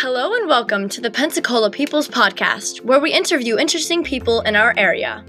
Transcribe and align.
Hello 0.00 0.32
and 0.32 0.46
welcome 0.46 0.88
to 0.90 1.00
the 1.00 1.10
Pensacola 1.10 1.70
People's 1.72 2.08
Podcast, 2.08 2.84
where 2.84 3.00
we 3.00 3.12
interview 3.12 3.58
interesting 3.58 4.04
people 4.04 4.42
in 4.42 4.54
our 4.54 4.72
area. 4.76 5.24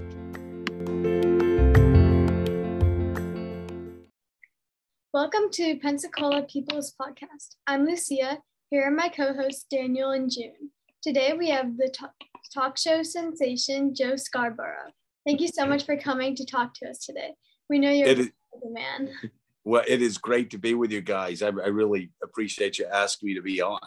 Welcome 5.12 5.50
to 5.54 5.76
Pensacola 5.82 6.42
People's 6.42 6.94
Podcast. 6.94 7.56
I'm 7.66 7.84
Lucia. 7.84 8.38
Here 8.70 8.84
are 8.84 8.92
my 8.92 9.08
co 9.08 9.34
hosts, 9.34 9.66
Daniel 9.68 10.12
and 10.12 10.30
June. 10.30 10.70
Today 11.02 11.32
we 11.36 11.50
have 11.50 11.76
the 11.76 11.88
talk, 11.92 12.14
talk 12.54 12.78
show 12.78 13.02
sensation, 13.02 13.92
Joe 13.92 14.14
Scarborough. 14.14 14.92
Thank 15.26 15.40
you 15.40 15.48
so 15.48 15.66
much 15.66 15.84
for 15.84 15.96
coming 15.96 16.36
to 16.36 16.46
talk 16.46 16.74
to 16.74 16.88
us 16.88 17.04
today. 17.04 17.34
We 17.68 17.80
know 17.80 17.90
you're 17.90 18.06
It 18.06 18.20
is- 18.20 18.30
the 18.62 18.70
man. 18.70 19.10
Well, 19.62 19.82
it 19.86 20.00
is 20.00 20.16
great 20.16 20.50
to 20.52 20.58
be 20.58 20.72
with 20.72 20.90
you 20.90 21.02
guys. 21.02 21.42
I, 21.42 21.48
I 21.48 21.68
really 21.68 22.10
appreciate 22.22 22.78
you 22.78 22.86
asking 22.86 23.26
me 23.26 23.34
to 23.34 23.42
be 23.42 23.60
on. 23.60 23.78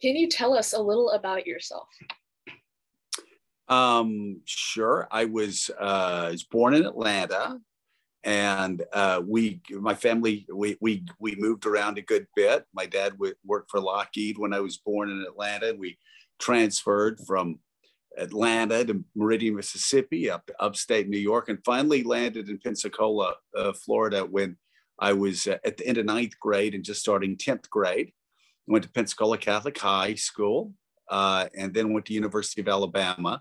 Can 0.00 0.16
you 0.16 0.28
tell 0.28 0.54
us 0.54 0.72
a 0.72 0.80
little 0.80 1.10
about 1.10 1.46
yourself? 1.46 1.88
Um, 3.68 4.40
sure. 4.44 5.08
I 5.10 5.26
was 5.26 5.70
uh, 5.78 6.28
was 6.30 6.44
born 6.44 6.74
in 6.74 6.86
Atlanta, 6.86 7.58
and 8.24 8.82
uh, 8.92 9.20
we, 9.26 9.60
my 9.70 9.94
family, 9.94 10.46
we 10.52 10.76
we 10.80 11.04
we 11.18 11.36
moved 11.36 11.66
around 11.66 11.98
a 11.98 12.02
good 12.02 12.26
bit. 12.34 12.64
My 12.72 12.86
dad 12.86 13.12
w- 13.12 13.34
worked 13.44 13.70
for 13.70 13.80
Lockheed 13.80 14.38
when 14.38 14.54
I 14.54 14.60
was 14.60 14.78
born 14.78 15.10
in 15.10 15.24
Atlanta. 15.28 15.74
We 15.76 15.98
transferred 16.38 17.20
from 17.26 17.58
Atlanta 18.16 18.84
to 18.84 19.04
Meridian, 19.14 19.56
Mississippi, 19.56 20.30
up 20.30 20.46
to 20.46 20.62
upstate 20.62 21.08
New 21.08 21.18
York, 21.18 21.48
and 21.48 21.58
finally 21.64 22.02
landed 22.02 22.48
in 22.48 22.58
Pensacola, 22.58 23.34
uh, 23.56 23.72
Florida, 23.72 24.24
when 24.24 24.56
I 24.98 25.12
was 25.12 25.46
uh, 25.46 25.58
at 25.64 25.76
the 25.76 25.86
end 25.86 25.98
of 25.98 26.06
ninth 26.06 26.38
grade 26.40 26.74
and 26.74 26.84
just 26.84 27.00
starting 27.00 27.36
tenth 27.36 27.68
grade. 27.68 28.12
Went 28.68 28.84
to 28.84 28.90
Pensacola 28.90 29.38
Catholic 29.38 29.78
High 29.78 30.14
School, 30.14 30.72
uh, 31.10 31.46
and 31.56 31.72
then 31.72 31.92
went 31.92 32.06
to 32.06 32.12
University 32.12 32.60
of 32.60 32.68
Alabama. 32.68 33.40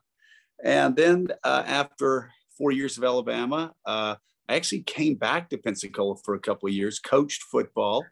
And 0.64 0.96
then 0.96 1.28
uh, 1.44 1.64
after 1.66 2.32
four 2.58 2.72
years 2.72 2.98
of 2.98 3.04
Alabama, 3.04 3.74
uh, 3.86 4.16
I 4.50 4.56
actually 4.56 4.84
came 4.84 5.16
back 5.16 5.50
to 5.50 5.58
Pensacola 5.58 6.16
for 6.24 6.34
a 6.34 6.40
couple 6.40 6.68
of 6.68 6.74
years, 6.74 7.00
coached 7.00 7.44
football 7.44 8.06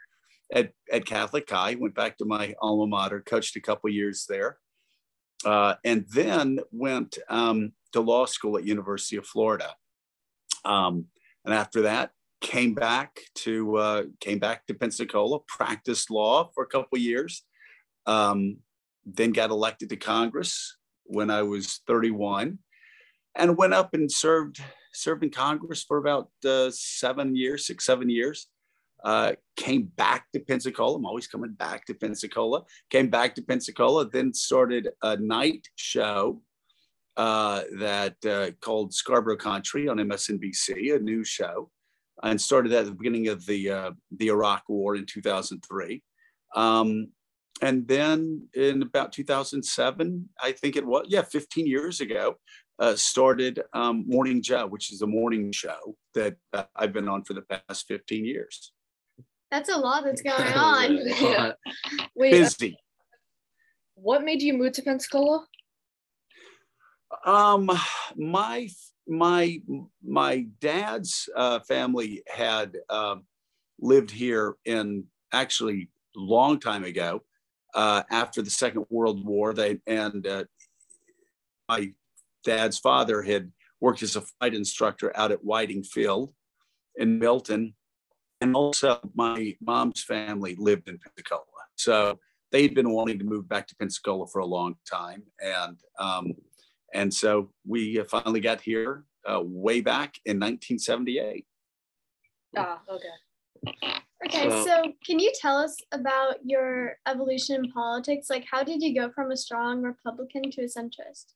at, 0.53 0.71
at 0.91 1.05
Catholic 1.05 1.49
High, 1.49 1.75
went 1.75 1.95
back 1.95 2.17
to 2.17 2.25
my 2.25 2.53
alma 2.61 2.85
mater, 2.85 3.21
coached 3.21 3.55
a 3.55 3.61
couple 3.61 3.89
of 3.89 3.95
years 3.95 4.25
there, 4.27 4.57
uh, 5.45 5.75
and 5.83 6.05
then 6.13 6.59
went 6.71 7.17
um, 7.29 7.71
to 7.93 8.01
law 8.01 8.25
school 8.25 8.57
at 8.57 8.65
University 8.65 9.15
of 9.15 9.25
Florida. 9.25 9.73
Um, 10.65 11.05
and 11.45 11.53
after 11.53 11.83
that, 11.83 12.11
came 12.41 12.73
back 12.73 13.19
to 13.35 13.77
uh, 13.77 14.03
came 14.19 14.39
back 14.39 14.65
to 14.67 14.73
Pensacola, 14.73 15.39
practiced 15.47 16.11
law 16.11 16.49
for 16.53 16.63
a 16.63 16.67
couple 16.67 16.97
years, 16.97 17.43
um, 18.05 18.57
then 19.05 19.31
got 19.31 19.49
elected 19.49 19.89
to 19.89 19.97
Congress 19.97 20.77
when 21.05 21.29
I 21.29 21.43
was 21.43 21.81
31, 21.87 22.59
and 23.35 23.57
went 23.57 23.73
up 23.73 23.93
and 23.93 24.11
served 24.11 24.61
served 24.93 25.23
in 25.23 25.29
Congress 25.29 25.83
for 25.83 25.97
about 25.97 26.29
uh, 26.45 26.69
seven 26.71 27.35
years, 27.35 27.67
six 27.67 27.85
seven 27.85 28.09
years. 28.09 28.47
Uh, 29.03 29.33
came 29.55 29.83
back 29.97 30.25
to 30.33 30.39
Pensacola. 30.39 30.97
I'm 30.97 31.05
always 31.05 31.27
coming 31.27 31.51
back 31.51 31.85
to 31.85 31.93
Pensacola. 31.93 32.63
Came 32.89 33.09
back 33.09 33.35
to 33.35 33.43
Pensacola, 33.43 34.09
then 34.09 34.33
started 34.33 34.89
a 35.03 35.17
night 35.17 35.67
show 35.75 36.41
uh, 37.17 37.61
that 37.77 38.15
uh, 38.25 38.51
called 38.61 38.93
Scarborough 38.93 39.37
Country 39.37 39.87
on 39.87 39.97
MSNBC, 39.97 40.95
a 40.95 40.99
news 40.99 41.27
show, 41.27 41.69
and 42.23 42.39
started 42.39 42.71
at 42.73 42.85
the 42.85 42.91
beginning 42.91 43.27
of 43.27 43.45
the 43.45 43.71
uh, 43.71 43.91
the 44.17 44.27
Iraq 44.27 44.63
War 44.67 44.95
in 44.95 45.05
2003. 45.05 46.01
Um, 46.55 47.09
and 47.61 47.87
then 47.87 48.47
in 48.53 48.81
about 48.81 49.13
2007, 49.13 50.29
I 50.41 50.51
think 50.51 50.75
it 50.75 50.85
was, 50.85 51.05
yeah, 51.07 51.21
15 51.21 51.65
years 51.65 52.01
ago, 52.01 52.35
uh, 52.79 52.95
started 52.95 53.61
um, 53.73 54.03
Morning 54.07 54.41
Joe, 54.41 54.67
which 54.67 54.91
is 54.91 55.01
a 55.01 55.07
morning 55.07 55.51
show 55.51 55.95
that 56.13 56.35
uh, 56.51 56.63
I've 56.75 56.91
been 56.91 57.07
on 57.07 57.23
for 57.23 57.33
the 57.33 57.43
past 57.43 57.87
15 57.87 58.25
years. 58.25 58.73
That's 59.51 59.69
a 59.69 59.77
lot 59.77 60.03
that's 60.03 60.21
going 60.21 60.53
on. 60.53 60.97
Yeah. 61.21 61.51
Wait, 62.15 62.33
uh, 62.33 62.37
Busy. 62.37 62.77
what 63.95 64.23
made 64.23 64.41
you 64.41 64.53
move 64.53 64.73
to 64.73 64.81
Pensacola? 64.81 65.45
Um, 67.25 67.71
my 68.17 68.67
my 69.07 69.61
my 70.03 70.47
dad's 70.59 71.29
uh, 71.35 71.59
family 71.59 72.23
had 72.27 72.77
um 72.89 73.23
lived 73.79 74.11
here 74.11 74.55
in 74.65 75.05
actually 75.33 75.89
long 76.15 76.59
time 76.59 76.83
ago 76.83 77.21
uh, 77.73 78.03
after 78.09 78.41
the 78.41 78.49
Second 78.49 78.85
World 78.89 79.25
War. 79.25 79.53
They 79.53 79.79
and 79.85 80.25
uh, 80.25 80.45
my 81.67 81.93
dad's 82.43 82.79
father 82.79 83.21
had 83.21 83.51
worked 83.81 84.01
as 84.03 84.15
a 84.15 84.21
flight 84.21 84.53
instructor 84.53 85.15
out 85.17 85.31
at 85.31 85.43
Whiting 85.43 85.83
Field 85.83 86.33
in 86.95 87.19
Milton, 87.19 87.75
and 88.41 88.55
also 88.55 88.99
my 89.13 89.55
mom's 89.61 90.03
family 90.03 90.55
lived 90.57 90.87
in 90.87 90.97
Pensacola. 90.97 91.43
So 91.75 92.19
they'd 92.51 92.73
been 92.73 92.91
wanting 92.91 93.19
to 93.19 93.25
move 93.25 93.49
back 93.49 93.67
to 93.67 93.75
Pensacola 93.75 94.27
for 94.27 94.39
a 94.39 94.45
long 94.45 94.75
time, 94.89 95.23
and 95.41 95.77
um, 95.99 96.33
and 96.95 97.13
so 97.13 97.51
we 97.67 98.01
finally 98.09 98.39
got 98.39 98.61
here 98.61 99.03
uh, 99.29 99.41
way 99.43 99.81
back 99.81 100.15
in 100.25 100.37
1978. 100.37 101.45
Ah, 102.57 102.79
okay. 102.89 104.01
Okay, 104.25 104.49
So- 104.49 104.65
so 104.65 104.93
can 105.05 105.19
you 105.19 105.31
tell 105.39 105.57
us 105.57 105.75
about 105.91 106.37
your 106.45 106.97
evolution 107.05 107.65
in 107.65 107.71
politics? 107.71 108.29
Like, 108.29 108.45
how 108.49 108.63
did 108.63 108.81
you 108.81 108.95
go 108.95 109.11
from 109.11 109.31
a 109.31 109.37
strong 109.37 109.81
Republican 109.81 110.49
to 110.51 110.61
a 110.61 110.65
centrist? 110.65 111.33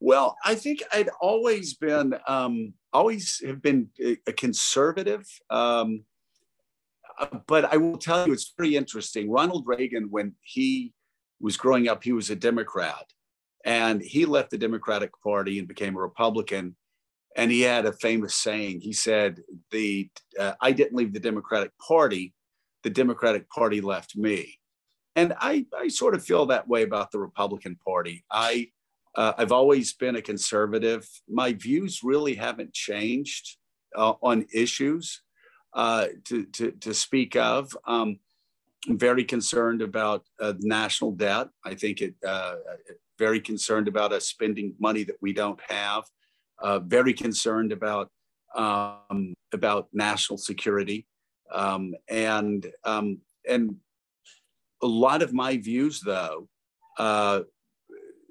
Well, 0.00 0.36
I 0.44 0.56
think 0.56 0.82
I'd 0.92 1.10
always 1.20 1.74
been, 1.74 2.16
um, 2.26 2.74
always 2.92 3.40
have 3.46 3.62
been 3.62 3.90
a, 4.00 4.32
conservative. 4.32 5.24
Um, 5.48 6.04
uh, 7.20 7.38
but 7.46 7.72
I 7.72 7.76
will 7.76 7.98
tell 7.98 8.26
you, 8.26 8.32
it's 8.32 8.52
very 8.58 8.74
interesting. 8.74 9.30
Ronald 9.30 9.64
Reagan, 9.66 10.08
when 10.10 10.34
he 10.40 10.92
was 11.38 11.56
growing 11.56 11.86
up, 11.88 12.02
he 12.02 12.12
was 12.12 12.30
a 12.30 12.36
Democrat, 12.36 13.12
and 13.64 14.02
he 14.02 14.26
left 14.26 14.50
the 14.50 14.58
Democratic 14.58 15.10
Party 15.22 15.58
and 15.58 15.68
became 15.68 15.96
a 15.96 16.00
Republican. 16.00 16.76
And 17.36 17.50
he 17.50 17.62
had 17.62 17.86
a 17.86 17.92
famous 17.92 18.34
saying. 18.34 18.80
He 18.80 18.92
said, 18.92 19.40
"The 19.70 20.10
uh, 20.38 20.52
I 20.60 20.72
didn't 20.72 20.96
leave 20.96 21.14
the 21.14 21.20
Democratic 21.20 21.72
Party; 21.78 22.34
the 22.82 22.90
Democratic 22.90 23.48
Party 23.48 23.80
left 23.80 24.16
me." 24.16 24.58
And 25.16 25.34
I, 25.38 25.66
I 25.78 25.88
sort 25.88 26.14
of 26.14 26.24
feel 26.24 26.46
that 26.46 26.68
way 26.68 26.82
about 26.82 27.10
the 27.10 27.18
Republican 27.18 27.76
Party. 27.84 28.24
I 28.30 28.68
uh, 29.14 29.32
I've 29.36 29.52
always 29.52 29.92
been 29.92 30.16
a 30.16 30.22
conservative. 30.22 31.08
My 31.28 31.52
views 31.52 32.00
really 32.02 32.34
haven't 32.34 32.72
changed 32.72 33.56
uh, 33.96 34.14
on 34.22 34.46
issues 34.54 35.22
uh, 35.74 36.06
to, 36.24 36.44
to, 36.46 36.72
to 36.72 36.94
speak 36.94 37.36
of. 37.36 37.76
Um, 37.86 38.18
I'm 38.88 38.98
very 38.98 39.24
concerned 39.24 39.82
about 39.82 40.24
uh, 40.40 40.54
national 40.60 41.12
debt. 41.12 41.48
I 41.64 41.74
think 41.74 42.00
it 42.00 42.14
uh, 42.26 42.56
very 43.18 43.40
concerned 43.40 43.88
about 43.88 44.12
us 44.12 44.26
spending 44.26 44.74
money 44.78 45.04
that 45.04 45.16
we 45.20 45.32
don't 45.32 45.60
have. 45.68 46.04
Uh, 46.60 46.78
very 46.78 47.12
concerned 47.12 47.72
about 47.72 48.08
um, 48.54 49.34
about 49.52 49.88
national 49.92 50.38
security, 50.38 51.06
um, 51.52 51.94
and 52.08 52.70
um, 52.84 53.18
and 53.48 53.76
a 54.82 54.86
lot 54.86 55.22
of 55.22 55.32
my 55.32 55.56
views, 55.56 56.00
though, 56.00 56.48
uh, 56.98 57.40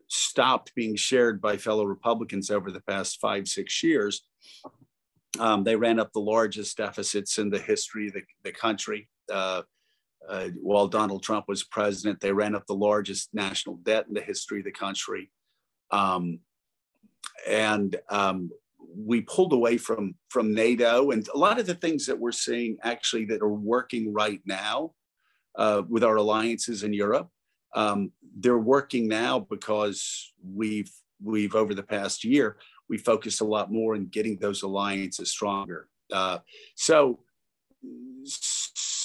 stopped 0.07 0.73
being 0.75 0.95
shared 0.95 1.41
by 1.41 1.57
fellow 1.57 1.85
Republicans 1.85 2.49
over 2.49 2.71
the 2.71 2.81
past 2.81 3.19
five, 3.19 3.47
six 3.47 3.81
years. 3.81 4.23
Um, 5.39 5.63
they 5.63 5.75
ran 5.75 5.99
up 5.99 6.11
the 6.11 6.19
largest 6.19 6.77
deficits 6.77 7.37
in 7.37 7.49
the 7.49 7.59
history 7.59 8.07
of 8.07 8.13
the, 8.13 8.23
the 8.43 8.51
country. 8.51 9.07
Uh, 9.31 9.61
uh, 10.31 10.49
while 10.61 10.87
Donald 10.87 11.23
Trump 11.23 11.45
was 11.47 11.63
president, 11.63 12.19
they 12.19 12.31
ran 12.31 12.55
up 12.55 12.65
the 12.65 12.73
largest 12.73 13.29
national 13.33 13.75
debt 13.77 14.05
in 14.07 14.13
the 14.13 14.21
history 14.21 14.59
of 14.59 14.65
the 14.65 14.71
country. 14.71 15.29
Um, 15.91 16.39
and 17.47 17.95
um, 18.09 18.49
we 18.95 19.21
pulled 19.21 19.53
away 19.53 19.77
from, 19.77 20.15
from 20.29 20.53
NATO 20.53 21.11
and 21.11 21.27
a 21.33 21.37
lot 21.37 21.59
of 21.59 21.67
the 21.67 21.75
things 21.75 22.05
that 22.05 22.17
we're 22.17 22.31
seeing 22.31 22.77
actually 22.81 23.25
that 23.25 23.41
are 23.41 23.53
working 23.53 24.13
right 24.13 24.41
now 24.45 24.93
uh, 25.55 25.83
with 25.87 26.03
our 26.03 26.15
alliances 26.15 26.83
in 26.83 26.93
Europe 26.93 27.29
um, 27.73 28.11
they're 28.37 28.57
working 28.57 29.07
now 29.07 29.39
because 29.39 30.33
we've 30.43 30.91
we've 31.23 31.55
over 31.55 31.73
the 31.73 31.83
past 31.83 32.23
year 32.23 32.57
we 32.89 32.97
focused 32.97 33.41
a 33.41 33.45
lot 33.45 33.71
more 33.71 33.95
in 33.95 34.07
getting 34.07 34.37
those 34.37 34.63
alliances 34.63 35.31
stronger. 35.31 35.87
Uh, 36.11 36.39
so 36.75 37.19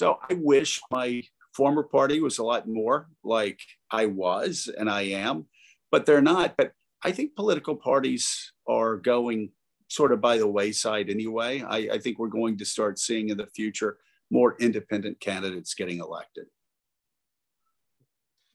I 0.01 0.33
wish 0.33 0.79
my 0.91 1.23
former 1.53 1.83
party 1.83 2.19
was 2.21 2.37
a 2.37 2.43
lot 2.43 2.67
more 2.67 3.07
like 3.23 3.59
I 3.89 4.05
was 4.05 4.69
and 4.77 4.89
I 4.89 5.01
am, 5.01 5.45
but 5.91 6.05
they're 6.05 6.21
not. 6.21 6.55
But 6.57 6.71
I 7.03 7.11
think 7.11 7.35
political 7.35 7.75
parties 7.75 8.53
are 8.67 8.97
going 8.97 9.51
sort 9.87 10.11
of 10.11 10.21
by 10.21 10.37
the 10.37 10.47
wayside 10.47 11.09
anyway. 11.09 11.63
I, 11.67 11.77
I 11.93 11.97
think 11.99 12.19
we're 12.19 12.27
going 12.27 12.57
to 12.57 12.65
start 12.65 12.99
seeing 12.99 13.29
in 13.29 13.37
the 13.37 13.47
future 13.47 13.97
more 14.29 14.55
independent 14.59 15.19
candidates 15.19 15.73
getting 15.73 15.99
elected. 15.99 16.45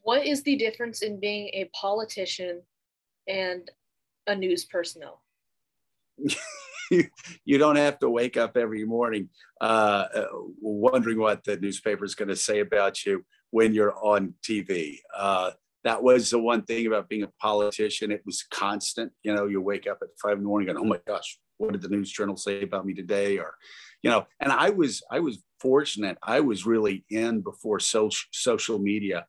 What 0.01 0.25
is 0.25 0.43
the 0.43 0.55
difference 0.55 1.01
in 1.01 1.19
being 1.19 1.49
a 1.53 1.69
politician 1.73 2.61
and 3.27 3.69
a 4.27 4.35
news 4.35 4.65
personnel? 4.65 5.23
you 7.45 7.57
don't 7.57 7.75
have 7.75 7.99
to 7.99 8.09
wake 8.09 8.37
up 8.37 8.57
every 8.57 8.85
morning 8.85 9.29
uh, 9.61 10.05
uh 10.15 10.25
wondering 10.61 11.19
what 11.19 11.43
the 11.43 11.57
newspaper 11.57 12.05
is 12.05 12.15
going 12.15 12.29
to 12.29 12.35
say 12.35 12.59
about 12.59 13.05
you 13.05 13.25
when 13.51 13.73
you're 13.73 13.95
on 14.03 14.33
TV. 14.43 14.97
Uh, 15.15 15.51
that 15.83 16.01
was 16.01 16.29
the 16.29 16.39
one 16.39 16.63
thing 16.63 16.87
about 16.87 17.09
being 17.09 17.23
a 17.23 17.31
politician. 17.39 18.11
It 18.11 18.23
was 18.25 18.43
constant. 18.49 19.11
You 19.21 19.33
know, 19.33 19.45
you 19.45 19.61
wake 19.61 19.85
up 19.85 19.99
at 20.01 20.07
five 20.21 20.33
in 20.33 20.39
the 20.39 20.45
morning 20.45 20.69
and, 20.69 20.79
oh 20.79 20.85
my 20.85 20.99
gosh, 21.05 21.37
what 21.57 21.73
did 21.73 21.81
the 21.81 21.89
news 21.89 22.11
journal 22.11 22.37
say 22.37 22.63
about 22.63 22.85
me 22.85 22.93
today? 22.93 23.37
Or, 23.37 23.55
you 24.01 24.09
know, 24.09 24.25
and 24.39 24.51
I 24.51 24.69
was 24.69 25.03
I 25.11 25.19
was 25.19 25.43
fortunate. 25.59 26.17
I 26.23 26.39
was 26.39 26.65
really 26.65 27.05
in 27.09 27.41
before 27.41 27.79
social 27.79 28.27
social 28.31 28.79
media 28.79 29.27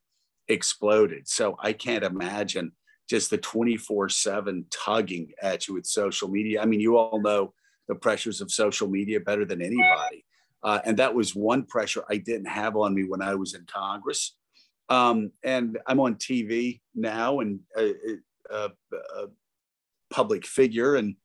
exploded. 0.48 1.28
So 1.28 1.56
I 1.60 1.72
can't 1.72 2.04
imagine 2.04 2.72
just 3.08 3.30
the 3.30 3.38
24 3.38 4.08
7 4.08 4.66
tugging 4.70 5.32
at 5.42 5.68
you 5.68 5.74
with 5.74 5.86
social 5.86 6.28
media. 6.28 6.62
I 6.62 6.64
mean, 6.64 6.80
you 6.80 6.96
all 6.96 7.20
know 7.20 7.52
the 7.88 7.94
pressures 7.94 8.40
of 8.40 8.50
social 8.50 8.88
media 8.88 9.20
better 9.20 9.44
than 9.44 9.60
anybody. 9.60 10.24
Uh, 10.62 10.80
and 10.86 10.96
that 10.96 11.14
was 11.14 11.34
one 11.34 11.64
pressure 11.64 12.04
I 12.08 12.16
didn't 12.16 12.46
have 12.46 12.76
on 12.76 12.94
me 12.94 13.04
when 13.04 13.20
I 13.20 13.34
was 13.34 13.54
in 13.54 13.66
Congress. 13.66 14.36
Um, 14.88 15.30
and 15.42 15.78
I'm 15.86 16.00
on 16.00 16.14
TV 16.16 16.80
now 16.94 17.40
and 17.40 17.60
a, 17.76 17.94
a, 18.50 18.70
a 18.90 19.26
public 20.10 20.46
figure 20.46 20.96
and 20.96 21.16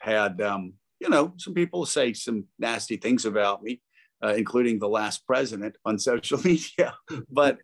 had, 0.00 0.40
um, 0.40 0.74
you 1.00 1.08
know, 1.08 1.34
some 1.36 1.54
people 1.54 1.84
say 1.86 2.12
some 2.12 2.44
nasty 2.58 2.96
things 2.96 3.24
about 3.24 3.62
me, 3.62 3.80
uh, 4.22 4.34
including 4.36 4.78
the 4.78 4.88
last 4.88 5.26
president 5.26 5.76
on 5.84 5.98
social 6.10 6.40
media. 6.44 6.94
but 7.28 7.58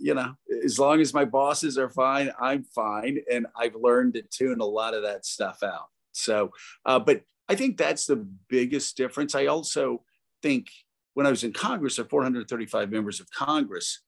you 0.00 0.14
know, 0.14 0.34
as 0.64 0.78
long 0.78 1.00
as 1.00 1.14
my 1.14 1.24
bosses 1.24 1.78
are 1.78 1.90
fine, 1.90 2.30
I'm 2.40 2.64
fine. 2.64 3.18
And 3.30 3.46
I've 3.56 3.74
learned 3.74 4.14
to 4.14 4.22
tune 4.22 4.60
a 4.60 4.66
lot 4.66 4.94
of 4.94 5.02
that 5.02 5.24
stuff 5.26 5.62
out. 5.62 5.88
So, 6.12 6.52
uh, 6.84 6.98
but 6.98 7.22
I 7.48 7.54
think 7.54 7.76
that's 7.76 8.06
the 8.06 8.26
biggest 8.48 8.96
difference. 8.96 9.34
I 9.34 9.46
also 9.46 10.02
think 10.42 10.68
when 11.14 11.26
I 11.26 11.30
was 11.30 11.44
in 11.44 11.52
Congress, 11.52 11.96
there 11.96 12.04
435 12.04 12.90
members 12.90 13.20
of 13.20 13.30
Congress, 13.30 14.02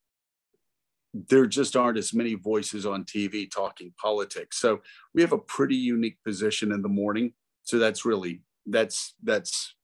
there 1.12 1.46
just 1.46 1.76
aren't 1.76 1.98
as 1.98 2.12
many 2.12 2.34
voices 2.34 2.84
on 2.86 3.04
TV 3.04 3.50
talking 3.50 3.92
politics. 4.00 4.58
So 4.58 4.80
we 5.14 5.22
have 5.22 5.32
a 5.32 5.38
pretty 5.38 5.76
unique 5.76 6.18
position 6.24 6.72
in 6.72 6.82
the 6.82 6.88
morning. 6.88 7.34
So 7.62 7.78
that's 7.78 8.04
really 8.04 8.42
that's 8.66 9.14
that's 9.22 9.74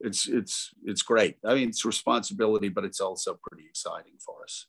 it's 0.00 0.26
it's 0.26 0.70
it's 0.84 1.02
great. 1.02 1.36
I 1.44 1.54
mean, 1.54 1.68
it's 1.68 1.84
responsibility, 1.84 2.68
but 2.68 2.84
it's 2.84 3.00
also 3.00 3.38
pretty 3.48 3.68
exciting 3.68 4.14
for 4.24 4.42
us. 4.42 4.66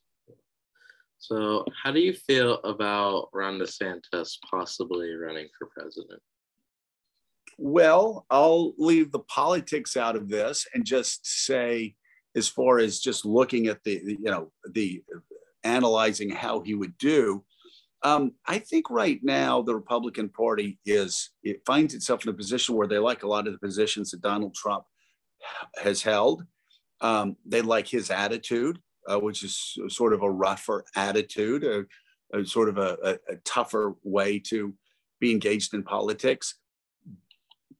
So, 1.26 1.64
how 1.82 1.90
do 1.90 2.00
you 2.00 2.12
feel 2.12 2.60
about 2.64 3.30
Ron 3.32 3.58
DeSantis 3.58 4.36
possibly 4.50 5.14
running 5.14 5.48
for 5.58 5.68
president? 5.74 6.20
Well, 7.56 8.26
I'll 8.28 8.74
leave 8.76 9.10
the 9.10 9.20
politics 9.20 9.96
out 9.96 10.16
of 10.16 10.28
this 10.28 10.66
and 10.74 10.84
just 10.84 11.24
say, 11.24 11.94
as 12.36 12.46
far 12.46 12.78
as 12.78 13.00
just 13.00 13.24
looking 13.24 13.68
at 13.68 13.82
the, 13.84 14.02
you 14.04 14.30
know, 14.30 14.52
the 14.70 15.02
analyzing 15.62 16.28
how 16.28 16.60
he 16.60 16.74
would 16.74 16.98
do, 16.98 17.42
um, 18.02 18.32
I 18.44 18.58
think 18.58 18.90
right 18.90 19.20
now 19.22 19.62
the 19.62 19.74
Republican 19.74 20.28
Party 20.28 20.78
is 20.84 21.30
it 21.42 21.62
finds 21.64 21.94
itself 21.94 22.24
in 22.24 22.34
a 22.34 22.36
position 22.36 22.74
where 22.74 22.86
they 22.86 22.98
like 22.98 23.22
a 23.22 23.28
lot 23.28 23.46
of 23.46 23.54
the 23.54 23.66
positions 23.66 24.10
that 24.10 24.20
Donald 24.20 24.54
Trump 24.54 24.84
has 25.82 26.02
held. 26.02 26.44
Um, 27.00 27.36
they 27.46 27.62
like 27.62 27.88
his 27.88 28.10
attitude 28.10 28.78
uh, 29.10 29.18
which 29.18 29.42
is 29.42 29.78
sort 29.88 30.12
of 30.12 30.22
a 30.22 30.30
rougher 30.30 30.84
attitude, 30.96 31.64
a, 31.64 31.84
a 32.38 32.44
sort 32.44 32.68
of 32.68 32.78
a, 32.78 32.96
a, 33.02 33.32
a 33.34 33.36
tougher 33.44 33.94
way 34.02 34.38
to 34.38 34.74
be 35.20 35.30
engaged 35.30 35.74
in 35.74 35.82
politics. 35.82 36.56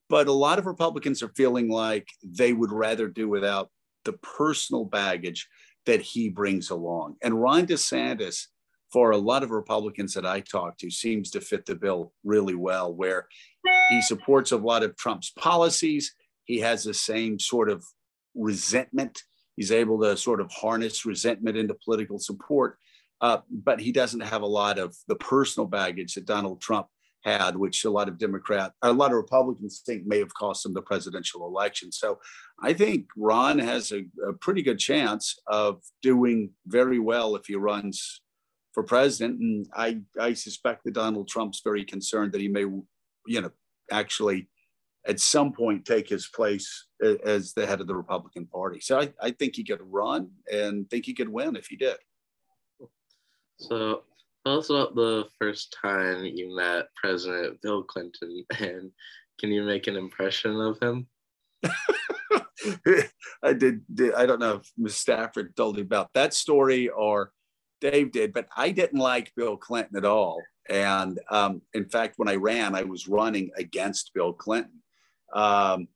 But 0.07 0.27
a 0.27 0.31
lot 0.33 0.59
of 0.59 0.67
Republicans 0.67 1.23
are 1.23 1.31
feeling 1.35 1.69
like 1.69 2.07
they 2.23 2.53
would 2.53 2.71
rather 2.71 3.07
do 3.07 3.27
without 3.27 3.71
the 4.03 4.13
personal 4.13 4.85
baggage 4.85 5.47
that 5.85 6.01
he 6.01 6.29
brings 6.29 6.69
along. 6.69 7.15
And 7.23 7.41
Ron 7.41 7.65
DeSantis, 7.65 8.45
for 8.91 9.11
a 9.11 9.17
lot 9.17 9.43
of 9.43 9.51
Republicans 9.51 10.13
that 10.13 10.25
I 10.25 10.41
talk 10.41 10.77
to, 10.77 10.91
seems 10.91 11.31
to 11.31 11.41
fit 11.41 11.65
the 11.65 11.75
bill 11.75 12.13
really 12.23 12.55
well, 12.55 12.93
where 12.93 13.27
he 13.89 14.01
supports 14.01 14.51
a 14.51 14.57
lot 14.57 14.83
of 14.83 14.95
Trump's 14.95 15.31
policies. 15.31 16.13
He 16.45 16.59
has 16.59 16.83
the 16.83 16.93
same 16.93 17.39
sort 17.39 17.69
of 17.69 17.83
resentment 18.35 19.23
He's 19.55 19.71
able 19.71 20.01
to 20.01 20.17
sort 20.17 20.41
of 20.41 20.51
harness 20.51 21.05
resentment 21.05 21.57
into 21.57 21.75
political 21.83 22.19
support, 22.19 22.77
uh, 23.21 23.39
but 23.49 23.79
he 23.79 23.91
doesn't 23.91 24.21
have 24.21 24.41
a 24.41 24.47
lot 24.47 24.77
of 24.77 24.95
the 25.07 25.15
personal 25.15 25.67
baggage 25.67 26.15
that 26.15 26.25
Donald 26.25 26.61
Trump 26.61 26.87
had, 27.23 27.55
which 27.55 27.85
a 27.85 27.89
lot 27.89 28.07
of 28.07 28.19
Democrat, 28.19 28.73
a 28.83 28.93
lot 28.93 29.11
of 29.11 29.17
Republicans 29.17 29.81
think 29.85 30.05
may 30.05 30.19
have 30.19 30.33
cost 30.33 30.65
him 30.65 30.73
the 30.73 30.81
presidential 30.81 31.45
election. 31.47 31.91
So 31.91 32.19
I 32.61 32.73
think 32.73 33.07
Ron 33.17 33.57
has 33.59 33.91
a, 33.91 34.05
a 34.27 34.33
pretty 34.33 34.61
good 34.61 34.77
chance 34.77 35.39
of 35.47 35.81
doing 36.01 36.51
very 36.67 36.99
well 36.99 37.35
if 37.35 37.47
he 37.47 37.55
runs 37.55 38.21
for 38.73 38.83
president. 38.83 39.39
And 39.39 39.65
I, 39.73 40.01
I 40.19 40.33
suspect 40.33 40.83
that 40.83 40.93
Donald 40.93 41.27
Trump's 41.27 41.61
very 41.63 41.83
concerned 41.83 42.31
that 42.33 42.41
he 42.41 42.47
may, 42.47 42.65
you 43.25 43.41
know, 43.41 43.51
actually 43.91 44.47
at 45.07 45.19
some 45.19 45.51
point 45.51 45.85
take 45.85 46.09
his 46.09 46.27
place 46.27 46.87
as 47.23 47.53
the 47.53 47.65
head 47.65 47.81
of 47.81 47.87
the 47.87 47.95
Republican 47.95 48.47
Party. 48.47 48.79
So 48.79 48.99
I, 48.99 49.13
I 49.21 49.31
think 49.31 49.55
he 49.55 49.63
could 49.63 49.81
run 49.81 50.31
and 50.51 50.89
think 50.89 51.05
he 51.05 51.13
could 51.13 51.29
win 51.29 51.55
if 51.55 51.67
he 51.67 51.75
did. 51.75 51.97
So 53.57 54.03
tell 54.45 54.59
us 54.59 54.69
about 54.69 54.95
the 54.95 55.25
first 55.39 55.77
time 55.81 56.25
you 56.25 56.55
met 56.55 56.87
President 56.95 57.61
Bill 57.61 57.83
Clinton 57.83 58.43
and 58.59 58.91
can 59.39 59.51
you 59.51 59.63
make 59.63 59.87
an 59.87 59.95
impression 59.95 60.59
of 60.59 60.79
him? 60.79 61.07
I 63.43 63.53
did, 63.53 63.81
did, 63.93 64.13
I 64.13 64.25
don't 64.25 64.39
know 64.39 64.55
if 64.55 64.71
Ms. 64.77 64.97
Stafford 64.97 65.55
told 65.55 65.77
you 65.77 65.83
about 65.83 66.09
that 66.13 66.33
story 66.33 66.89
or 66.89 67.31
Dave 67.81 68.11
did, 68.11 68.33
but 68.33 68.47
I 68.55 68.71
didn't 68.71 68.99
like 68.99 69.33
Bill 69.35 69.57
Clinton 69.57 69.97
at 69.97 70.05
all. 70.05 70.41
And 70.69 71.19
um, 71.29 71.61
in 71.73 71.85
fact, 71.85 72.15
when 72.17 72.27
I 72.27 72.35
ran, 72.35 72.73
I 72.73 72.83
was 72.83 73.07
running 73.07 73.51
against 73.57 74.13
Bill 74.13 74.33
Clinton 74.33 74.81
um, 75.33 75.87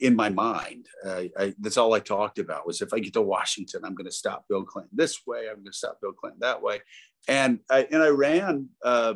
in 0.00 0.14
my 0.14 0.28
mind. 0.28 0.86
Uh, 1.04 1.24
I, 1.38 1.54
that's 1.58 1.76
all 1.76 1.94
I 1.94 2.00
talked 2.00 2.38
about 2.38 2.66
was 2.66 2.80
if 2.80 2.92
I 2.92 3.00
get 3.00 3.12
to 3.14 3.22
Washington, 3.22 3.84
I'm 3.84 3.94
going 3.94 4.06
to 4.06 4.12
stop 4.12 4.46
Bill 4.48 4.64
Clinton 4.64 4.96
this 4.96 5.26
way. 5.26 5.48
I'm 5.48 5.56
going 5.56 5.66
to 5.66 5.72
stop 5.72 6.00
Bill 6.00 6.12
Clinton 6.12 6.40
that 6.40 6.62
way. 6.62 6.80
And 7.28 7.60
I, 7.70 7.86
and 7.90 8.02
I 8.02 8.08
ran. 8.08 8.68
Uh, 8.84 9.14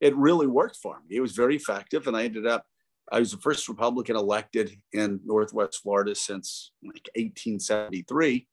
it 0.00 0.14
really 0.16 0.46
worked 0.46 0.76
for 0.76 1.00
me. 1.08 1.16
It 1.16 1.20
was 1.20 1.32
very 1.32 1.56
effective, 1.56 2.06
and 2.06 2.16
I 2.16 2.24
ended 2.24 2.46
up. 2.46 2.66
I 3.10 3.20
was 3.20 3.30
the 3.30 3.38
first 3.38 3.68
Republican 3.68 4.16
elected 4.16 4.76
in 4.92 5.20
Northwest 5.24 5.80
Florida 5.82 6.14
since 6.14 6.72
like 6.82 7.08
1873, 7.14 8.46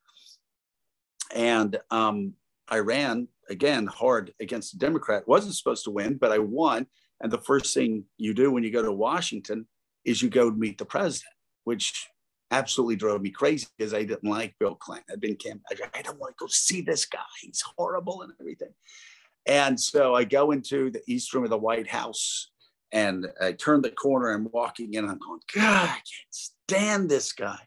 and 1.36 1.80
um, 1.92 2.34
I 2.70 2.80
ran 2.80 3.28
again 3.50 3.88
hard 3.88 4.34
against 4.40 4.76
a 4.76 4.78
Democrat. 4.78 5.28
wasn't 5.28 5.56
supposed 5.56 5.84
to 5.86 5.92
win, 5.92 6.16
but 6.16 6.32
I 6.32 6.38
won. 6.40 6.88
And 7.20 7.32
the 7.32 7.40
first 7.40 7.74
thing 7.74 8.06
you 8.18 8.34
do 8.34 8.52
when 8.52 8.64
you 8.64 8.72
go 8.72 8.84
to 8.84 8.92
Washington 8.92 9.68
is 10.06 10.22
you 10.22 10.30
go 10.30 10.52
meet 10.52 10.78
the 10.78 10.86
president, 10.86 11.34
which 11.64 12.08
absolutely 12.52 12.96
drove 12.96 13.22
me 13.22 13.32
crazy 13.32 13.68
because 13.78 13.94
I 13.94 14.04
didn't 14.04 14.30
like 14.30 14.56
Bill 14.60 14.76
Clinton. 14.76 15.06
I'd 15.12 15.22
been 15.22 15.36
camp. 15.36 15.62
I 15.94 16.02
don't 16.02 16.20
want 16.20 16.38
to 16.38 16.44
go 16.44 16.48
see 16.48 16.82
this 16.82 17.06
guy. 17.06 17.20
He's 17.42 17.64
horrible 17.78 18.22
and 18.22 18.34
everything. 18.40 18.74
And 19.46 19.80
so 19.80 20.16
I 20.16 20.24
go 20.24 20.52
into 20.52 20.92
the 20.92 21.02
East 21.08 21.34
Room 21.34 21.44
of 21.44 21.50
the 21.50 21.58
White 21.58 21.88
House 21.88 22.52
and 22.92 23.28
I 23.42 23.54
turn 23.54 23.82
the 23.82 23.90
corner 23.90 24.30
and 24.30 24.50
walking 24.54 24.94
in. 24.94 25.10
I'm 25.10 25.18
going, 25.18 25.40
God, 25.54 25.90
I 25.90 25.94
can't 25.94 26.04
stand 26.30 27.10
this 27.10 27.34
guy. 27.34 27.60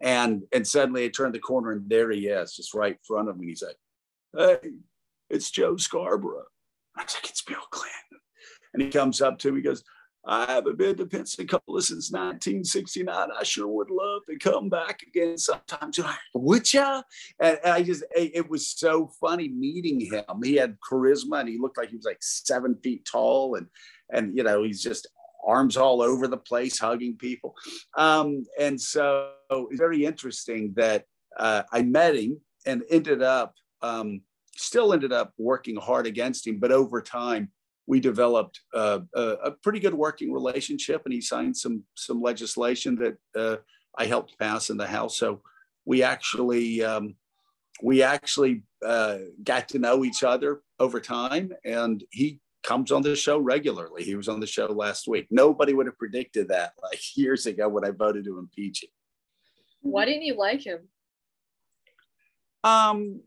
And 0.00 0.42
and 0.52 0.66
suddenly 0.66 1.04
I 1.04 1.08
turn 1.08 1.32
the 1.32 1.38
corner 1.38 1.72
and 1.72 1.88
there 1.88 2.10
he 2.10 2.26
is, 2.26 2.56
just 2.56 2.74
right 2.74 2.92
in 2.92 2.98
front 3.06 3.28
of 3.28 3.38
me. 3.38 3.48
He's 3.48 3.62
like, 3.62 3.76
Hey, 4.36 4.70
it's 5.28 5.50
Joe 5.50 5.76
Scarborough. 5.76 6.46
I 6.96 7.02
was 7.04 7.14
like, 7.14 7.28
it's 7.28 7.42
Bill 7.42 7.58
Clinton. 7.70 7.98
And 8.72 8.82
he 8.82 8.88
comes 8.88 9.20
up 9.20 9.38
to 9.40 9.52
me, 9.52 9.58
he 9.58 9.62
goes, 9.62 9.84
I 10.24 10.46
haven't 10.46 10.78
been 10.78 10.96
to 10.96 11.06
Pensacola 11.06 11.82
since 11.82 12.12
1969. 12.12 13.28
I 13.36 13.42
sure 13.42 13.66
would 13.66 13.90
love 13.90 14.22
to 14.30 14.38
come 14.38 14.68
back 14.68 15.02
again 15.02 15.36
sometime. 15.36 15.90
Would 16.34 16.72
ya? 16.72 17.02
And 17.40 17.58
I 17.64 17.82
just, 17.82 18.04
it 18.14 18.48
was 18.48 18.68
so 18.68 19.10
funny 19.20 19.48
meeting 19.48 20.00
him. 20.00 20.24
He 20.44 20.54
had 20.54 20.78
charisma 20.80 21.40
and 21.40 21.48
he 21.48 21.58
looked 21.58 21.76
like 21.76 21.90
he 21.90 21.96
was 21.96 22.04
like 22.04 22.22
seven 22.22 22.76
feet 22.82 23.04
tall 23.10 23.56
and, 23.56 23.66
and, 24.10 24.36
you 24.36 24.44
know, 24.44 24.62
he's 24.62 24.82
just 24.82 25.08
arms 25.44 25.76
all 25.76 26.02
over 26.02 26.28
the 26.28 26.36
place, 26.36 26.78
hugging 26.78 27.16
people. 27.16 27.56
Um, 27.96 28.44
and 28.60 28.80
so 28.80 29.30
it's 29.50 29.78
very 29.78 30.04
interesting 30.04 30.72
that 30.76 31.04
uh, 31.36 31.64
I 31.72 31.82
met 31.82 32.14
him 32.14 32.40
and 32.64 32.84
ended 32.90 33.22
up, 33.22 33.54
um, 33.80 34.20
still 34.54 34.92
ended 34.92 35.12
up 35.12 35.32
working 35.36 35.76
hard 35.76 36.06
against 36.06 36.46
him, 36.46 36.58
but 36.58 36.70
over 36.70 37.02
time, 37.02 37.50
we 37.86 38.00
developed 38.00 38.60
uh, 38.74 39.00
a, 39.14 39.22
a, 39.44 39.50
pretty 39.50 39.80
good 39.80 39.94
working 39.94 40.32
relationship, 40.32 41.02
and 41.04 41.12
he 41.12 41.20
signed 41.20 41.56
some 41.56 41.84
some 41.94 42.22
legislation 42.22 42.96
that 42.96 43.16
uh, 43.40 43.56
I 43.96 44.06
helped 44.06 44.38
pass 44.38 44.70
in 44.70 44.76
the 44.76 44.86
House. 44.86 45.18
So 45.18 45.42
we 45.84 46.02
actually 46.02 46.84
um, 46.84 47.16
we 47.82 48.02
actually 48.02 48.62
uh, 48.84 49.18
got 49.42 49.68
to 49.70 49.78
know 49.78 50.04
each 50.04 50.22
other 50.22 50.62
over 50.78 51.00
time, 51.00 51.52
and 51.64 52.02
he 52.10 52.40
comes 52.62 52.92
on 52.92 53.02
the 53.02 53.16
show 53.16 53.38
regularly. 53.38 54.04
He 54.04 54.14
was 54.14 54.28
on 54.28 54.40
the 54.40 54.46
show 54.46 54.66
last 54.66 55.08
week. 55.08 55.26
Nobody 55.30 55.74
would 55.74 55.86
have 55.86 55.98
predicted 55.98 56.48
that 56.48 56.72
like 56.82 57.00
years 57.16 57.46
ago 57.46 57.68
when 57.68 57.84
I 57.84 57.90
voted 57.90 58.24
to 58.24 58.38
impeach 58.38 58.84
him. 58.84 58.90
Why 59.80 60.04
didn't 60.04 60.22
you 60.22 60.34
like 60.34 60.64
him? 60.64 60.88
Um, 62.62 63.22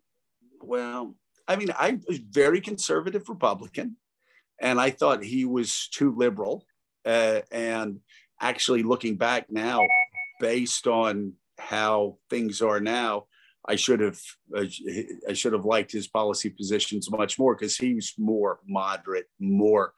well, 0.62 1.15
I 1.47 1.57
mean, 1.57 1.69
I 1.77 2.00
was 2.07 2.17
very 2.17 2.62
conservative 2.62 3.27
Republican, 3.27 3.97
and 4.62 4.79
I 4.79 4.89
thought 4.89 5.24
he 5.24 5.45
was 5.45 5.88
too 5.89 6.13
liberal. 6.15 6.65
Uh, 7.05 7.41
and 7.51 8.00
actually, 8.41 8.83
looking 8.83 9.15
back 9.15 9.47
now, 9.50 9.85
based 10.39 10.88
on 10.88 11.33
how 11.59 12.17
things 12.29 12.62
are 12.62 12.79
now, 12.79 13.25
I 13.67 13.75
should 13.75 14.00
have 14.00 14.19
I 14.55 15.33
should 15.33 15.53
have 15.53 15.65
liked 15.65 15.91
his 15.91 16.07
policy 16.07 16.50
positions 16.50 17.09
much 17.09 17.39
more 17.39 17.55
because 17.55 17.77
he's 17.77 18.13
more 18.17 18.59
moderate, 18.67 19.27
more 19.39 19.93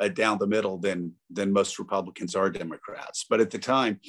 uh, 0.00 0.08
down 0.08 0.38
the 0.38 0.46
middle 0.46 0.78
than 0.78 1.14
than 1.30 1.52
most 1.52 1.78
Republicans 1.78 2.34
are 2.34 2.50
Democrats. 2.50 3.24
But 3.28 3.40
at 3.40 3.50
the 3.50 3.58
time, 3.58 4.00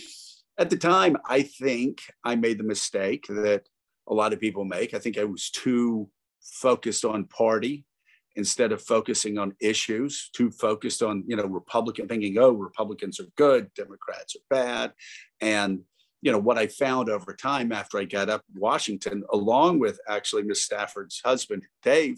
at 0.57 0.69
the 0.69 0.77
time, 0.77 1.17
I 1.27 1.43
think 1.43 2.01
I 2.23 2.35
made 2.35 2.59
the 2.59 2.63
mistake 2.63 3.25
that 3.27 3.63
a 4.07 4.13
lot 4.13 4.33
of 4.33 4.39
people 4.39 4.65
make. 4.65 4.93
I 4.93 4.99
think 4.99 5.17
I 5.17 5.23
was 5.23 5.49
too 5.49 6.09
focused 6.41 7.05
on 7.05 7.25
party 7.25 7.85
instead 8.35 8.71
of 8.71 8.81
focusing 8.81 9.37
on 9.37 9.55
issues, 9.59 10.29
too 10.35 10.51
focused 10.51 11.03
on, 11.03 11.23
you 11.27 11.35
know, 11.35 11.45
Republican 11.45 12.07
thinking, 12.07 12.37
oh, 12.39 12.51
Republicans 12.51 13.19
are 13.19 13.27
good, 13.37 13.71
Democrats 13.75 14.35
are 14.35 14.45
bad. 14.49 14.93
And, 15.41 15.81
you 16.21 16.31
know, 16.31 16.39
what 16.39 16.57
I 16.57 16.67
found 16.67 17.09
over 17.09 17.33
time 17.33 17.71
after 17.71 17.97
I 17.97 18.05
got 18.05 18.29
up 18.29 18.43
in 18.53 18.59
Washington, 18.59 19.23
along 19.31 19.79
with 19.79 19.99
actually 20.07 20.43
Miss 20.43 20.63
Stafford's 20.63 21.21
husband, 21.23 21.63
Dave, 21.83 22.17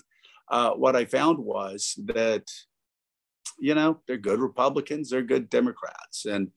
uh, 0.50 0.72
what 0.72 0.96
I 0.96 1.06
found 1.06 1.40
was 1.40 1.96
that, 2.06 2.44
you 3.60 3.74
know, 3.74 4.02
they're 4.08 4.18
good 4.18 4.40
Republicans, 4.40 5.10
they're 5.10 5.24
good 5.24 5.50
Democrats. 5.50 6.26
And 6.26 6.52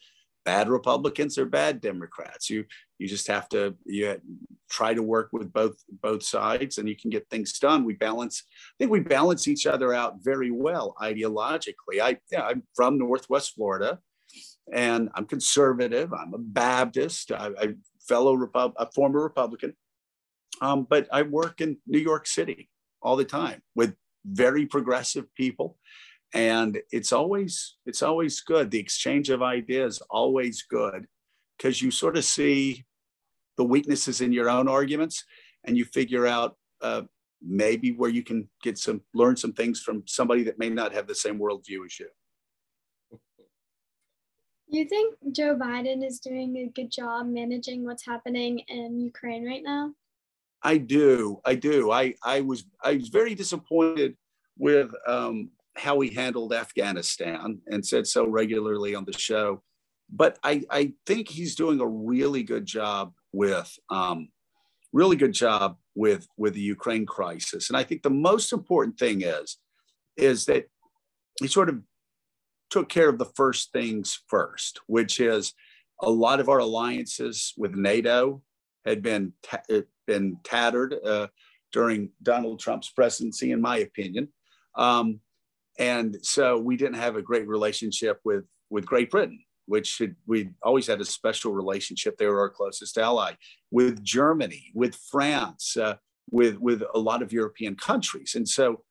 bad 0.44 0.68
Republicans 0.68 1.38
are 1.38 1.46
bad 1.46 1.80
Democrats. 1.80 2.50
You 2.50 2.64
you 2.98 3.06
just 3.08 3.28
have 3.28 3.48
to 3.50 3.74
you 3.84 4.20
try 4.70 4.92
to 4.92 5.02
work 5.02 5.30
with 5.32 5.52
both 5.52 5.76
both 6.02 6.22
sides, 6.22 6.78
and 6.78 6.88
you 6.88 6.96
can 6.96 7.10
get 7.10 7.28
things 7.30 7.58
done. 7.58 7.84
We 7.84 7.94
balance. 7.94 8.42
I 8.48 8.74
think 8.78 8.90
we 8.90 9.00
balance 9.00 9.48
each 9.48 9.66
other 9.66 9.94
out 9.94 10.16
very 10.22 10.50
well 10.50 10.94
ideologically. 11.00 12.00
I 12.02 12.18
yeah, 12.30 12.44
I'm 12.44 12.62
from 12.74 12.98
Northwest 12.98 13.54
Florida, 13.54 13.98
and 14.72 15.08
I'm 15.14 15.26
conservative. 15.26 16.12
I'm 16.12 16.34
a 16.34 16.38
Baptist. 16.38 17.32
I, 17.32 17.50
I 17.58 17.74
fellow 18.08 18.34
Repub- 18.34 18.74
a 18.76 18.90
former 18.92 19.22
Republican, 19.22 19.74
um, 20.60 20.86
but 20.88 21.08
I 21.12 21.22
work 21.22 21.60
in 21.60 21.78
New 21.86 22.00
York 22.00 22.26
City 22.26 22.68
all 23.00 23.16
the 23.16 23.24
time 23.24 23.62
with 23.76 23.94
very 24.24 24.66
progressive 24.66 25.32
people 25.34 25.78
and 26.34 26.78
it's 26.92 27.12
always 27.12 27.76
it's 27.86 28.02
always 28.02 28.40
good 28.40 28.70
the 28.70 28.78
exchange 28.78 29.30
of 29.30 29.42
ideas 29.42 30.02
always 30.10 30.62
good 30.62 31.06
because 31.56 31.80
you 31.80 31.90
sort 31.90 32.16
of 32.16 32.24
see 32.24 32.84
the 33.58 33.64
weaknesses 33.64 34.22
in 34.22 34.32
your 34.32 34.48
own 34.48 34.68
arguments 34.68 35.24
and 35.64 35.76
you 35.76 35.84
figure 35.84 36.26
out 36.26 36.56
uh, 36.80 37.02
maybe 37.42 37.92
where 37.92 38.08
you 38.08 38.22
can 38.22 38.48
get 38.62 38.78
some 38.78 39.02
learn 39.12 39.36
some 39.36 39.52
things 39.52 39.80
from 39.80 40.02
somebody 40.06 40.44
that 40.44 40.58
may 40.58 40.70
not 40.70 40.94
have 40.94 41.06
the 41.06 41.14
same 41.14 41.38
worldview 41.38 41.84
as 41.84 41.98
you. 42.00 42.08
You 44.70 44.84
think 44.86 45.16
joe 45.32 45.56
biden 45.56 46.06
is 46.06 46.20
doing 46.20 46.56
a 46.56 46.66
good 46.68 46.90
job 46.90 47.26
managing 47.26 47.84
what's 47.84 48.04
happening 48.06 48.60
in 48.68 49.00
ukraine 49.00 49.44
right 49.44 49.62
now? 49.62 49.92
I 50.62 50.78
do 50.78 51.40
i 51.44 51.54
do. 51.54 51.90
I 51.90 52.14
i 52.22 52.40
was 52.40 52.64
i 52.82 52.94
was 52.94 53.08
very 53.08 53.34
disappointed 53.34 54.16
with 54.56 54.90
um, 55.06 55.50
how 55.76 56.00
he 56.00 56.12
handled 56.12 56.52
Afghanistan 56.52 57.60
and 57.68 57.86
said 57.86 58.06
so 58.06 58.26
regularly 58.26 58.96
on 58.96 59.04
the 59.04 59.16
show. 59.16 59.62
But 60.10 60.38
I, 60.42 60.62
I 60.70 60.92
think 61.06 61.28
he's 61.28 61.54
doing 61.54 61.80
a 61.80 61.86
really 61.86 62.42
good 62.42 62.66
job 62.66 63.12
with 63.32 63.70
um, 63.90 64.28
really 64.92 65.16
good 65.16 65.32
job 65.32 65.76
with 65.94 66.26
with 66.36 66.54
the 66.54 66.60
Ukraine 66.60 67.06
crisis. 67.06 67.68
And 67.68 67.76
I 67.76 67.84
think 67.84 68.02
the 68.02 68.10
most 68.10 68.52
important 68.52 68.98
thing 68.98 69.22
is 69.22 69.58
is 70.16 70.46
that 70.46 70.66
he 71.40 71.46
sort 71.46 71.68
of 71.68 71.80
took 72.70 72.88
care 72.88 73.08
of 73.08 73.18
the 73.18 73.32
first 73.36 73.72
things 73.72 74.22
first, 74.28 74.80
which 74.86 75.20
is 75.20 75.54
a 76.00 76.10
lot 76.10 76.40
of 76.40 76.48
our 76.48 76.58
alliances 76.58 77.54
with 77.56 77.74
NATO 77.74 78.42
had 78.84 79.02
been 79.02 79.32
ta- 79.42 79.62
been 80.06 80.38
tattered 80.44 80.94
uh, 81.04 81.28
during 81.72 82.10
Donald 82.22 82.60
Trump's 82.60 82.90
presidency, 82.90 83.52
in 83.52 83.60
my 83.60 83.78
opinion. 83.78 84.28
Um, 84.74 85.20
and 85.78 86.18
so 86.22 86.58
we 86.58 86.76
didn't 86.76 86.96
have 86.96 87.16
a 87.16 87.22
great 87.22 87.46
relationship 87.46 88.20
with 88.24 88.44
with 88.70 88.86
Great 88.86 89.10
Britain, 89.10 89.40
which 89.68 90.02
we 90.26 90.50
always 90.62 90.86
had 90.86 91.00
a 91.00 91.04
special 91.04 91.52
relationship. 91.52 92.16
They 92.16 92.26
were 92.26 92.40
our 92.40 92.48
closest 92.48 92.98
ally. 92.98 93.34
With 93.70 94.02
Germany, 94.02 94.72
with 94.74 94.96
France, 94.96 95.76
uh, 95.76 95.96
with 96.30 96.58
with 96.58 96.82
a 96.94 96.98
lot 96.98 97.22
of 97.22 97.32
European 97.32 97.76
countries, 97.76 98.34
and 98.34 98.48
so 98.48 98.82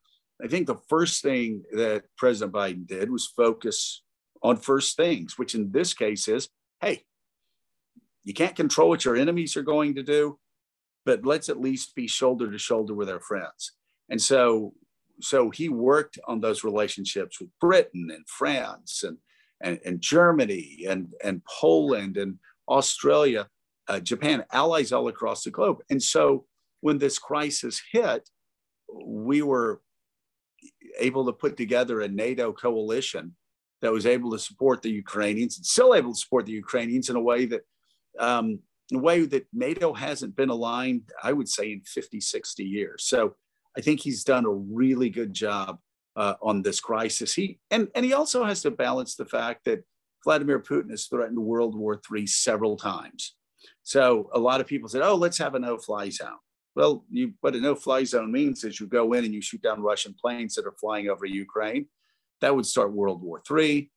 I 0.43 0.47
think 0.47 0.67
the 0.67 0.83
first 0.87 1.23
thing 1.23 1.63
that 1.73 2.03
President 2.15 2.53
Biden 2.53 2.85
did 2.87 3.09
was 3.09 3.25
focus 3.25 4.03
on 4.43 4.57
first 4.57 4.95
things, 4.95 5.37
which 5.37 5.55
in 5.55 5.71
this 5.71 5.95
case 5.95 6.27
is, 6.27 6.47
hey, 6.79 7.03
you 8.23 8.33
can't 8.33 8.55
control 8.55 8.89
what 8.89 9.03
your 9.03 9.15
enemies 9.15 9.57
are 9.57 9.63
going 9.63 9.95
to 9.95 10.03
do, 10.03 10.37
but 11.05 11.25
let's 11.25 11.49
at 11.49 11.59
least 11.59 11.95
be 11.95 12.07
shoulder 12.07 12.51
to 12.51 12.59
shoulder 12.59 12.93
with 12.93 13.09
our 13.09 13.19
friends. 13.19 13.71
And 14.09 14.21
so 14.21 14.73
so 15.19 15.49
he 15.49 15.69
worked 15.69 16.19
on 16.27 16.39
those 16.39 16.63
relationships 16.63 17.39
with 17.39 17.49
Britain 17.59 18.11
and 18.13 18.27
France 18.27 19.03
and, 19.03 19.17
and, 19.61 19.79
and 19.85 20.01
Germany 20.01 20.85
and, 20.87 21.13
and 21.23 21.41
Poland 21.45 22.17
and 22.17 22.37
Australia, 22.69 23.47
uh, 23.87 23.99
Japan, 23.99 24.45
allies 24.51 24.91
all 24.91 25.07
across 25.07 25.43
the 25.43 25.51
globe. 25.51 25.79
And 25.89 26.01
so 26.01 26.45
when 26.81 26.97
this 26.97 27.17
crisis 27.17 27.81
hit, 27.91 28.29
we 28.93 29.41
were 29.41 29.81
able 30.99 31.25
to 31.25 31.33
put 31.33 31.57
together 31.57 32.01
a 32.01 32.07
NATO 32.07 32.53
coalition 32.53 33.35
that 33.81 33.91
was 33.91 34.05
able 34.05 34.31
to 34.31 34.39
support 34.39 34.81
the 34.81 34.89
Ukrainians 34.89 35.57
and 35.57 35.65
still 35.65 35.93
able 35.93 36.13
to 36.13 36.19
support 36.19 36.45
the 36.45 36.51
Ukrainians 36.51 37.09
in 37.09 37.15
a 37.15 37.21
way 37.21 37.45
that 37.45 37.61
um, 38.19 38.59
a 38.93 38.97
way 38.97 39.25
that 39.25 39.45
NATO 39.53 39.93
hasn't 39.93 40.35
been 40.35 40.49
aligned, 40.49 41.03
I 41.21 41.33
would 41.33 41.49
say, 41.49 41.73
in 41.73 41.81
50, 41.81 42.21
60 42.21 42.63
years. 42.63 43.03
So 43.05 43.35
I 43.77 43.81
think 43.81 44.01
he's 44.01 44.23
done 44.23 44.45
a 44.45 44.49
really 44.51 45.09
good 45.09 45.33
job 45.33 45.79
uh, 46.17 46.33
on 46.41 46.61
this 46.61 46.79
crisis. 46.79 47.33
He 47.33 47.59
and 47.71 47.87
and 47.95 48.03
he 48.03 48.13
also 48.13 48.43
has 48.43 48.61
to 48.63 48.71
balance 48.71 49.15
the 49.15 49.25
fact 49.25 49.63
that 49.65 49.83
Vladimir 50.23 50.59
Putin 50.59 50.89
has 50.89 51.05
threatened 51.05 51.37
World 51.37 51.75
War 51.75 52.01
III 52.11 52.27
several 52.27 52.75
times. 52.75 53.35
So 53.83 54.29
a 54.33 54.39
lot 54.39 54.59
of 54.59 54.67
people 54.67 54.89
said, 54.89 55.03
"Oh, 55.03 55.15
let's 55.15 55.37
have 55.37 55.55
a 55.55 55.59
no-fly 55.59 56.09
zone." 56.09 56.39
Well, 56.75 57.05
you, 57.09 57.33
what 57.41 57.55
a 57.55 57.61
no-fly 57.61 58.03
zone 58.03 58.31
means 58.31 58.63
is 58.63 58.79
you 58.79 58.87
go 58.87 59.13
in 59.13 59.25
and 59.25 59.33
you 59.33 59.41
shoot 59.41 59.61
down 59.61 59.81
Russian 59.81 60.15
planes 60.19 60.55
that 60.55 60.65
are 60.65 60.75
flying 60.79 61.07
over 61.07 61.25
Ukraine. 61.25 61.87
That 62.41 62.55
would 62.55 62.65
start 62.65 62.93
World 62.93 63.23
War 63.23 63.41
III, 63.49 63.91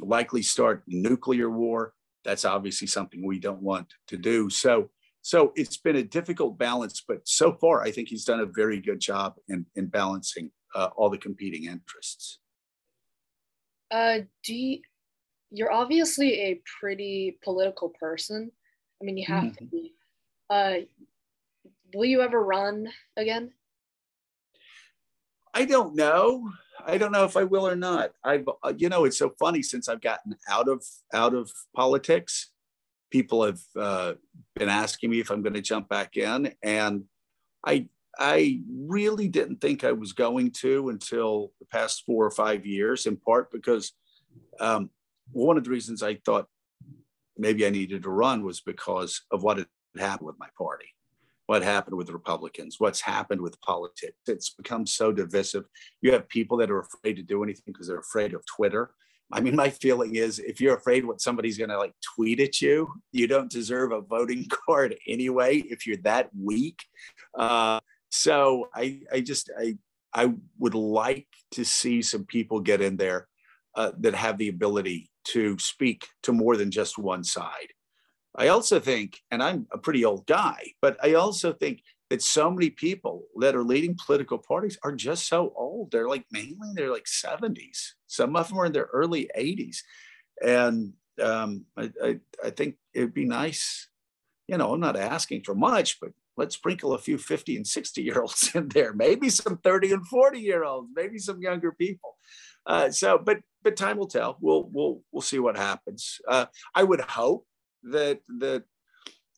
likely 0.00 0.42
start 0.42 0.82
nuclear 0.86 1.50
war. 1.50 1.92
That's 2.24 2.44
obviously 2.44 2.88
something 2.88 3.24
we 3.24 3.38
don't 3.38 3.62
want 3.62 3.92
to 4.08 4.16
do. 4.16 4.50
So 4.50 4.90
so 5.22 5.52
it's 5.56 5.76
been 5.76 5.96
a 5.96 6.04
difficult 6.04 6.56
balance, 6.56 7.02
but 7.06 7.26
so 7.26 7.52
far, 7.54 7.82
I 7.82 7.90
think 7.90 8.06
he's 8.08 8.24
done 8.24 8.38
a 8.38 8.46
very 8.46 8.80
good 8.80 9.00
job 9.00 9.34
in, 9.48 9.66
in 9.74 9.86
balancing 9.86 10.52
uh, 10.76 10.90
all 10.96 11.10
the 11.10 11.18
competing 11.18 11.64
interests. 11.64 12.38
Uh, 13.90 14.18
do 14.44 14.54
you, 14.54 14.80
you're 15.50 15.72
obviously 15.72 16.32
a 16.34 16.60
pretty 16.80 17.38
political 17.42 17.88
person. 17.88 18.50
I 19.00 19.04
mean, 19.04 19.16
you 19.16 19.26
have 19.26 19.44
mm-hmm. 19.44 19.64
to 19.64 19.64
be. 19.64 19.94
Uh, 20.50 20.74
will 21.94 22.04
you 22.04 22.22
ever 22.22 22.42
run 22.42 22.88
again? 23.16 23.52
I 25.54 25.64
don't 25.64 25.94
know. 25.94 26.50
I 26.84 26.98
don't 26.98 27.12
know 27.12 27.24
if 27.24 27.36
I 27.36 27.44
will 27.44 27.66
or 27.66 27.76
not. 27.76 28.12
I've, 28.22 28.48
uh, 28.62 28.74
you 28.76 28.88
know, 28.88 29.04
it's 29.04 29.18
so 29.18 29.32
funny 29.38 29.62
since 29.62 29.88
I've 29.88 30.00
gotten 30.00 30.36
out 30.48 30.68
of 30.68 30.84
out 31.14 31.34
of 31.34 31.50
politics 31.74 32.50
people 33.10 33.44
have 33.44 33.60
uh, 33.78 34.14
been 34.54 34.68
asking 34.68 35.10
me 35.10 35.20
if 35.20 35.30
I'm 35.30 35.42
going 35.42 35.54
to 35.54 35.62
jump 35.62 35.88
back 35.88 36.16
in, 36.16 36.52
and 36.62 37.04
I 37.64 37.88
I 38.18 38.60
really 38.68 39.28
didn't 39.28 39.60
think 39.60 39.84
I 39.84 39.92
was 39.92 40.12
going 40.12 40.50
to 40.62 40.88
until 40.88 41.52
the 41.60 41.66
past 41.66 42.04
four 42.06 42.24
or 42.24 42.30
five 42.30 42.64
years. 42.64 43.06
In 43.06 43.16
part 43.16 43.50
because 43.52 43.92
um, 44.60 44.90
one 45.32 45.56
of 45.56 45.64
the 45.64 45.70
reasons 45.70 46.02
I 46.02 46.16
thought 46.24 46.46
maybe 47.36 47.66
I 47.66 47.70
needed 47.70 48.02
to 48.02 48.10
run 48.10 48.44
was 48.44 48.60
because 48.60 49.22
of 49.30 49.42
what 49.42 49.58
had 49.58 49.66
happened 49.98 50.26
with 50.26 50.38
my 50.38 50.48
party, 50.56 50.86
what 51.46 51.62
happened 51.62 51.96
with 51.96 52.06
the 52.06 52.14
Republicans, 52.14 52.76
what's 52.78 53.00
happened 53.00 53.40
with 53.40 53.60
politics. 53.60 54.16
It's 54.26 54.50
become 54.50 54.86
so 54.86 55.12
divisive. 55.12 55.64
You 56.00 56.12
have 56.12 56.28
people 56.28 56.56
that 56.58 56.70
are 56.70 56.80
afraid 56.80 57.16
to 57.16 57.22
do 57.22 57.42
anything 57.42 57.64
because 57.66 57.88
they're 57.88 57.98
afraid 57.98 58.32
of 58.32 58.44
Twitter 58.46 58.92
I 59.32 59.40
mean, 59.40 59.56
my 59.56 59.70
feeling 59.70 60.14
is 60.14 60.38
if 60.38 60.60
you're 60.60 60.76
afraid 60.76 61.04
what 61.04 61.20
somebody's 61.20 61.58
going 61.58 61.70
to 61.70 61.78
like 61.78 61.92
tweet 62.14 62.38
at 62.40 62.60
you, 62.62 62.88
you 63.12 63.26
don't 63.26 63.50
deserve 63.50 63.92
a 63.92 64.00
voting 64.00 64.46
card 64.66 64.96
anyway. 65.08 65.58
If 65.58 65.86
you're 65.86 65.96
that 65.98 66.30
weak, 66.40 66.80
uh, 67.36 67.80
so 68.10 68.68
I, 68.74 69.00
I 69.12 69.20
just, 69.20 69.50
I, 69.58 69.76
I 70.12 70.32
would 70.58 70.74
like 70.74 71.28
to 71.52 71.64
see 71.64 72.02
some 72.02 72.24
people 72.24 72.60
get 72.60 72.80
in 72.80 72.96
there 72.96 73.28
uh, 73.74 73.92
that 73.98 74.14
have 74.14 74.38
the 74.38 74.48
ability 74.48 75.10
to 75.24 75.58
speak 75.58 76.06
to 76.22 76.32
more 76.32 76.56
than 76.56 76.70
just 76.70 76.98
one 76.98 77.24
side. 77.24 77.72
I 78.34 78.48
also 78.48 78.80
think, 78.80 79.20
and 79.30 79.42
I'm 79.42 79.66
a 79.72 79.78
pretty 79.78 80.04
old 80.04 80.26
guy, 80.26 80.72
but 80.80 80.96
I 81.02 81.14
also 81.14 81.52
think 81.52 81.82
that 82.10 82.22
so 82.22 82.50
many 82.50 82.70
people 82.70 83.24
that 83.40 83.56
are 83.56 83.64
leading 83.64 83.96
political 84.06 84.38
parties 84.38 84.78
are 84.82 84.92
just 84.92 85.26
so 85.26 85.52
old. 85.56 85.90
They're 85.90 86.08
like 86.08 86.24
mainly 86.30 86.68
they're 86.74 86.92
like 86.92 87.06
70s. 87.06 87.92
Some 88.06 88.36
of 88.36 88.48
them 88.48 88.58
are 88.58 88.66
in 88.66 88.72
their 88.72 88.88
early 88.92 89.28
80s. 89.36 89.78
And 90.42 90.92
um, 91.20 91.64
I, 91.76 91.90
I, 92.02 92.20
I 92.44 92.50
think 92.50 92.76
it'd 92.94 93.14
be 93.14 93.24
nice, 93.24 93.88
you 94.46 94.56
know, 94.58 94.72
I'm 94.72 94.80
not 94.80 94.96
asking 94.96 95.42
for 95.42 95.54
much, 95.54 95.98
but 96.00 96.10
let's 96.36 96.54
sprinkle 96.54 96.94
a 96.94 96.98
few 96.98 97.18
50 97.18 97.56
and 97.56 97.66
60 97.66 98.02
year 98.02 98.20
olds 98.20 98.50
in 98.54 98.68
there, 98.68 98.92
maybe 98.92 99.28
some 99.28 99.58
30 99.58 99.92
and 99.92 100.06
40 100.06 100.40
year 100.40 100.64
olds, 100.64 100.90
maybe 100.94 101.18
some 101.18 101.40
younger 101.40 101.72
people. 101.72 102.16
Uh, 102.66 102.90
so, 102.90 103.18
but 103.18 103.38
but 103.62 103.76
time 103.76 103.96
will 103.96 104.08
tell. 104.08 104.36
We'll 104.40 104.68
we'll 104.72 105.00
we'll 105.12 105.22
see 105.22 105.38
what 105.38 105.56
happens. 105.56 106.20
Uh, 106.28 106.46
I 106.74 106.82
would 106.82 107.00
hope 107.00 107.46
that 107.84 108.20
that 108.38 108.64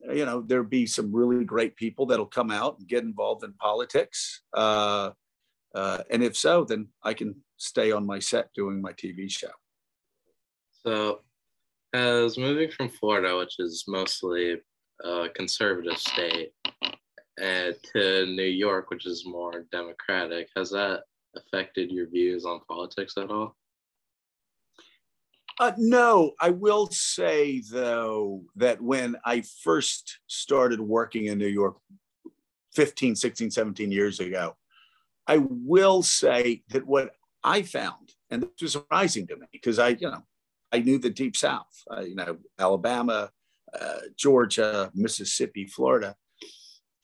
you 0.01 0.25
know 0.25 0.41
there'll 0.41 0.65
be 0.65 0.87
some 0.87 1.15
really 1.15 1.45
great 1.45 1.77
people 1.77 2.07
that'll 2.07 2.27
come 2.27 2.51
out 2.51 2.79
and 2.79 2.89
get 2.89 3.05
involved 3.05 3.45
in 3.45 3.53
politics. 3.55 4.43
Uh, 4.55 5.11
uh, 5.75 5.99
and 6.11 6.23
if 6.23 6.37
so, 6.37 6.65
then 6.65 6.89
I 7.03 7.13
can 7.13 7.37
stay 7.59 7.93
on 7.93 8.07
my 8.07 8.19
set 8.19 8.49
doing 8.55 8.81
my 8.81 8.93
TV 8.93 9.31
show. 9.31 9.51
So, 10.87 11.21
as 11.93 12.39
moving 12.39 12.71
from 12.71 12.89
Florida, 12.89 13.37
which 13.37 13.57
is 13.59 13.85
mostly 13.87 14.57
a 15.05 15.29
conservative 15.35 15.99
state, 15.99 16.53
and 17.41 17.75
to 17.93 18.27
New 18.27 18.43
York, 18.43 18.91
which 18.91 19.07
is 19.07 19.25
more 19.27 19.67
democratic, 19.71 20.49
has 20.57 20.71
that 20.71 21.03
affected 21.37 21.91
your 21.91 22.09
views 22.09 22.45
on 22.45 22.61
politics 22.69 23.15
at 23.17 23.31
all? 23.31 23.57
Uh, 25.61 25.73
no, 25.77 26.33
I 26.41 26.51
will 26.51 26.89
say 26.91 27.61
though 27.61 28.45
that 28.57 28.81
when 28.81 29.17
I 29.25 29.43
first 29.63 30.21
started 30.29 30.81
working 30.81 31.27
in 31.27 31.39
New 31.39 31.49
York 31.49 31.77
15, 32.75 33.17
16, 33.17 33.51
17 33.51 33.91
years 33.91 34.21
ago, 34.21 34.57
I 35.27 35.39
will 35.39 36.03
say 36.03 36.63
that 36.69 36.87
what 36.87 37.11
I 37.43 37.63
found, 37.63 38.15
and 38.31 38.43
this 38.43 38.63
was 38.63 38.73
surprising 38.73 39.27
to 39.27 39.37
me 39.37 39.47
because 39.53 39.79
I, 39.79 39.89
you 39.89 40.09
know, 40.11 40.23
I 40.71 40.79
knew 40.79 40.99
the 40.99 41.11
deep 41.11 41.37
South, 41.37 41.83
uh, 41.91 42.03
you 42.03 42.15
know, 42.15 42.39
Alabama, 42.59 43.31
uh, 43.79 44.01
Georgia, 44.17 44.91
Mississippi, 44.95 45.67
Florida. 45.67 46.15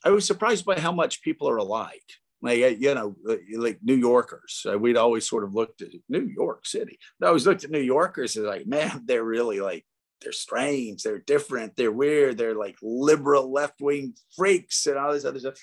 I 0.04 0.10
was 0.10 0.26
surprised 0.26 0.64
by 0.64 0.78
how 0.78 0.92
much 0.92 1.22
people 1.22 1.48
are 1.48 1.56
alike. 1.56 2.04
Like 2.42 2.62
uh, 2.62 2.66
you 2.78 2.94
know 2.94 3.16
like 3.56 3.78
new 3.82 3.94
yorkers. 3.94 4.66
Uh, 4.70 4.78
we'd 4.78 4.98
always 4.98 5.26
sort 5.26 5.44
of 5.44 5.54
looked 5.54 5.80
at 5.80 5.88
new 6.10 6.26
york 6.26 6.66
city. 6.66 6.98
I 7.22 7.28
always 7.28 7.46
looked 7.46 7.64
at 7.64 7.70
new 7.70 7.80
yorkers 7.80 8.36
and 8.36 8.44
like 8.44 8.66
man 8.66 9.04
they're 9.06 9.24
really 9.24 9.60
like 9.60 9.86
they're 10.20 10.32
strange 10.32 11.02
they're 11.02 11.18
different 11.18 11.74
they're 11.74 11.92
weird 11.92 12.38
they're 12.38 12.54
like 12.54 12.76
liberal 12.82 13.52
left-wing 13.52 14.14
freaks 14.36 14.86
and 14.86 14.98
all 14.98 15.12
this 15.12 15.24
other 15.24 15.38
stuff. 15.38 15.54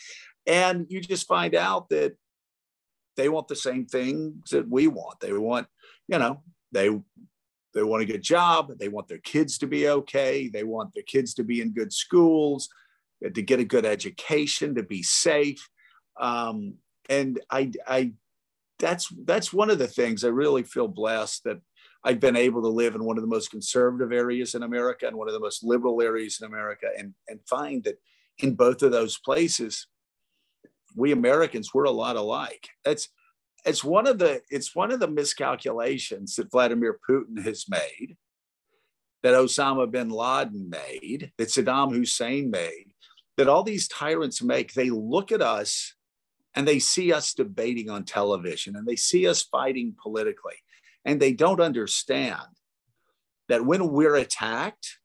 And 0.47 0.87
you 0.89 1.01
just 1.01 1.27
find 1.27 1.53
out 1.53 1.89
that 1.89 2.15
they 3.15 3.29
want 3.29 3.47
the 3.47 3.55
same 3.55 3.85
things 3.85 4.49
that 4.49 4.67
we 4.67 4.87
want. 4.87 5.19
They 5.19 5.33
want 5.33 5.67
you 6.07 6.17
know 6.17 6.41
they 6.71 6.89
they 7.73 7.83
want 7.83 8.03
a 8.03 8.05
good 8.05 8.21
job. 8.21 8.71
They 8.77 8.89
want 8.89 9.07
their 9.07 9.19
kids 9.19 9.57
to 9.59 9.67
be 9.67 9.87
okay. 9.87 10.49
They 10.49 10.63
want 10.63 10.93
their 10.93 11.03
kids 11.03 11.33
to 11.35 11.43
be 11.43 11.61
in 11.61 11.73
good 11.73 11.93
schools 11.93 12.69
to 13.21 13.41
get 13.41 13.59
a 13.59 13.65
good 13.65 13.85
education 13.85 14.75
to 14.75 14.83
be 14.83 15.03
safe. 15.03 15.69
Um, 16.19 16.75
and 17.09 17.39
I, 17.49 17.71
I, 17.87 18.13
that's 18.79 19.09
that's 19.25 19.53
one 19.53 19.69
of 19.69 19.77
the 19.77 19.87
things 19.87 20.23
I 20.23 20.29
really 20.29 20.63
feel 20.63 20.87
blessed 20.87 21.43
that 21.43 21.61
I've 22.03 22.19
been 22.19 22.35
able 22.35 22.63
to 22.63 22.67
live 22.67 22.95
in 22.95 23.03
one 23.03 23.17
of 23.17 23.21
the 23.21 23.27
most 23.27 23.51
conservative 23.51 24.11
areas 24.11 24.55
in 24.55 24.63
America 24.63 25.07
and 25.07 25.15
one 25.15 25.27
of 25.27 25.33
the 25.33 25.39
most 25.39 25.63
liberal 25.63 26.01
areas 26.01 26.39
in 26.41 26.47
America, 26.47 26.87
and 26.97 27.13
and 27.27 27.39
find 27.47 27.83
that 27.83 27.99
in 28.39 28.55
both 28.55 28.81
of 28.81 28.91
those 28.91 29.19
places, 29.19 29.85
we 30.95 31.11
Americans 31.11 31.73
we're 31.73 31.83
a 31.83 31.91
lot 31.91 32.15
alike. 32.15 32.69
It's 32.85 33.09
it's 33.65 33.83
one 33.83 34.07
of 34.07 34.19
the 34.19 34.41
it's 34.49 34.75
one 34.75 34.91
of 34.91 34.99
the 34.99 35.07
miscalculations 35.07 36.35
that 36.35 36.51
Vladimir 36.51 36.99
Putin 37.07 37.43
has 37.43 37.65
made, 37.69 38.17
that 39.23 39.33
Osama 39.33 39.89
bin 39.89 40.09
Laden 40.09 40.69
made, 40.69 41.31
that 41.37 41.49
Saddam 41.49 41.93
Hussein 41.93 42.49
made, 42.49 42.93
that 43.37 43.47
all 43.47 43.63
these 43.63 43.87
tyrants 43.87 44.41
make. 44.41 44.73
They 44.73 44.89
look 44.89 45.31
at 45.31 45.41
us 45.41 45.95
and 46.55 46.67
they 46.67 46.79
see 46.79 47.13
us 47.13 47.33
debating 47.33 47.89
on 47.89 48.03
television 48.03 48.75
and 48.75 48.87
they 48.87 48.95
see 48.95 49.27
us 49.27 49.41
fighting 49.43 49.95
politically. 50.01 50.55
And 51.05 51.19
they 51.19 51.33
don't 51.33 51.61
understand 51.61 52.41
that 53.47 53.65
when 53.65 53.89
we're 53.89 54.15
attacked 54.15 54.99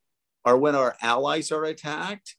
or 0.45 0.57
when 0.59 0.75
our 0.75 0.97
allies 1.03 1.51
are 1.51 1.65
attacked 1.65 2.37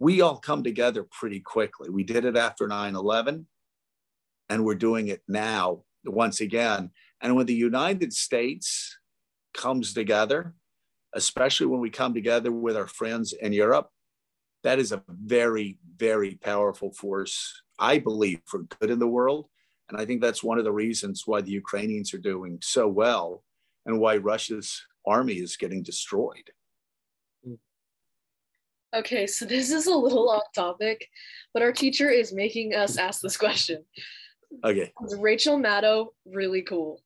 we 0.00 0.22
all 0.22 0.38
come 0.38 0.64
together 0.64 1.06
pretty 1.08 1.40
quickly. 1.40 1.90
We 1.90 2.02
did 2.02 2.24
it 2.24 2.36
after 2.36 2.66
9-11 2.66 3.44
and 4.50 4.64
we're 4.64 4.74
doing 4.74 5.08
it 5.08 5.22
now 5.26 5.82
once 6.04 6.42
again 6.42 6.90
and 7.22 7.34
when 7.34 7.46
the 7.46 7.54
united 7.54 8.12
states 8.12 8.98
comes 9.54 9.94
together 9.94 10.54
especially 11.14 11.66
when 11.66 11.80
we 11.80 11.90
come 11.90 12.12
together 12.12 12.52
with 12.52 12.76
our 12.76 12.86
friends 12.86 13.32
in 13.32 13.52
europe 13.52 13.88
that 14.62 14.78
is 14.78 14.92
a 14.92 15.02
very 15.08 15.78
very 15.96 16.34
powerful 16.34 16.92
force 16.92 17.62
I 17.80 17.98
believe, 17.98 18.42
for 18.44 18.64
good 18.78 18.90
in 18.90 18.98
the 18.98 19.08
world. 19.08 19.46
And 19.88 19.98
I 19.98 20.04
think 20.04 20.20
that's 20.20 20.44
one 20.44 20.58
of 20.58 20.64
the 20.64 20.72
reasons 20.72 21.22
why 21.26 21.40
the 21.40 21.50
Ukrainians 21.50 22.14
are 22.14 22.18
doing 22.18 22.58
so 22.62 22.86
well 22.86 23.42
and 23.86 23.98
why 23.98 24.18
Russia's 24.18 24.80
army 25.06 25.34
is 25.34 25.56
getting 25.56 25.82
destroyed. 25.82 26.50
Okay, 28.94 29.26
so 29.26 29.44
this 29.44 29.70
is 29.70 29.86
a 29.86 29.94
little 29.94 30.28
off 30.28 30.52
topic, 30.54 31.08
but 31.54 31.62
our 31.62 31.72
teacher 31.72 32.10
is 32.10 32.32
making 32.32 32.74
us 32.74 32.98
ask 32.98 33.20
this 33.20 33.36
question. 33.36 33.84
Okay. 34.64 34.92
Is 35.04 35.16
Rachel 35.16 35.58
Maddow 35.58 36.08
really 36.26 36.62
cool? 36.62 37.00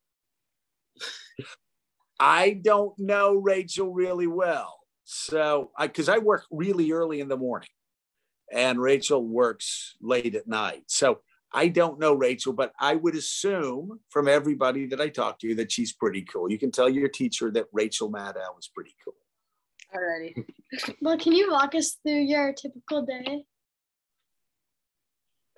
I 2.18 2.60
don't 2.62 2.98
know 2.98 3.34
Rachel 3.34 3.92
really 3.92 4.26
well. 4.26 4.78
So, 5.04 5.70
I 5.76 5.86
because 5.86 6.08
I 6.08 6.18
work 6.18 6.44
really 6.50 6.92
early 6.92 7.20
in 7.20 7.28
the 7.28 7.36
morning 7.36 7.68
and 8.52 8.80
Rachel 8.80 9.26
works 9.26 9.96
late 10.00 10.34
at 10.34 10.46
night. 10.46 10.84
So 10.86 11.20
I 11.52 11.68
don't 11.68 11.98
know 11.98 12.14
Rachel, 12.14 12.52
but 12.52 12.72
I 12.80 12.96
would 12.96 13.14
assume 13.14 14.00
from 14.10 14.28
everybody 14.28 14.86
that 14.86 15.00
I 15.00 15.08
talk 15.08 15.38
to 15.40 15.54
that 15.56 15.70
she's 15.70 15.92
pretty 15.92 16.22
cool. 16.22 16.50
You 16.50 16.58
can 16.58 16.70
tell 16.70 16.88
your 16.88 17.08
teacher 17.08 17.50
that 17.52 17.66
Rachel 17.72 18.10
Maddow 18.10 18.58
is 18.58 18.68
pretty 18.74 18.94
cool. 19.04 19.14
Alrighty. 19.94 20.96
well, 21.00 21.18
can 21.18 21.32
you 21.32 21.50
walk 21.50 21.74
us 21.74 21.96
through 22.02 22.22
your 22.22 22.52
typical 22.52 23.06
day? 23.06 23.44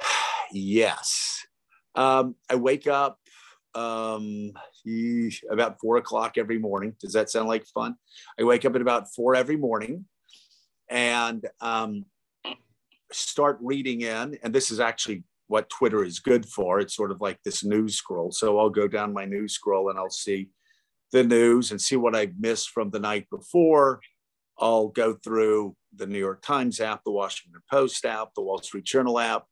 yes. 0.52 1.46
Um, 1.96 2.36
I 2.48 2.54
wake 2.56 2.86
up 2.86 3.18
um, 3.74 4.52
about 5.50 5.80
four 5.80 5.96
o'clock 5.96 6.38
every 6.38 6.58
morning. 6.58 6.94
Does 7.00 7.14
that 7.14 7.30
sound 7.30 7.48
like 7.48 7.66
fun? 7.66 7.96
I 8.38 8.44
wake 8.44 8.64
up 8.64 8.74
at 8.74 8.80
about 8.80 9.12
four 9.14 9.34
every 9.34 9.56
morning. 9.56 10.04
And 10.88 11.44
um, 11.60 12.04
start 13.12 13.58
reading 13.60 14.02
in, 14.02 14.38
and 14.42 14.54
this 14.54 14.70
is 14.70 14.78
actually 14.78 15.24
what 15.48 15.70
Twitter 15.70 16.04
is 16.04 16.18
good 16.20 16.46
for. 16.46 16.80
It's 16.80 16.94
sort 16.94 17.10
of 17.10 17.20
like 17.20 17.38
this 17.42 17.64
news 17.64 17.96
scroll. 17.96 18.30
So 18.32 18.58
I'll 18.58 18.70
go 18.70 18.88
down 18.88 19.12
my 19.12 19.24
news 19.24 19.52
scroll 19.52 19.90
and 19.90 19.98
I'll 19.98 20.10
see 20.10 20.48
the 21.12 21.22
news 21.22 21.70
and 21.70 21.80
see 21.80 21.96
what 21.96 22.16
I 22.16 22.32
missed 22.38 22.70
from 22.70 22.90
the 22.90 22.98
night 22.98 23.28
before. 23.30 24.00
I'll 24.58 24.88
go 24.88 25.14
through 25.14 25.76
the 25.94 26.06
New 26.06 26.18
York 26.18 26.42
Times 26.42 26.80
app, 26.80 27.04
the 27.04 27.12
Washington 27.12 27.60
Post 27.70 28.04
app, 28.04 28.34
the 28.34 28.42
Wall 28.42 28.58
Street 28.58 28.84
Journal 28.84 29.18
app. 29.18 29.44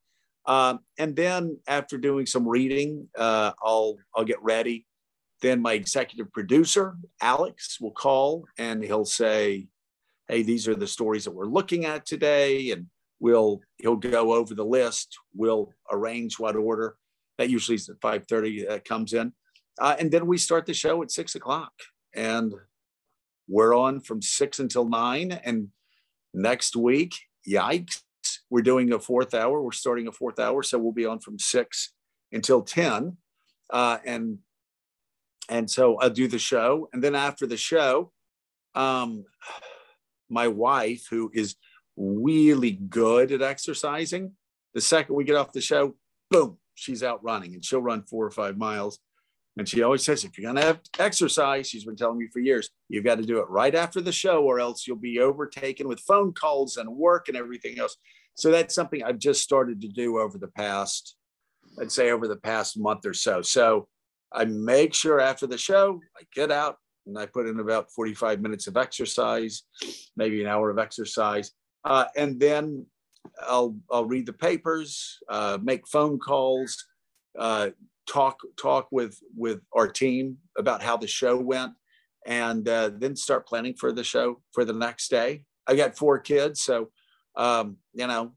Um, 0.47 0.81
and 0.99 1.17
then 1.17 1.59
after 1.67 1.97
doing 1.99 2.27
some 2.27 2.47
reading, 2.47 3.09
uh, 3.17 3.53
I'll, 3.63 3.97
I'll 4.15 4.25
get 4.25 4.43
ready. 4.43 4.87
Then 5.41 5.61
my 5.61 5.73
executive 5.73 6.33
producer, 6.33 6.97
Alex, 7.21 7.81
will 7.81 7.93
call 7.93 8.45
and 8.59 8.83
he'll 8.83 9.05
say, 9.05 9.69
Hey, 10.29 10.43
these 10.43 10.67
are 10.69 10.75
the 10.75 10.87
stories 10.87 11.25
that 11.25 11.33
we're 11.33 11.45
looking 11.45 11.85
at 11.85 12.07
today. 12.07 12.71
And 12.71 12.87
we'll 13.25 13.61
he'll 13.79 13.97
go 13.97 14.35
over 14.35 14.55
the 14.55 14.65
list 14.65 15.17
we'll 15.35 15.71
arrange 15.91 16.39
what 16.39 16.57
order 16.57 16.97
that 17.39 17.49
usually 17.49 17.77
is 17.77 17.89
at 17.89 18.01
5.30 18.01 18.69
that 18.69 18.85
comes 18.85 19.13
in 19.15 19.33
uh, 19.81 19.97
and 19.99 20.11
then 20.11 20.27
we 20.27 20.39
start 20.39 20.67
the 20.67 20.75
show 20.75 21.03
at 21.03 21.11
6 21.11 21.35
o'clock 21.35 21.73
and 22.15 22.55
we're 23.49 23.75
on 23.75 24.01
from 24.01 24.21
6 24.21 24.59
until 24.59 24.89
9 24.89 25.33
and 25.33 25.69
next 26.35 26.77
week 26.77 27.15
yikes 27.49 28.03
we're 28.51 28.63
doing 28.63 28.93
a 28.93 28.99
fourth 28.99 29.35
hour 29.35 29.63
we're 29.63 29.73
starting 29.73 30.07
a 30.07 30.13
fourth 30.13 30.39
hour 30.39 30.63
so 30.63 30.79
we'll 30.79 30.93
be 30.93 31.07
on 31.07 31.19
from 31.19 31.39
6 31.39 31.93
until 32.33 32.63
10 32.63 33.17
uh, 33.71 33.99
and 34.05 34.39
and 35.49 35.71
so 35.71 35.97
I'll 35.97 36.11
do 36.11 36.29
the 36.29 36.39
show, 36.39 36.89
and 36.93 37.03
then 37.03 37.15
after 37.15 37.47
the 37.47 37.57
show, 37.57 38.13
um, 38.75 39.25
my 40.29 40.49
wife, 40.49 41.07
who 41.11 41.31
is 41.35 41.57
really 41.97 42.73
good 42.73 43.31
at 43.31 43.43
exercising, 43.43 44.33
the 44.73 44.81
second 44.81 45.15
we 45.15 45.25
get 45.25 45.37
off 45.37 45.53
the 45.53 45.61
show, 45.61 45.97
boom, 46.31 46.59
she's 46.75 47.03
out 47.03 47.23
running, 47.23 47.55
and 47.55 47.65
she'll 47.65 47.83
run 47.83 48.03
four 48.05 48.25
or 48.25 48.31
five 48.31 48.57
miles. 48.57 48.99
And 49.57 49.69
she 49.69 49.83
always 49.83 50.03
says, 50.03 50.25
if 50.25 50.37
you're 50.37 50.51
going 50.51 50.61
to 50.61 50.67
have 50.67 50.81
exercise, 50.99 51.69
she's 51.69 51.85
been 51.85 51.95
telling 51.95 52.19
me 52.19 52.27
for 52.33 52.41
years, 52.41 52.71
you've 52.89 53.05
got 53.05 53.19
to 53.19 53.23
do 53.23 53.39
it 53.39 53.49
right 53.49 53.75
after 53.75 54.01
the 54.01 54.11
show, 54.11 54.43
or 54.43 54.59
else 54.59 54.87
you'll 54.87 54.97
be 54.97 55.21
overtaken 55.21 55.87
with 55.87 56.01
phone 56.01 56.33
calls 56.33 56.77
and 56.77 56.89
work 56.89 57.29
and 57.29 57.37
everything 57.37 57.79
else. 57.79 57.97
So 58.35 58.51
that's 58.51 58.75
something 58.75 59.03
I've 59.03 59.19
just 59.19 59.43
started 59.43 59.81
to 59.83 59.89
do 59.89 60.19
over 60.19 60.39
the 60.39 60.49
past, 60.49 61.17
I'd 61.81 61.93
say 61.93 62.11
over 62.11 62.29
the 62.29 62.37
past 62.37 62.79
month 62.79 63.07
or 63.07 63.15
so. 63.15 63.43
So 63.43 63.89
I 64.33 64.45
make 64.45 64.95
sure 64.95 65.21
after 65.21 65.47
the 65.47 65.59
show, 65.59 66.01
I 66.17 66.23
get 66.35 66.51
out 66.51 66.77
and 67.07 67.19
I 67.19 67.27
put 67.27 67.47
in 67.47 67.61
about 67.61 67.91
45 67.93 68.41
minutes 68.41 68.67
of 68.67 68.77
exercise, 68.77 69.63
maybe 70.17 70.41
an 70.41 70.49
hour 70.49 70.71
of 70.71 70.79
exercise. 70.79 71.53
Uh, 71.85 72.07
and 72.17 72.41
then 72.41 72.87
I'll, 73.43 73.77
I'll 73.91 74.07
read 74.07 74.27
the 74.27 74.33
papers, 74.33 75.19
uh, 75.29 75.59
make 75.63 75.87
phone 75.87 76.19
calls, 76.19 76.85
uh, 77.39 77.71
talk 78.07 78.39
talk 78.57 78.89
with 78.91 79.19
with 79.37 79.61
our 79.73 79.89
team 79.89 80.37
about 80.59 80.83
how 80.83 80.97
the 80.97 81.07
show 81.07 81.37
went 81.37 81.73
and 82.27 82.69
uh, 82.69 82.91
then 82.97 83.17
start 83.17 83.47
planning 83.47 83.75
for 83.75 83.93
the 83.93 84.05
show 84.05 84.41
for 84.53 84.65
the 84.65 84.73
next 84.73 85.09
day 85.09 85.45
i 85.67 85.75
got 85.75 85.97
four 85.97 86.19
kids 86.19 86.61
so 86.61 86.91
um, 87.37 87.77
you 87.93 88.07
know 88.07 88.33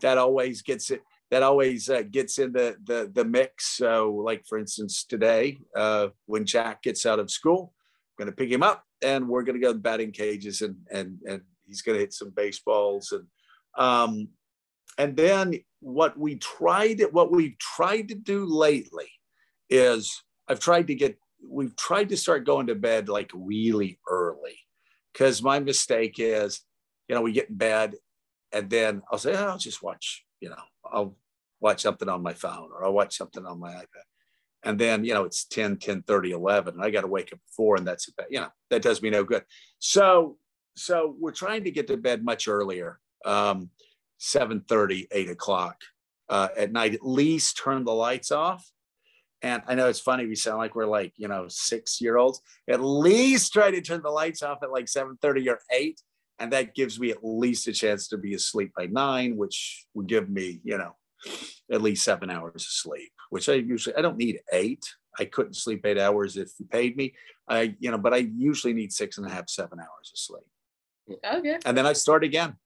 that 0.00 0.18
always 0.18 0.62
gets 0.62 0.90
it 0.90 1.02
that 1.30 1.42
always 1.42 1.88
uh, 1.88 2.02
gets 2.02 2.38
in 2.38 2.52
the, 2.52 2.76
the 2.84 3.10
the 3.12 3.24
mix. 3.24 3.76
So 3.76 4.22
like 4.24 4.44
for 4.48 4.58
instance 4.58 5.04
today 5.04 5.58
uh, 5.76 6.08
when 6.26 6.46
jack 6.46 6.82
gets 6.82 7.06
out 7.06 7.18
of 7.18 7.30
school 7.30 7.72
i'm 7.74 8.24
going 8.24 8.30
to 8.30 8.36
pick 8.36 8.50
him 8.50 8.62
up 8.62 8.84
and 9.02 9.28
we're 9.28 9.42
going 9.42 9.58
to 9.58 9.66
go 9.66 9.72
to 9.72 9.78
batting 9.78 10.12
cages 10.12 10.62
and 10.62 10.76
and 10.90 11.18
and 11.26 11.42
he's 11.66 11.82
going 11.82 11.96
to 11.96 12.00
hit 12.00 12.12
some 12.12 12.30
baseballs 12.30 13.12
and 13.12 13.26
um, 13.78 14.28
and 14.98 15.16
then 15.16 15.54
what 15.80 16.18
we 16.18 16.36
tried 16.36 17.00
what 17.12 17.32
we've 17.32 17.58
tried 17.58 18.08
to 18.08 18.14
do 18.14 18.44
lately 18.44 19.10
is 19.70 20.22
I've 20.48 20.60
tried 20.60 20.86
to 20.88 20.94
get 20.94 21.18
we've 21.48 21.76
tried 21.76 22.10
to 22.10 22.16
start 22.16 22.46
going 22.46 22.68
to 22.68 22.74
bed 22.74 23.08
like 23.08 23.30
really 23.34 23.98
early. 24.08 24.58
Because 25.12 25.42
my 25.42 25.60
mistake 25.60 26.16
is 26.18 26.60
you 27.08 27.14
know 27.14 27.22
we 27.22 27.32
get 27.32 27.50
in 27.50 27.56
bed 27.56 27.94
and 28.52 28.68
then 28.70 29.02
I'll 29.10 29.18
say 29.18 29.34
oh, 29.34 29.50
I'll 29.50 29.58
just 29.58 29.82
watch 29.82 30.24
you 30.40 30.48
know 30.48 30.62
I'll 30.84 31.16
watch 31.60 31.82
something 31.82 32.08
on 32.08 32.22
my 32.22 32.34
phone 32.34 32.70
or 32.72 32.84
I'll 32.84 32.92
watch 32.92 33.16
something 33.16 33.44
on 33.46 33.60
my 33.60 33.72
iPad 33.72 34.06
and 34.64 34.78
then 34.78 35.04
you 35.04 35.14
know 35.14 35.24
it's 35.24 35.44
10 35.44 35.78
10 35.78 36.02
30 36.02 36.32
11 36.32 36.74
and 36.74 36.82
I 36.82 36.90
got 36.90 37.02
to 37.02 37.06
wake 37.06 37.32
up 37.32 37.38
at 37.38 37.54
four 37.54 37.76
and 37.76 37.86
that's 37.86 38.08
about 38.08 38.30
you 38.30 38.40
know 38.40 38.48
that 38.70 38.82
does 38.82 39.02
me 39.02 39.10
no 39.10 39.24
good 39.24 39.44
so 39.78 40.38
so 40.76 41.14
we're 41.18 41.32
trying 41.32 41.64
to 41.64 41.70
get 41.70 41.86
to 41.88 41.96
bed 41.96 42.24
much 42.24 42.48
earlier 42.48 42.98
um 43.24 43.70
7 44.18 44.64
30 44.68 45.08
8 45.10 45.30
o'clock 45.30 45.76
uh, 46.28 46.48
at 46.56 46.72
night 46.72 46.94
at 46.94 47.06
least 47.06 47.58
turn 47.58 47.84
the 47.84 47.92
lights 47.92 48.30
off 48.30 48.72
and 49.42 49.62
I 49.66 49.74
know 49.74 49.88
it's 49.88 50.00
funny, 50.00 50.26
we 50.26 50.36
sound 50.36 50.58
like 50.58 50.76
we're 50.76 50.86
like, 50.86 51.12
you 51.16 51.26
know, 51.26 51.46
six 51.48 52.00
year 52.00 52.16
olds. 52.16 52.40
At 52.68 52.80
least 52.80 53.52
try 53.52 53.72
to 53.72 53.80
turn 53.80 54.00
the 54.02 54.10
lights 54.10 54.42
off 54.42 54.62
at 54.62 54.70
like 54.70 54.86
7:30 54.86 55.48
or 55.48 55.58
8. 55.70 56.00
And 56.38 56.52
that 56.52 56.74
gives 56.74 56.98
me 56.98 57.10
at 57.10 57.18
least 57.22 57.68
a 57.68 57.72
chance 57.72 58.08
to 58.08 58.18
be 58.18 58.34
asleep 58.34 58.72
by 58.76 58.86
nine, 58.86 59.36
which 59.36 59.86
would 59.94 60.08
give 60.08 60.28
me, 60.28 60.60
you 60.64 60.78
know, 60.78 60.96
at 61.70 61.82
least 61.82 62.04
seven 62.04 62.30
hours 62.30 62.62
of 62.62 62.62
sleep, 62.62 63.12
which 63.30 63.48
I 63.48 63.54
usually 63.54 63.94
I 63.96 64.02
don't 64.02 64.16
need 64.16 64.40
eight. 64.52 64.84
I 65.18 65.26
couldn't 65.26 65.54
sleep 65.54 65.84
eight 65.84 65.98
hours 65.98 66.36
if 66.36 66.50
you 66.58 66.66
paid 66.66 66.96
me. 66.96 67.14
I, 67.48 67.76
you 67.78 67.90
know, 67.90 67.98
but 67.98 68.14
I 68.14 68.28
usually 68.36 68.72
need 68.72 68.92
six 68.92 69.18
and 69.18 69.26
a 69.26 69.30
half, 69.30 69.48
seven 69.48 69.78
hours 69.78 70.12
of 70.12 70.18
sleep. 70.18 71.18
Okay. 71.24 71.58
And 71.64 71.76
then 71.76 71.86
I 71.86 71.92
start 71.92 72.24
again. 72.24 72.56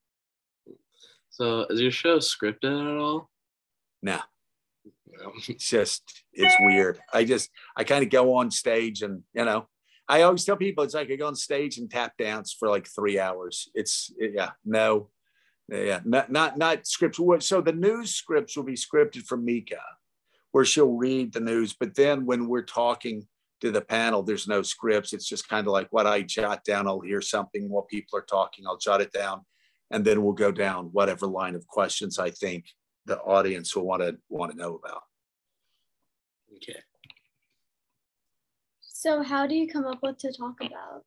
So 1.29 1.65
is 1.69 1.81
your 1.81 1.91
show 1.91 2.17
scripted 2.17 2.95
at 2.95 3.01
all? 3.01 3.29
Nah. 4.01 4.21
It's 5.47 5.69
just 5.69 6.03
it's 6.31 6.55
weird. 6.59 6.99
I 7.11 7.23
just 7.23 7.49
I 7.75 7.83
kind 7.83 8.03
of 8.03 8.11
go 8.11 8.35
on 8.35 8.51
stage 8.51 9.01
and 9.01 9.23
you 9.33 9.45
know 9.45 9.67
I 10.09 10.21
always 10.21 10.45
tell 10.45 10.55
people 10.55 10.83
it's 10.83 10.93
like 10.93 11.11
I 11.11 11.15
go 11.15 11.27
on 11.27 11.35
stage 11.35 11.77
and 11.77 11.89
tap 11.89 12.13
dance 12.17 12.55
for 12.57 12.69
like 12.69 12.87
three 12.87 13.19
hours. 13.19 13.69
It's 13.73 14.11
yeah 14.17 14.51
no 14.63 15.09
yeah 15.69 15.99
not 16.05 16.31
not 16.31 16.57
not 16.57 16.87
scripts. 16.87 17.19
So 17.39 17.61
the 17.61 17.73
news 17.73 18.15
scripts 18.15 18.55
will 18.55 18.63
be 18.63 18.73
scripted 18.73 19.25
from 19.25 19.43
Mika, 19.43 19.81
where 20.51 20.65
she'll 20.65 20.93
read 20.93 21.33
the 21.33 21.41
news. 21.41 21.73
But 21.73 21.95
then 21.95 22.25
when 22.25 22.47
we're 22.47 22.61
talking 22.61 23.27
to 23.59 23.71
the 23.71 23.81
panel, 23.81 24.23
there's 24.23 24.47
no 24.47 24.61
scripts. 24.61 25.13
It's 25.13 25.27
just 25.27 25.49
kind 25.49 25.67
of 25.67 25.73
like 25.73 25.87
what 25.91 26.07
I 26.07 26.21
jot 26.21 26.63
down. 26.63 26.87
I'll 26.87 27.01
hear 27.01 27.21
something 27.21 27.69
while 27.69 27.83
people 27.83 28.17
are 28.17 28.25
talking. 28.29 28.65
I'll 28.65 28.77
jot 28.77 29.01
it 29.01 29.11
down, 29.11 29.41
and 29.91 30.05
then 30.05 30.23
we'll 30.23 30.33
go 30.33 30.51
down 30.51 30.89
whatever 30.93 31.27
line 31.27 31.55
of 31.55 31.67
questions 31.67 32.17
I 32.17 32.29
think 32.29 32.65
the 33.05 33.19
audience 33.19 33.75
will 33.75 33.85
want 33.85 34.03
to 34.03 34.17
want 34.29 34.51
to 34.51 34.57
know 34.57 34.75
about. 34.75 35.01
Okay. 36.55 36.79
So 38.99 39.21
how 39.21 39.45
do 39.45 39.53
you 39.53 39.67
come 39.67 39.85
up 39.85 39.99
with 40.01 40.17
to 40.19 40.33
talk 40.33 40.55
about? 40.59 41.03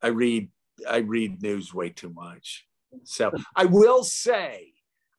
I 0.00 0.08
read 0.08 0.48
I 0.88 0.98
read 0.98 1.42
news 1.42 1.74
way 1.74 1.88
too 1.88 2.10
much. 2.10 2.64
Mm-hmm. 2.94 3.00
So 3.04 3.32
I 3.56 3.64
will 3.64 4.04
say 4.04 4.68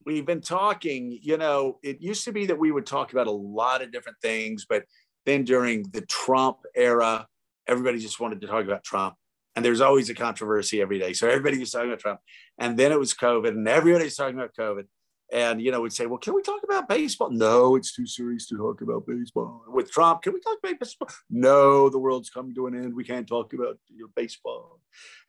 we've 0.06 0.26
been 0.26 0.40
talking, 0.40 1.20
you 1.22 1.36
know, 1.36 1.80
it 1.84 2.00
used 2.00 2.24
to 2.24 2.32
be 2.32 2.46
that 2.46 2.58
we 2.58 2.72
would 2.72 2.86
talk 2.86 3.12
about 3.12 3.28
a 3.28 3.32
lot 3.32 3.82
of 3.82 3.92
different 3.92 4.18
things, 4.22 4.66
but 4.68 4.86
then 5.26 5.44
during 5.44 5.84
the 5.92 6.06
Trump 6.06 6.60
era, 6.74 7.28
everybody 7.68 8.00
just 8.00 8.22
wanted 8.22 8.40
to 8.40 8.48
talk 8.48 8.64
about 8.64 8.86
Trump. 8.86 9.16
And 9.58 9.66
there's 9.66 9.82
always 9.82 10.10
a 10.10 10.14
controversy 10.14 10.82
every 10.82 11.00
day. 11.00 11.12
So 11.12 11.28
everybody 11.28 11.60
was 11.60 11.72
talking 11.72 11.90
about 11.90 12.00
Trump. 12.00 12.22
And 12.60 12.78
then 12.80 12.94
it 12.94 13.00
was 13.00 13.14
COVID, 13.14 13.50
and 13.50 13.68
everybody's 13.68 14.16
talking 14.16 14.40
about 14.40 14.56
COVID 14.58 14.86
and 15.32 15.62
you 15.62 15.72
know 15.72 15.82
would 15.82 15.94
say 15.94 16.06
well 16.06 16.18
can 16.18 16.34
we 16.34 16.42
talk 16.42 16.64
about 16.64 16.88
baseball? 16.88 17.30
No 17.30 17.76
it's 17.76 17.94
too 17.94 18.08
serious 18.08 18.48
to 18.48 18.58
talk 18.58 18.82
about 18.82 19.06
baseball. 19.06 19.64
With 19.68 19.92
trump 19.92 20.22
can 20.22 20.34
we 20.34 20.40
talk 20.40 20.58
about 20.64 20.80
baseball? 20.80 21.10
No 21.30 21.90
the 21.90 22.00
world's 22.00 22.30
coming 22.30 22.56
to 22.56 22.68
an 22.68 22.76
end. 22.76 22.94
We 22.94 23.04
can't 23.04 23.28
talk 23.28 23.54
about 23.54 23.78
your 23.90 24.10
baseball. 24.16 24.80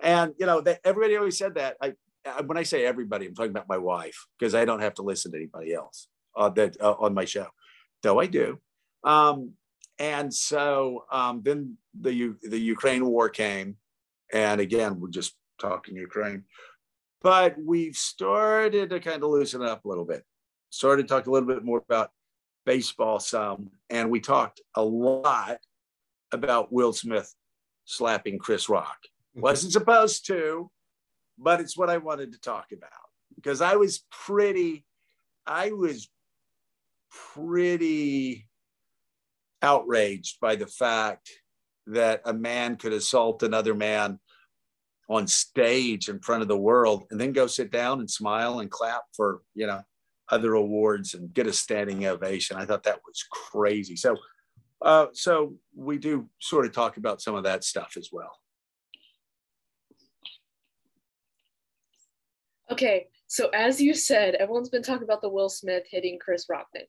And 0.00 0.34
you 0.38 0.46
know 0.46 0.60
they, 0.60 0.78
everybody 0.84 1.16
always 1.16 1.38
said 1.38 1.54
that. 1.56 1.76
I, 1.80 1.94
when 2.44 2.58
i 2.58 2.62
say 2.62 2.84
everybody 2.84 3.26
i'm 3.26 3.34
talking 3.34 3.52
about 3.52 3.68
my 3.68 3.78
wife 3.78 4.26
because 4.38 4.54
i 4.54 4.64
don't 4.64 4.80
have 4.80 4.92
to 4.94 5.02
listen 5.02 5.30
to 5.32 5.38
anybody 5.38 5.72
else 5.72 6.08
uh, 6.36 6.50
that 6.50 6.76
uh, 6.78 6.94
on 6.98 7.14
my 7.14 7.24
show 7.24 7.46
though 8.02 8.20
i 8.20 8.26
do. 8.26 8.58
Um, 9.04 9.52
and 9.98 10.32
so 10.32 11.04
um, 11.10 11.42
then 11.42 11.76
the 11.98 12.34
the 12.42 12.58
ukraine 12.58 13.06
war 13.06 13.28
came 13.28 13.76
and 14.32 14.60
again 14.60 15.00
we're 15.00 15.08
just 15.08 15.34
talking 15.60 15.96
ukraine 15.96 16.44
but 17.22 17.56
we've 17.58 17.96
started 17.96 18.90
to 18.90 19.00
kind 19.00 19.22
of 19.22 19.30
loosen 19.30 19.62
up 19.62 19.84
a 19.84 19.88
little 19.88 20.04
bit. 20.04 20.24
Started 20.70 21.08
to 21.08 21.14
talk 21.14 21.26
a 21.26 21.30
little 21.30 21.48
bit 21.48 21.64
more 21.64 21.82
about 21.88 22.10
baseball 22.66 23.18
some, 23.18 23.70
and 23.90 24.10
we 24.10 24.20
talked 24.20 24.60
a 24.74 24.82
lot 24.82 25.58
about 26.32 26.72
Will 26.72 26.92
Smith 26.92 27.34
slapping 27.84 28.38
Chris 28.38 28.68
Rock. 28.68 28.98
Mm-hmm. 29.04 29.40
Wasn't 29.40 29.72
supposed 29.72 30.26
to, 30.26 30.70
but 31.38 31.60
it's 31.60 31.76
what 31.76 31.90
I 31.90 31.98
wanted 31.98 32.32
to 32.32 32.40
talk 32.40 32.72
about 32.72 32.90
because 33.34 33.60
I 33.60 33.76
was 33.76 34.04
pretty, 34.10 34.84
I 35.46 35.72
was 35.72 36.08
pretty 37.10 38.46
outraged 39.62 40.40
by 40.40 40.56
the 40.56 40.66
fact 40.66 41.30
that 41.86 42.20
a 42.24 42.34
man 42.34 42.76
could 42.76 42.92
assault 42.92 43.42
another 43.42 43.74
man 43.74 44.20
on 45.08 45.26
stage 45.26 46.08
in 46.08 46.20
front 46.20 46.42
of 46.42 46.48
the 46.48 46.56
world 46.56 47.04
and 47.10 47.20
then 47.20 47.32
go 47.32 47.46
sit 47.46 47.70
down 47.70 48.00
and 48.00 48.10
smile 48.10 48.60
and 48.60 48.70
clap 48.70 49.02
for 49.14 49.40
you 49.54 49.66
know 49.66 49.80
other 50.30 50.54
awards 50.54 51.14
and 51.14 51.32
get 51.32 51.46
a 51.46 51.52
standing 51.52 52.04
ovation. 52.06 52.56
I 52.56 52.66
thought 52.66 52.82
that 52.82 53.00
was 53.06 53.24
crazy. 53.30 53.96
So 53.96 54.16
uh, 54.82 55.06
so 55.12 55.54
we 55.74 55.98
do 55.98 56.28
sort 56.38 56.66
of 56.66 56.72
talk 56.72 56.98
about 56.98 57.20
some 57.20 57.34
of 57.34 57.44
that 57.44 57.64
stuff 57.64 57.94
as 57.96 58.10
well. 58.12 58.36
Okay 62.70 63.06
so 63.30 63.48
as 63.50 63.78
you 63.78 63.92
said 63.92 64.34
everyone's 64.36 64.70
been 64.70 64.82
talking 64.82 65.04
about 65.04 65.20
the 65.20 65.28
will 65.28 65.50
smith 65.50 65.84
hitting 65.90 66.18
chris 66.18 66.46
rock 66.48 66.66
thing 66.72 66.86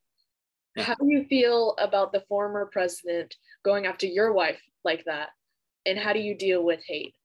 yeah. 0.75 0.83
how 0.83 0.95
do 0.95 1.07
you 1.07 1.25
feel 1.25 1.75
about 1.79 2.11
the 2.11 2.23
former 2.27 2.65
president 2.71 3.35
going 3.63 3.85
after 3.85 4.05
your 4.05 4.33
wife 4.33 4.61
like 4.83 5.03
that? 5.05 5.29
And 5.85 5.97
how 5.97 6.13
do 6.13 6.19
you 6.19 6.35
deal 6.35 6.63
with 6.63 6.81
hate 6.85 7.15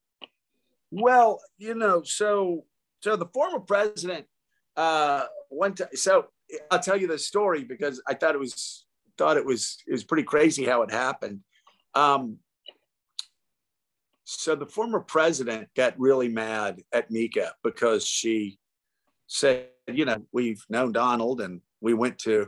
well, 0.94 1.40
you 1.58 1.74
know, 1.74 2.02
so 2.02 2.64
so 3.00 3.16
the 3.16 3.26
former 3.26 3.60
president 3.60 4.26
uh, 4.76 5.24
went 5.50 5.76
to. 5.78 5.88
So 5.94 6.26
I'll 6.70 6.78
tell 6.78 6.96
you 6.96 7.06
the 7.06 7.18
story 7.18 7.64
because 7.64 8.00
I 8.08 8.14
thought 8.14 8.34
it 8.34 8.38
was 8.38 8.86
thought 9.18 9.36
it 9.36 9.44
was 9.44 9.78
it 9.86 9.92
was 9.92 10.04
pretty 10.04 10.22
crazy 10.22 10.64
how 10.64 10.82
it 10.82 10.90
happened. 10.90 11.40
Um, 11.94 12.38
so 14.24 14.54
the 14.54 14.66
former 14.66 15.00
president 15.00 15.68
got 15.76 15.98
really 15.98 16.28
mad 16.28 16.80
at 16.92 17.10
Mika 17.10 17.52
because 17.62 18.06
she 18.06 18.58
said, 19.26 19.68
you 19.86 20.04
know, 20.04 20.24
we've 20.32 20.64
known 20.70 20.92
Donald 20.92 21.40
and 21.40 21.60
we 21.80 21.92
went 21.92 22.18
to 22.20 22.46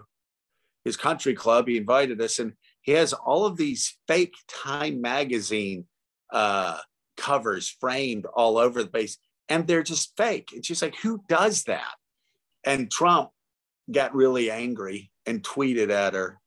his 0.84 0.96
country 0.96 1.34
club. 1.34 1.68
He 1.68 1.76
invited 1.76 2.20
us 2.20 2.38
and 2.38 2.54
he 2.80 2.92
has 2.92 3.12
all 3.12 3.44
of 3.44 3.56
these 3.56 3.98
fake 4.08 4.34
Time 4.48 5.00
magazine 5.00 5.86
uh, 6.32 6.78
covers 7.16 7.68
framed 7.68 8.26
all 8.26 8.58
over 8.58 8.82
the 8.82 8.90
place, 8.90 9.18
and 9.48 9.66
they're 9.66 9.82
just 9.82 10.16
fake. 10.16 10.50
And 10.52 10.64
she's 10.64 10.82
like, 10.82 10.96
"Who 10.96 11.22
does 11.28 11.64
that?" 11.64 11.94
And 12.64 12.90
Trump 12.90 13.30
got 13.90 14.14
really 14.14 14.50
angry 14.50 15.10
and 15.24 15.42
tweeted 15.42 15.90
at 15.90 16.14
her 16.14 16.40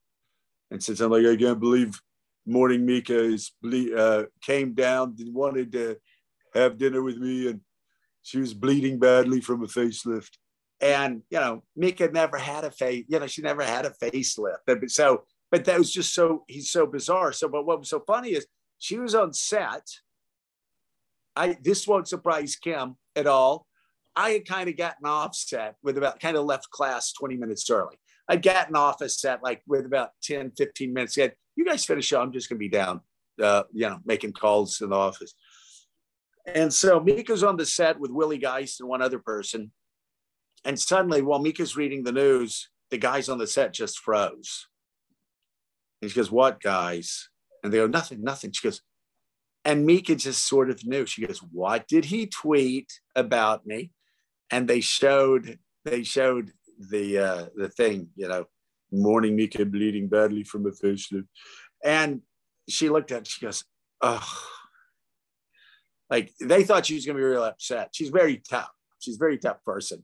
and 0.71 0.83
said 0.83 0.97
something 0.97 1.23
like, 1.23 1.33
"I 1.33 1.41
can't 1.41 1.59
believe 1.59 1.99
Morning 2.45 2.85
Mika 2.85 3.17
is 3.17 3.51
uh, 3.95 4.23
came 4.41 4.73
down 4.73 5.15
and 5.19 5.33
wanted 5.33 5.71
to 5.73 5.97
have 6.53 6.77
dinner 6.77 7.01
with 7.01 7.17
me, 7.17 7.49
and 7.49 7.61
she 8.21 8.39
was 8.39 8.53
bleeding 8.53 8.99
badly 8.99 9.41
from 9.41 9.63
a 9.63 9.67
facelift." 9.67 10.31
And 10.81 11.23
you 11.29 11.39
know, 11.39 11.63
Mika 11.75 12.09
never 12.09 12.37
had 12.37 12.63
a 12.63 12.71
face. 12.71 13.05
You 13.07 13.19
know, 13.19 13.27
she 13.27 13.41
never 13.41 13.63
had 13.63 13.85
a 13.85 13.91
facelift. 13.91 14.59
But 14.65 14.89
So 14.91 15.23
but 15.51 15.65
that 15.65 15.77
was 15.77 15.91
just 15.91 16.13
so 16.13 16.43
he's 16.47 16.69
so 16.69 16.85
bizarre. 16.85 17.31
So, 17.33 17.47
but 17.47 17.65
what 17.65 17.79
was 17.79 17.89
so 17.89 18.03
funny 18.05 18.29
is 18.29 18.45
she 18.77 18.97
was 18.97 19.15
on 19.15 19.33
set. 19.33 19.87
I 21.39 21.57
this 21.63 21.87
won't 21.87 22.09
surprise 22.09 22.57
Kim 22.57 22.97
at 23.15 23.25
all. 23.25 23.65
I 24.13 24.31
had 24.31 24.45
kind 24.45 24.67
of 24.67 24.75
gotten 24.75 25.07
offset 25.07 25.75
with 25.81 25.97
about 25.97 26.19
kind 26.19 26.35
of 26.35 26.43
left 26.43 26.69
class 26.69 27.13
20 27.13 27.37
minutes 27.37 27.69
early. 27.69 27.97
I'd 28.27 28.41
gotten 28.41 28.75
off 28.75 28.99
a 28.99 29.07
set 29.07 29.41
like 29.41 29.61
with 29.65 29.85
about 29.85 30.09
10, 30.23 30.51
15 30.57 30.93
minutes. 30.93 31.15
Said, 31.15 31.35
you 31.55 31.63
guys 31.63 31.85
finish 31.85 32.11
up. 32.11 32.23
I'm 32.23 32.33
just 32.33 32.49
gonna 32.49 32.59
be 32.59 32.67
down, 32.67 32.99
uh, 33.41 33.63
you 33.71 33.87
know, 33.89 33.99
making 34.05 34.33
calls 34.33 34.81
in 34.81 34.89
the 34.89 34.97
office. 34.97 35.33
And 36.45 36.73
so 36.73 36.99
Mika's 36.99 37.43
on 37.43 37.55
the 37.55 37.65
set 37.65 37.97
with 37.99 38.11
Willie 38.11 38.37
Geist 38.37 38.81
and 38.81 38.89
one 38.89 39.01
other 39.01 39.19
person. 39.19 39.71
And 40.65 40.77
suddenly, 40.77 41.21
while 41.21 41.39
Mika's 41.39 41.77
reading 41.77 42.03
the 42.03 42.11
news, 42.11 42.69
the 42.91 42.97
guys 42.97 43.29
on 43.29 43.37
the 43.37 43.47
set 43.47 43.71
just 43.71 43.99
froze. 43.99 44.67
And 46.01 46.11
she 46.11 46.17
goes, 46.17 46.31
What 46.31 46.61
guys? 46.61 47.29
And 47.63 47.71
they 47.71 47.77
go, 47.77 47.87
Nothing, 47.87 48.23
nothing. 48.23 48.51
She 48.51 48.67
goes, 48.67 48.81
and 49.69 49.85
Mika 49.85 50.15
just 50.15 50.47
sort 50.47 50.71
of 50.71 50.83
knew. 50.83 51.05
She 51.05 51.27
goes, 51.27 51.43
What 51.51 51.87
did 51.87 52.05
he 52.05 52.25
tweet 52.25 52.91
about 53.15 53.67
me? 53.67 53.91
And 54.49 54.67
they 54.67 54.79
showed, 54.79 55.59
they 55.85 56.01
showed 56.01 56.51
the 56.79 57.19
uh 57.19 57.45
the 57.55 57.69
thing, 57.69 58.07
you 58.15 58.27
know, 58.27 58.45
morning 58.91 59.35
Mika 59.35 59.65
bleeding 59.65 60.07
badly 60.07 60.43
from 60.43 60.65
a 60.65 60.71
facelift. 60.71 61.27
And 61.83 62.21
she 62.67 62.89
looked 62.89 63.11
at 63.11 63.21
it, 63.21 63.27
she 63.27 63.45
goes, 63.45 63.63
Oh, 64.01 64.27
like 66.09 66.33
they 66.41 66.63
thought 66.63 66.87
she 66.87 66.95
was 66.95 67.05
gonna 67.05 67.19
be 67.19 67.23
real 67.23 67.43
upset. 67.43 67.89
She's 67.93 68.09
very 68.09 68.41
tough. 68.49 68.71
She's 68.97 69.17
a 69.17 69.19
very 69.19 69.37
tough 69.37 69.63
person. 69.63 70.03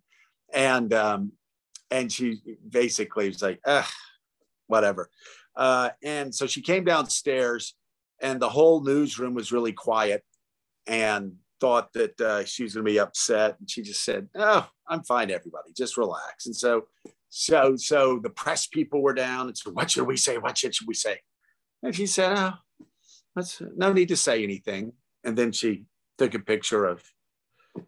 And 0.53 0.93
um, 0.93 1.31
and 1.89 2.11
she 2.11 2.39
basically 2.69 3.29
was 3.29 3.41
like, 3.41 3.59
Ugh, 3.65 3.89
whatever. 4.67 5.09
Uh, 5.55 5.89
and 6.03 6.35
so 6.35 6.45
she 6.45 6.61
came 6.61 6.83
downstairs, 6.83 7.73
and 8.21 8.39
the 8.39 8.49
whole 8.49 8.83
newsroom 8.83 9.33
was 9.33 9.51
really 9.51 9.73
quiet 9.73 10.23
and 10.87 11.33
thought 11.59 11.93
that 11.93 12.19
uh, 12.21 12.45
she 12.45 12.63
was 12.63 12.73
going 12.73 12.85
to 12.85 12.91
be 12.91 12.99
upset. 12.99 13.57
And 13.59 13.69
she 13.69 13.81
just 13.81 14.03
said, 14.03 14.29
"Oh, 14.35 14.67
I'm 14.87 15.03
fine, 15.03 15.31
everybody. 15.31 15.71
Just 15.75 15.97
relax." 15.97 16.45
And 16.45 16.55
so, 16.55 16.85
so, 17.29 17.75
so 17.75 18.19
the 18.21 18.29
press 18.29 18.67
people 18.67 19.01
were 19.01 19.13
down, 19.13 19.47
and 19.47 19.57
so 19.57 19.71
what 19.71 19.91
should 19.91 20.07
we 20.07 20.17
say? 20.17 20.37
What 20.37 20.57
should 20.57 20.75
we 20.87 20.93
say? 20.93 21.19
And 21.83 21.95
she 21.95 22.05
said, 22.05 22.37
"Oh, 22.37 22.53
that's 23.35 23.61
no 23.75 23.93
need 23.93 24.09
to 24.09 24.17
say 24.17 24.43
anything." 24.43 24.93
And 25.23 25.37
then 25.37 25.51
she 25.51 25.85
took 26.17 26.33
a 26.33 26.39
picture 26.39 26.85
of 26.85 27.03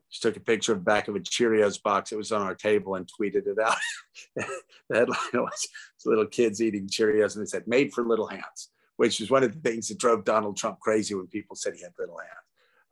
she 0.10 0.22
took 0.22 0.38
a 0.38 0.42
picture 0.42 0.74
of 0.74 0.80
the 0.80 0.84
back 0.84 1.08
of 1.08 1.16
a 1.16 1.20
Cheerios 1.20 1.82
box 1.82 2.10
that 2.10 2.18
was 2.18 2.32
on 2.32 2.42
our 2.42 2.56
table 2.56 2.96
and 2.96 3.08
tweeted 3.08 3.48
it 3.48 3.58
out. 3.60 3.78
the 4.36 4.46
headline 4.92 5.18
was 5.34 5.68
little 6.06 6.26
kids 6.26 6.62
eating 6.62 6.88
Cheerios 6.88 7.36
and 7.36 7.44
it 7.44 7.50
said 7.50 7.68
made 7.68 7.94
for 7.94 8.06
little 8.06 8.28
hands, 8.28 8.70
which 8.98 9.22
is 9.22 9.32
one 9.32 9.44
of 9.44 9.54
the 9.54 9.70
things 9.70 9.88
that 9.88 9.98
drove 9.98 10.26
Donald 10.26 10.58
Trump 10.58 10.80
crazy 10.80 11.16
when 11.16 11.28
people 11.28 11.56
said 11.56 11.74
he 11.74 11.82
had 11.82 11.94
little 11.98 12.18
hands. 12.18 12.32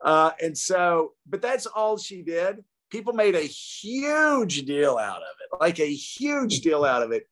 Uh, 0.00 0.30
and 0.42 0.56
so, 0.56 1.12
but 1.28 1.42
that's 1.42 1.66
all 1.66 1.96
she 1.96 2.22
did. 2.22 2.64
People 2.90 3.12
made 3.12 3.34
a 3.34 3.40
huge 3.40 4.64
deal 4.64 4.96
out 4.96 5.18
of 5.18 5.34
it, 5.40 5.60
like 5.60 5.80
a 5.80 5.92
huge 5.92 6.60
deal 6.60 6.84
out 6.84 7.02
of 7.02 7.12
it. 7.12 7.26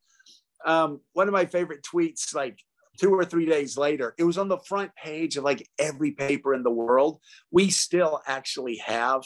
Um, 0.65 1.01
one 1.13 1.29
of 1.29 1.33
my 1.33 1.47
favorite 1.47 1.85
tweets, 1.85 2.35
like 2.35 2.59
two 2.99 3.15
or 3.15 3.25
three 3.25 3.47
days 3.47 3.77
later, 3.77 4.15
it 4.19 4.25
was 4.25 4.39
on 4.39 4.49
the 4.49 4.59
front 4.59 4.95
page 4.97 5.37
of 5.37 5.45
like 5.45 5.69
every 5.79 6.13
paper 6.13 6.55
in 6.55 6.63
the 6.63 6.71
world. 6.71 7.21
We 7.51 7.71
still 7.71 8.21
actually 8.27 8.77
have 8.79 9.23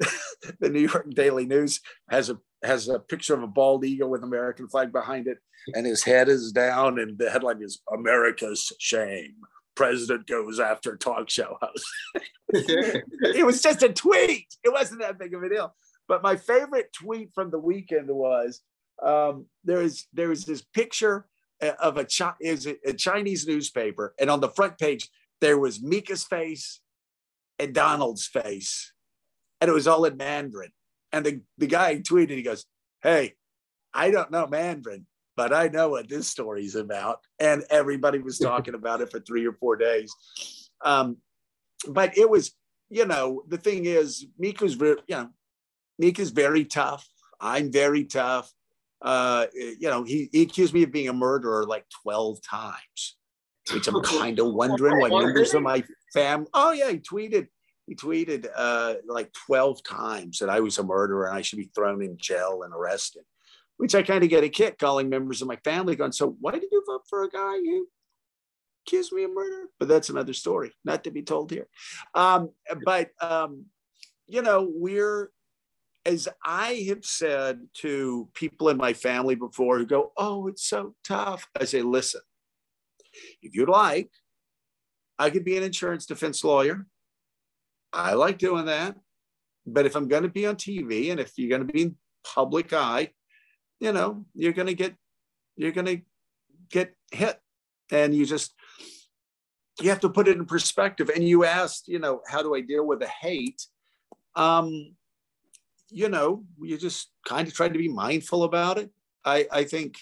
the 0.60 0.68
New 0.68 0.88
York 0.88 1.10
Daily 1.10 1.46
News 1.46 1.80
has 2.08 2.30
a 2.30 2.38
has 2.62 2.88
a 2.88 2.98
picture 2.98 3.34
of 3.34 3.42
a 3.42 3.46
bald 3.46 3.84
eagle 3.84 4.10
with 4.10 4.22
American 4.22 4.68
flag 4.68 4.92
behind 4.92 5.26
it, 5.26 5.38
and 5.74 5.86
his 5.86 6.04
head 6.04 6.28
is 6.28 6.52
down, 6.52 6.98
and 6.98 7.18
the 7.18 7.30
headline 7.30 7.62
is 7.62 7.80
"America's 7.92 8.72
Shame." 8.78 9.34
President 9.74 10.26
goes 10.26 10.58
after 10.58 10.96
talk 10.96 11.30
show 11.30 11.56
host. 11.62 11.86
it 12.48 13.46
was 13.46 13.62
just 13.62 13.82
a 13.82 13.92
tweet. 13.92 14.46
It 14.64 14.72
wasn't 14.72 15.00
that 15.02 15.18
big 15.18 15.34
of 15.34 15.42
a 15.44 15.48
deal. 15.48 15.74
But 16.08 16.22
my 16.22 16.34
favorite 16.34 16.92
tweet 16.92 17.30
from 17.32 17.50
the 17.50 17.60
weekend 17.60 18.08
was 18.08 18.60
um, 19.02 19.46
there 19.64 19.82
is 19.82 20.06
there 20.12 20.32
is 20.32 20.44
this 20.44 20.62
picture 20.62 21.26
uh, 21.62 21.72
of 21.80 21.96
a, 21.96 22.04
Chi- 22.04 22.34
is 22.40 22.66
a 22.66 22.92
Chinese 22.92 23.46
newspaper, 23.46 24.14
and 24.18 24.30
on 24.30 24.40
the 24.40 24.48
front 24.48 24.78
page 24.78 25.08
there 25.40 25.58
was 25.58 25.80
Mika's 25.80 26.24
face 26.24 26.80
and 27.60 27.72
Donald's 27.72 28.26
face 28.26 28.92
and 29.60 29.68
it 29.68 29.74
was 29.74 29.86
all 29.86 30.04
in 30.04 30.16
Mandarin. 30.16 30.70
And 31.12 31.24
the, 31.24 31.40
the 31.56 31.66
guy 31.66 31.96
tweeted, 31.96 32.30
he 32.30 32.42
goes, 32.42 32.64
Hey, 33.02 33.34
I 33.94 34.10
don't 34.10 34.30
know 34.30 34.46
Mandarin, 34.46 35.06
but 35.36 35.52
I 35.52 35.68
know 35.68 35.90
what 35.90 36.08
this 36.08 36.28
story's 36.28 36.74
about. 36.74 37.20
And 37.38 37.64
everybody 37.70 38.18
was 38.18 38.38
talking 38.40 38.74
about 38.74 39.00
it 39.00 39.10
for 39.10 39.20
three 39.20 39.46
or 39.46 39.52
four 39.52 39.76
days. 39.76 40.12
Um, 40.84 41.18
but 41.88 42.16
it 42.18 42.28
was, 42.28 42.52
you 42.90 43.06
know, 43.06 43.42
the 43.48 43.58
thing 43.58 43.84
is, 43.84 44.26
Mika's, 44.38 44.76
you 44.76 44.96
know, 45.08 45.30
Mika's 45.98 46.30
very 46.30 46.64
tough. 46.64 47.06
I'm 47.40 47.70
very 47.70 48.04
tough. 48.04 48.52
Uh, 49.00 49.46
you 49.54 49.88
know, 49.88 50.02
he, 50.02 50.28
he 50.32 50.42
accused 50.42 50.74
me 50.74 50.82
of 50.82 50.90
being 50.90 51.08
a 51.08 51.12
murderer 51.12 51.64
like 51.66 51.86
12 52.02 52.40
times, 52.42 53.16
which 53.72 53.86
I'm 53.86 54.02
kind 54.02 54.38
of 54.38 54.52
wondering 54.54 54.98
what 54.98 55.22
members 55.22 55.54
of 55.54 55.62
my 55.62 55.84
family. 56.12 56.48
Oh, 56.52 56.72
yeah, 56.72 56.90
he 56.90 56.98
tweeted 56.98 57.48
he 57.88 57.94
tweeted 57.94 58.46
uh, 58.54 58.96
like 59.06 59.32
12 59.32 59.82
times 59.82 60.38
that 60.38 60.50
I 60.50 60.60
was 60.60 60.76
a 60.76 60.82
murderer 60.82 61.26
and 61.26 61.36
I 61.36 61.40
should 61.40 61.58
be 61.58 61.70
thrown 61.74 62.02
in 62.02 62.18
jail 62.18 62.62
and 62.62 62.74
arrested, 62.74 63.22
which 63.78 63.94
I 63.94 64.02
kind 64.02 64.22
of 64.22 64.28
get 64.28 64.44
a 64.44 64.50
kick 64.50 64.78
calling 64.78 65.08
members 65.08 65.40
of 65.40 65.48
my 65.48 65.56
family 65.64 65.96
going, 65.96 66.12
So 66.12 66.36
why 66.38 66.52
did 66.52 66.64
you 66.70 66.84
vote 66.86 67.04
for 67.08 67.24
a 67.24 67.30
guy 67.30 67.56
who 67.56 67.88
accused 68.86 69.12
me 69.12 69.24
of 69.24 69.32
murder? 69.32 69.68
But 69.78 69.88
that's 69.88 70.10
another 70.10 70.34
story, 70.34 70.72
not 70.84 71.04
to 71.04 71.10
be 71.10 71.22
told 71.22 71.50
here. 71.50 71.66
Um, 72.14 72.50
but, 72.84 73.08
um, 73.22 73.64
you 74.26 74.42
know, 74.42 74.68
we're, 74.70 75.30
as 76.04 76.28
I 76.44 76.84
have 76.88 77.06
said 77.06 77.68
to 77.78 78.28
people 78.34 78.68
in 78.68 78.76
my 78.76 78.92
family 78.92 79.34
before 79.34 79.78
who 79.78 79.86
go, 79.86 80.12
Oh, 80.14 80.46
it's 80.48 80.64
so 80.64 80.94
tough. 81.04 81.48
I 81.58 81.64
say, 81.64 81.80
Listen, 81.80 82.20
if 83.40 83.54
you'd 83.54 83.70
like, 83.70 84.10
I 85.18 85.30
could 85.30 85.44
be 85.46 85.56
an 85.56 85.62
insurance 85.62 86.04
defense 86.04 86.44
lawyer. 86.44 86.86
I 87.92 88.14
like 88.14 88.38
doing 88.38 88.66
that. 88.66 88.96
But 89.66 89.86
if 89.86 89.96
I'm 89.96 90.08
going 90.08 90.22
to 90.22 90.28
be 90.28 90.46
on 90.46 90.56
TV 90.56 91.10
and 91.10 91.20
if 91.20 91.32
you're 91.36 91.50
going 91.50 91.66
to 91.66 91.72
be 91.72 91.82
in 91.82 91.96
public 92.24 92.72
eye, 92.72 93.10
you 93.80 93.92
know, 93.92 94.24
you're 94.34 94.52
going 94.52 94.66
to 94.66 94.74
get, 94.74 94.94
you're 95.56 95.72
going 95.72 95.86
to 95.86 96.00
get 96.70 96.94
hit. 97.12 97.40
And 97.90 98.14
you 98.14 98.26
just, 98.26 98.54
you 99.80 99.90
have 99.90 100.00
to 100.00 100.08
put 100.08 100.28
it 100.28 100.36
in 100.36 100.44
perspective. 100.44 101.10
And 101.14 101.26
you 101.26 101.44
asked, 101.44 101.88
you 101.88 101.98
know, 101.98 102.20
how 102.26 102.42
do 102.42 102.54
I 102.54 102.60
deal 102.60 102.86
with 102.86 103.00
the 103.00 103.08
hate? 103.08 103.66
Um, 104.34 104.94
you 105.90 106.08
know, 106.08 106.44
you 106.60 106.76
just 106.76 107.10
kind 107.26 107.48
of 107.48 107.54
try 107.54 107.68
to 107.68 107.78
be 107.78 107.88
mindful 107.88 108.44
about 108.44 108.78
it. 108.78 108.90
I, 109.24 109.46
I 109.50 109.64
think, 109.64 109.96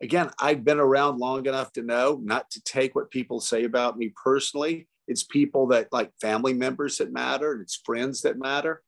again, 0.00 0.30
I've 0.38 0.64
been 0.64 0.78
around 0.78 1.18
long 1.18 1.46
enough 1.46 1.72
to 1.72 1.82
know 1.82 2.20
not 2.22 2.50
to 2.52 2.62
take 2.62 2.94
what 2.94 3.10
people 3.10 3.40
say 3.40 3.64
about 3.64 3.98
me 3.98 4.12
personally 4.22 4.88
it's 5.08 5.24
people 5.24 5.66
that 5.68 5.88
like 5.92 6.12
family 6.20 6.52
members 6.52 6.98
that 6.98 7.12
matter 7.12 7.52
and 7.52 7.62
it's 7.62 7.80
friends 7.84 8.22
that 8.22 8.38
matter. 8.38 8.82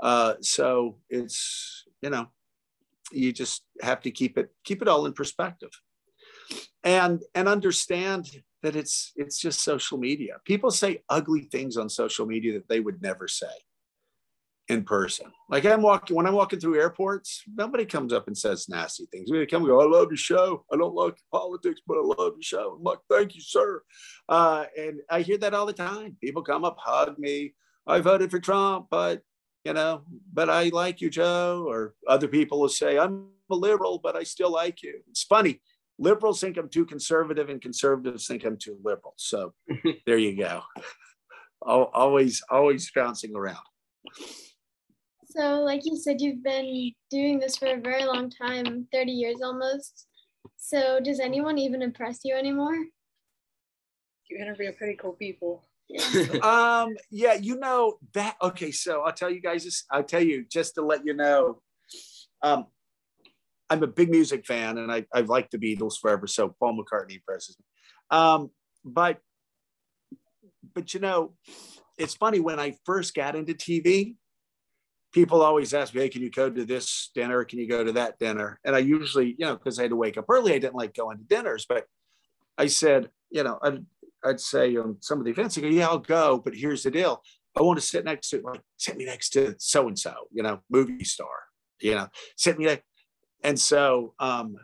Uh, 0.00 0.34
so 0.40 0.98
it's 1.10 1.84
you 2.00 2.10
know 2.10 2.28
you 3.12 3.32
just 3.32 3.64
have 3.82 4.00
to 4.02 4.10
keep 4.10 4.38
it 4.38 4.50
keep 4.64 4.80
it 4.80 4.88
all 4.88 5.06
in 5.06 5.12
perspective. 5.12 5.70
And 6.82 7.22
and 7.34 7.48
understand 7.48 8.30
that 8.62 8.76
it's 8.76 9.12
it's 9.16 9.38
just 9.38 9.60
social 9.60 9.98
media. 9.98 10.36
People 10.44 10.70
say 10.70 11.02
ugly 11.08 11.42
things 11.42 11.76
on 11.76 11.88
social 11.88 12.26
media 12.26 12.54
that 12.54 12.68
they 12.68 12.80
would 12.80 13.02
never 13.02 13.28
say 13.28 13.46
in 14.68 14.84
person. 14.84 15.30
Like 15.50 15.66
I'm 15.66 15.82
walking 15.82 16.16
when 16.16 16.26
I'm 16.26 16.34
walking 16.34 16.58
through 16.58 16.80
airports, 16.80 17.42
nobody 17.54 17.84
comes 17.84 18.12
up 18.12 18.28
and 18.28 18.36
says 18.36 18.68
nasty 18.68 19.06
things. 19.12 19.30
They 19.30 19.46
come 19.46 19.62
and 19.62 19.68
go, 19.68 19.80
I 19.80 19.84
love 19.84 20.08
your 20.08 20.16
show. 20.16 20.64
I 20.72 20.76
don't 20.76 20.94
like 20.94 21.16
politics, 21.30 21.80
but 21.86 21.98
I 21.98 22.02
love 22.02 22.34
your 22.36 22.42
show. 22.42 22.76
I'm 22.76 22.82
like, 22.82 22.98
thank 23.10 23.34
you, 23.34 23.42
sir. 23.42 23.82
Uh, 24.28 24.64
and 24.76 25.00
I 25.10 25.20
hear 25.20 25.38
that 25.38 25.54
all 25.54 25.66
the 25.66 25.72
time. 25.72 26.16
People 26.20 26.42
come 26.42 26.64
up, 26.64 26.78
hug 26.80 27.18
me. 27.18 27.54
I 27.86 28.00
voted 28.00 28.30
for 28.30 28.40
Trump, 28.40 28.86
but 28.90 29.22
you 29.64 29.72
know, 29.72 30.02
but 30.32 30.48
I 30.48 30.68
like 30.68 31.00
you, 31.00 31.10
Joe. 31.10 31.66
Or 31.68 31.94
other 32.08 32.28
people 32.28 32.60
will 32.60 32.68
say, 32.68 32.98
I'm 32.98 33.28
a 33.50 33.54
liberal, 33.54 34.00
but 34.02 34.16
I 34.16 34.22
still 34.22 34.52
like 34.52 34.82
you. 34.82 35.00
It's 35.10 35.24
funny. 35.24 35.60
liberals 35.98 36.40
think 36.40 36.56
I'm 36.56 36.70
too 36.70 36.86
conservative, 36.86 37.50
and 37.50 37.60
conservatives 37.60 38.26
think 38.26 38.44
I'm 38.44 38.56
too 38.56 38.78
liberal. 38.82 39.14
So 39.16 39.52
there 40.06 40.18
you 40.18 40.36
go. 40.36 40.62
always, 41.60 42.42
always 42.50 42.90
bouncing 42.94 43.36
around. 43.36 43.58
So, 45.36 45.62
like 45.62 45.84
you 45.84 45.96
said, 45.96 46.20
you've 46.20 46.44
been 46.44 46.92
doing 47.10 47.40
this 47.40 47.56
for 47.56 47.66
a 47.66 47.80
very 47.80 48.04
long 48.04 48.30
time 48.30 48.86
30 48.92 49.10
years 49.10 49.38
almost. 49.42 50.06
So, 50.56 51.00
does 51.00 51.18
anyone 51.18 51.58
even 51.58 51.82
impress 51.82 52.20
you 52.24 52.36
anymore? 52.36 52.76
You 54.30 54.38
interview 54.38 54.70
pretty 54.72 54.94
cool 54.94 55.12
people. 55.12 55.64
um, 56.42 56.94
yeah, 57.10 57.34
you 57.34 57.56
know 57.56 57.98
that. 58.12 58.36
Okay, 58.42 58.70
so 58.70 59.02
I'll 59.02 59.12
tell 59.12 59.30
you 59.30 59.40
guys 59.40 59.64
this. 59.64 59.84
I'll 59.90 60.04
tell 60.04 60.22
you 60.22 60.44
just 60.50 60.76
to 60.76 60.82
let 60.82 61.04
you 61.04 61.14
know. 61.14 61.60
Um, 62.42 62.66
I'm 63.68 63.82
a 63.82 63.88
big 63.88 64.10
music 64.10 64.46
fan, 64.46 64.78
and 64.78 64.92
I 64.92 65.04
I've 65.12 65.28
liked 65.28 65.50
the 65.50 65.58
Beatles 65.58 65.94
forever. 66.00 66.26
So 66.28 66.54
Paul 66.60 66.78
McCartney 66.78 67.16
impresses 67.16 67.56
me. 67.58 67.64
Um, 68.16 68.50
but 68.84 69.18
but 70.74 70.94
you 70.94 71.00
know, 71.00 71.32
it's 71.98 72.14
funny 72.14 72.38
when 72.38 72.60
I 72.60 72.76
first 72.84 73.14
got 73.14 73.34
into 73.34 73.54
TV, 73.54 74.14
people 75.14 75.42
always 75.42 75.72
ask 75.72 75.94
me, 75.94 76.02
"Hey, 76.02 76.08
can 76.08 76.22
you 76.22 76.30
go 76.30 76.50
to 76.50 76.64
this 76.64 77.10
dinner? 77.14 77.44
Can 77.44 77.60
you 77.60 77.68
go 77.68 77.84
to 77.84 77.92
that 77.92 78.18
dinner?" 78.18 78.60
And 78.64 78.74
I 78.74 78.80
usually, 78.80 79.36
you 79.38 79.46
know, 79.46 79.54
because 79.54 79.78
I 79.78 79.82
had 79.82 79.92
to 79.92 79.96
wake 79.96 80.18
up 80.18 80.26
early, 80.28 80.52
I 80.52 80.58
didn't 80.58 80.74
like 80.74 80.92
going 80.92 81.18
to 81.18 81.24
dinners. 81.24 81.64
But 81.66 81.86
I 82.58 82.66
said, 82.66 83.10
you 83.30 83.44
know, 83.44 83.58
I'd, 83.62 83.86
I'd 84.24 84.40
say 84.40 84.76
on 84.76 84.96
some 85.00 85.18
of 85.20 85.24
the 85.24 85.30
events, 85.30 85.56
I 85.56 85.62
go, 85.62 85.68
"Yeah, 85.68 85.88
I'll 85.88 85.98
go," 85.98 86.38
but 86.44 86.54
here's 86.54 86.82
the 86.82 86.90
deal: 86.90 87.22
I 87.56 87.62
want 87.62 87.78
to 87.78 87.86
sit 87.86 88.04
next 88.04 88.30
to, 88.30 88.42
like, 88.42 88.60
sit 88.76 88.96
me 88.96 89.06
next 89.06 89.30
to 89.30 89.54
so 89.58 89.86
and 89.86 89.98
so, 89.98 90.14
you 90.32 90.42
know, 90.42 90.60
movie 90.68 91.04
star, 91.04 91.44
you 91.80 91.94
know, 91.94 92.08
sit 92.36 92.58
me 92.58 92.66
next. 92.66 92.84
And 93.44 93.58
so, 93.58 94.14
um, 94.18 94.56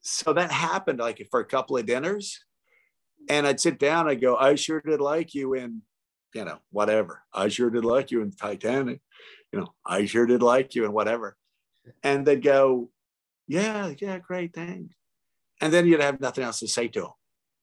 so 0.00 0.32
that 0.32 0.50
happened 0.50 0.98
like 0.98 1.24
for 1.30 1.40
a 1.40 1.44
couple 1.44 1.76
of 1.76 1.86
dinners, 1.86 2.44
and 3.28 3.46
I'd 3.46 3.60
sit 3.60 3.78
down. 3.78 4.08
I 4.08 4.16
go, 4.16 4.36
"I 4.36 4.56
sure 4.56 4.80
did 4.80 5.00
like 5.00 5.34
you 5.34 5.54
in." 5.54 5.82
You 6.34 6.44
know, 6.44 6.58
whatever. 6.70 7.22
I 7.32 7.48
sure 7.48 7.70
did 7.70 7.86
like 7.86 8.10
you 8.10 8.20
in 8.20 8.32
Titanic 8.32 9.00
you 9.52 9.60
know, 9.60 9.74
I 9.84 10.04
sure 10.06 10.26
did 10.26 10.42
like 10.42 10.74
you 10.74 10.84
and 10.84 10.92
whatever. 10.92 11.36
And 12.02 12.26
they'd 12.26 12.42
go, 12.42 12.90
yeah, 13.46 13.92
yeah, 13.98 14.18
great, 14.18 14.54
thanks. 14.54 14.94
And 15.60 15.72
then 15.72 15.86
you'd 15.86 16.00
have 16.00 16.20
nothing 16.20 16.44
else 16.44 16.60
to 16.60 16.68
say 16.68 16.88
to 16.88 17.12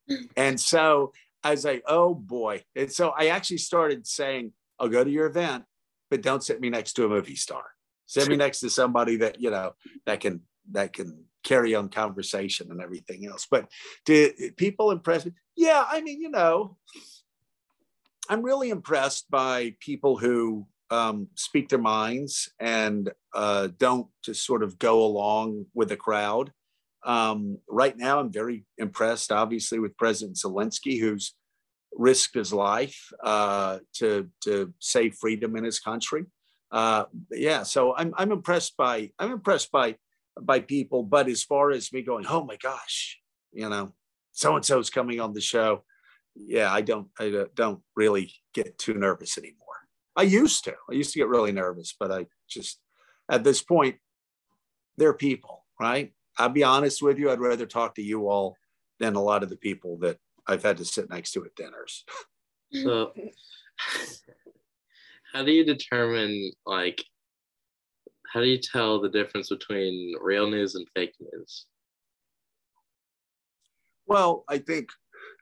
them. 0.07 0.29
and 0.37 0.59
so 0.59 1.13
I 1.43 1.51
was 1.51 1.63
like, 1.63 1.83
oh 1.87 2.13
boy. 2.13 2.63
And 2.75 2.91
so 2.91 3.13
I 3.17 3.27
actually 3.27 3.59
started 3.59 4.07
saying, 4.07 4.51
I'll 4.79 4.89
go 4.89 5.03
to 5.03 5.09
your 5.09 5.27
event, 5.27 5.63
but 6.09 6.21
don't 6.21 6.43
sit 6.43 6.59
me 6.59 6.69
next 6.69 6.93
to 6.93 7.05
a 7.05 7.09
movie 7.09 7.35
star. 7.35 7.63
Sit 8.07 8.27
me 8.27 8.35
next 8.35 8.59
to 8.59 8.69
somebody 8.69 9.17
that, 9.17 9.39
you 9.39 9.49
know, 9.49 9.73
that 10.05 10.19
can, 10.19 10.41
that 10.71 10.93
can 10.93 11.25
carry 11.43 11.73
on 11.75 11.89
conversation 11.89 12.71
and 12.71 12.81
everything 12.81 13.25
else. 13.25 13.47
But 13.49 13.67
do 14.05 14.31
people 14.57 14.91
impress 14.91 15.25
me? 15.25 15.31
Yeah, 15.55 15.83
I 15.87 16.01
mean, 16.01 16.19
you 16.21 16.29
know, 16.29 16.77
I'm 18.29 18.41
really 18.41 18.69
impressed 18.69 19.29
by 19.29 19.75
people 19.79 20.17
who 20.17 20.67
um, 20.95 21.27
speak 21.35 21.69
their 21.69 21.79
minds 21.79 22.49
and 22.59 23.11
uh, 23.33 23.67
don't 23.77 24.07
just 24.23 24.45
sort 24.45 24.63
of 24.63 24.79
go 24.79 25.03
along 25.03 25.65
with 25.73 25.89
the 25.89 25.97
crowd. 25.97 26.51
Um, 27.05 27.59
right 27.69 27.95
now, 27.97 28.19
I'm 28.19 28.31
very 28.31 28.65
impressed, 28.77 29.31
obviously, 29.31 29.79
with 29.79 29.97
President 29.97 30.37
Zelensky, 30.37 30.99
who's 30.99 31.35
risked 31.93 32.35
his 32.35 32.51
life 32.51 32.99
uh, 33.23 33.79
to 33.99 34.29
to 34.43 34.73
save 34.79 35.15
freedom 35.15 35.55
in 35.55 35.63
his 35.63 35.79
country. 35.79 36.25
Uh, 36.71 37.05
yeah, 37.31 37.63
so 37.63 37.95
I'm 37.95 38.13
I'm 38.17 38.31
impressed 38.31 38.75
by 38.77 39.11
I'm 39.19 39.31
impressed 39.31 39.71
by 39.71 39.97
by 40.41 40.61
people. 40.61 41.03
But 41.03 41.27
as 41.27 41.43
far 41.43 41.71
as 41.71 41.93
me 41.93 42.01
going, 42.01 42.25
oh 42.27 42.43
my 42.43 42.57
gosh, 42.57 43.19
you 43.53 43.69
know, 43.69 43.93
so 44.31 44.55
and 44.55 44.65
so's 44.65 44.89
coming 44.89 45.19
on 45.19 45.33
the 45.33 45.41
show. 45.41 45.83
Yeah, 46.35 46.71
I 46.71 46.81
don't 46.81 47.07
I 47.19 47.45
don't 47.53 47.81
really 47.95 48.33
get 48.53 48.77
too 48.77 48.95
nervous 48.95 49.37
anymore. 49.37 49.64
I 50.15 50.23
used 50.23 50.63
to. 50.65 50.73
I 50.89 50.93
used 50.93 51.13
to 51.13 51.19
get 51.19 51.27
really 51.27 51.51
nervous, 51.51 51.93
but 51.99 52.11
I 52.11 52.27
just, 52.49 52.79
at 53.29 53.43
this 53.43 53.61
point, 53.61 53.97
they're 54.97 55.13
people, 55.13 55.65
right? 55.79 56.13
I'll 56.37 56.49
be 56.49 56.63
honest 56.63 57.01
with 57.01 57.17
you. 57.17 57.29
I'd 57.29 57.39
rather 57.39 57.65
talk 57.65 57.95
to 57.95 58.01
you 58.01 58.27
all 58.29 58.55
than 58.99 59.15
a 59.15 59.21
lot 59.21 59.43
of 59.43 59.49
the 59.49 59.57
people 59.57 59.97
that 59.99 60.17
I've 60.47 60.63
had 60.63 60.77
to 60.77 60.85
sit 60.85 61.09
next 61.09 61.31
to 61.33 61.43
at 61.45 61.55
dinners. 61.55 62.05
So, 62.71 63.11
how 65.33 65.43
do 65.43 65.51
you 65.51 65.65
determine, 65.65 66.51
like, 66.65 67.03
how 68.31 68.41
do 68.41 68.47
you 68.47 68.59
tell 68.59 69.01
the 69.01 69.09
difference 69.09 69.49
between 69.49 70.13
real 70.21 70.49
news 70.49 70.75
and 70.75 70.87
fake 70.93 71.13
news? 71.19 71.65
Well, 74.07 74.43
I 74.47 74.59
think 74.59 74.89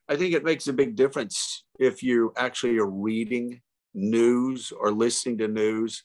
I 0.08 0.16
think 0.16 0.34
it 0.34 0.44
makes 0.44 0.68
a 0.68 0.74
big 0.74 0.96
difference 0.96 1.64
if 1.80 2.04
you 2.04 2.34
actually 2.38 2.78
are 2.78 2.90
reading 2.90 3.62
news 3.94 4.72
or 4.72 4.92
listening 4.92 5.38
to 5.40 5.48
news 5.48 6.04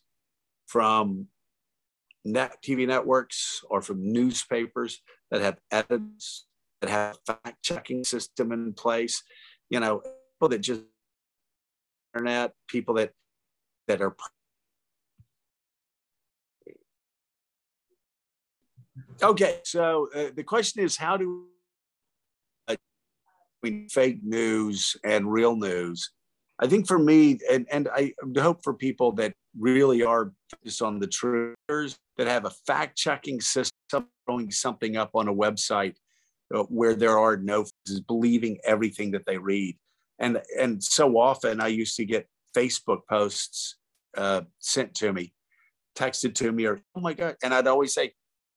from 0.67 1.27
net 2.25 2.57
TV 2.63 2.87
networks 2.87 3.65
or 3.71 3.81
from 3.81 4.13
newspapers 4.13 5.01
that 5.31 5.41
have 5.41 5.59
evidence, 5.71 6.47
that 6.81 6.91
have 6.91 7.19
fact 7.27 7.63
checking 7.63 8.05
system 8.05 8.53
in 8.53 8.73
place, 8.73 9.23
you 9.71 9.81
know, 9.81 10.03
people 10.35 10.49
that 10.49 10.61
just 10.61 10.83
internet, 12.15 12.53
people 12.69 12.95
that 12.95 13.13
that 13.87 14.03
are 14.03 14.15
okay. 19.23 19.61
So 19.65 20.09
uh, 20.15 20.29
the 20.35 20.45
question 20.45 20.83
is, 20.83 20.97
how 20.97 21.17
do 21.17 21.47
uh, 22.69 22.77
fake 23.91 24.19
news 24.23 24.97
and 25.05 25.31
real 25.31 25.57
news 25.57 26.11
I 26.61 26.67
think 26.67 26.89
for 26.89 26.99
me, 26.99 27.39
and, 27.51 27.67
and 27.71 27.89
I 27.95 28.13
hope 28.37 28.65
for 28.65 28.75
people 28.75 29.13
that 29.13 29.33
really 29.59 30.03
are 30.03 30.33
focused 30.51 30.83
on 30.83 30.99
the 30.99 31.07
truthers 31.07 31.97
that 32.17 32.27
have 32.27 32.47
a 32.47 32.51
fact 32.67 32.99
checking 32.99 33.41
system, 33.41 34.07
throwing 34.27 34.51
something 34.51 34.97
up 34.97 35.11
on 35.15 35.29
a 35.29 35.35
website 35.35 35.95
uh, 36.55 36.65
where 36.65 36.95
there 36.95 37.19
are 37.19 37.37
no 37.37 37.65
believing 38.09 38.59
everything 38.65 39.13
that 39.13 39.25
they 39.27 39.39
read. 39.39 39.77
And, 40.19 40.43
and 40.59 40.83
so 40.83 41.17
often 41.17 41.61
I 41.61 41.69
used 41.69 41.97
to 41.97 42.05
get 42.05 42.29
Facebook 42.57 43.01
posts 43.09 43.77
uh, 44.17 44.43
sent 44.59 44.95
to 44.97 45.13
me, 45.13 45.33
texted 45.97 46.35
to 46.37 46.51
me, 46.51 46.67
or, 46.67 46.81
oh 46.97 47.01
my 47.01 47.15
God. 47.15 47.37
And 47.45 47.55
I'd 47.55 47.69
always 47.69 47.95
say, 47.95 48.15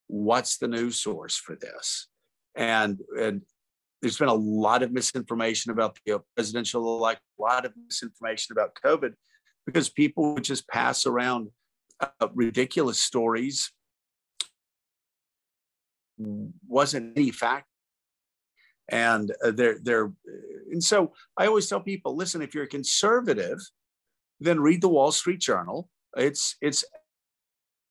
what's 0.08 0.58
the 0.58 0.68
news 0.68 1.00
source 1.00 1.36
for 1.36 1.56
this? 1.56 2.08
And, 2.56 3.00
and 3.18 3.44
there's 4.02 4.18
been 4.18 4.28
a 4.28 4.34
lot 4.34 4.84
of 4.84 4.92
misinformation 4.92 5.72
about 5.72 5.98
the 6.06 6.20
presidential 6.36 6.98
election, 6.98 7.24
a 7.40 7.42
lot 7.42 7.66
of 7.66 7.74
misinformation 7.86 8.52
about 8.52 8.78
COVID, 8.84 9.14
because 9.66 9.90
people 9.90 10.34
would 10.34 10.44
just 10.44 10.68
pass 10.68 11.06
around 11.06 11.50
uh, 12.00 12.28
ridiculous 12.34 13.00
stories. 13.00 13.72
Wasn't 16.68 17.18
any 17.18 17.32
fact, 17.32 17.68
and 18.90 19.32
uh, 19.44 19.52
they're 19.52 19.78
they're, 19.82 20.12
and 20.72 20.84
so 20.84 21.14
I 21.38 21.48
always 21.48 21.68
tell 21.68 21.80
people, 21.80 22.16
listen, 22.16 22.42
if 22.42 22.54
you're 22.54 22.66
a 22.66 22.68
conservative, 22.68 23.60
then 24.40 24.60
read 24.60 24.82
the 24.82 24.90
Wall 24.90 25.12
Street 25.12 25.40
Journal. 25.40 25.90
It's 26.16 26.58
it's 26.62 26.84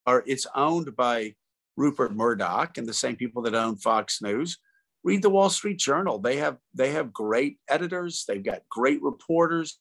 or 0.05 0.23
it's 0.25 0.47
owned 0.55 0.95
by 0.95 1.35
Rupert 1.75 2.15
Murdoch 2.15 2.77
and 2.77 2.87
the 2.87 2.93
same 2.93 3.15
people 3.15 3.41
that 3.43 3.55
own 3.55 3.75
Fox 3.77 4.21
News 4.21 4.57
read 5.03 5.21
the 5.21 5.29
Wall 5.29 5.49
Street 5.49 5.79
Journal. 5.79 6.19
They 6.19 6.37
have 6.37 6.57
they 6.73 6.91
have 6.91 7.13
great 7.13 7.57
editors. 7.69 8.25
They've 8.27 8.43
got 8.43 8.61
great 8.69 9.01
reporters, 9.01 9.79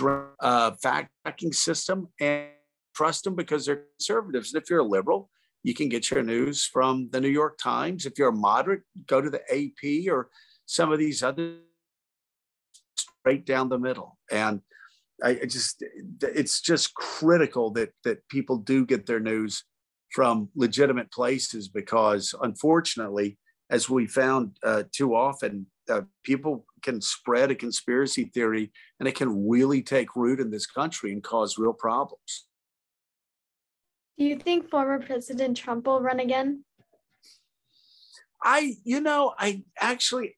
uh, 0.00 0.72
fact 0.82 1.10
checking 1.26 1.52
system, 1.52 2.08
and 2.20 2.48
trust 2.94 3.24
them 3.24 3.34
because 3.34 3.66
they're 3.66 3.84
conservatives. 3.98 4.52
And 4.52 4.62
if 4.62 4.68
you're 4.68 4.80
a 4.80 4.84
liberal, 4.84 5.30
you 5.62 5.74
can 5.74 5.88
get 5.88 6.10
your 6.10 6.22
news 6.22 6.64
from 6.64 7.08
the 7.12 7.20
New 7.20 7.28
York 7.28 7.58
Times. 7.58 8.06
If 8.06 8.18
you're 8.18 8.28
a 8.28 8.32
moderate, 8.32 8.82
go 9.06 9.20
to 9.20 9.30
the 9.30 9.42
AP 9.50 10.12
or 10.12 10.28
some 10.66 10.92
of 10.92 10.98
these 10.98 11.22
other 11.22 11.56
straight 12.96 13.46
down 13.46 13.68
the 13.68 13.78
middle. 13.78 14.18
And 14.30 14.60
I 15.22 15.34
just 15.46 15.84
it's 16.20 16.60
just 16.60 16.94
critical 16.94 17.70
that 17.72 17.92
that 18.04 18.28
people 18.28 18.58
do 18.58 18.84
get 18.84 19.06
their 19.06 19.20
news 19.20 19.64
from 20.12 20.50
legitimate 20.54 21.10
places 21.10 21.68
because 21.68 22.34
unfortunately 22.42 23.38
as 23.72 23.88
we 23.88 24.06
found 24.06 24.58
uh, 24.62 24.82
too 24.92 25.16
often, 25.16 25.66
uh, 25.88 26.02
people 26.22 26.66
can 26.82 27.00
spread 27.00 27.50
a 27.50 27.54
conspiracy 27.54 28.24
theory 28.24 28.70
and 29.00 29.08
it 29.08 29.14
can 29.14 29.48
really 29.48 29.82
take 29.82 30.14
root 30.14 30.40
in 30.40 30.50
this 30.50 30.66
country 30.66 31.10
and 31.10 31.22
cause 31.24 31.56
real 31.58 31.72
problems. 31.72 32.46
Do 34.18 34.26
you 34.26 34.36
think 34.36 34.68
former 34.68 35.00
President 35.00 35.56
Trump 35.56 35.86
will 35.86 36.02
run 36.02 36.20
again? 36.20 36.64
I, 38.44 38.74
you 38.84 39.00
know, 39.00 39.34
I 39.38 39.64
actually 39.80 40.34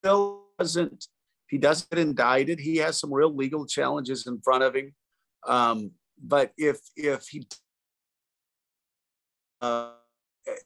still 0.00 0.44
doesn't. 0.58 1.06
He 1.48 1.56
doesn't 1.56 1.88
get 1.88 1.98
indicted. 1.98 2.60
He 2.60 2.76
has 2.76 3.00
some 3.00 3.12
real 3.12 3.34
legal 3.34 3.64
challenges 3.64 4.26
in 4.26 4.38
front 4.42 4.62
of 4.62 4.76
him. 4.76 4.94
Um, 5.46 5.92
but 6.22 6.52
if 6.58 6.78
if 6.94 7.26
he 7.28 7.46
uh, 9.62 9.92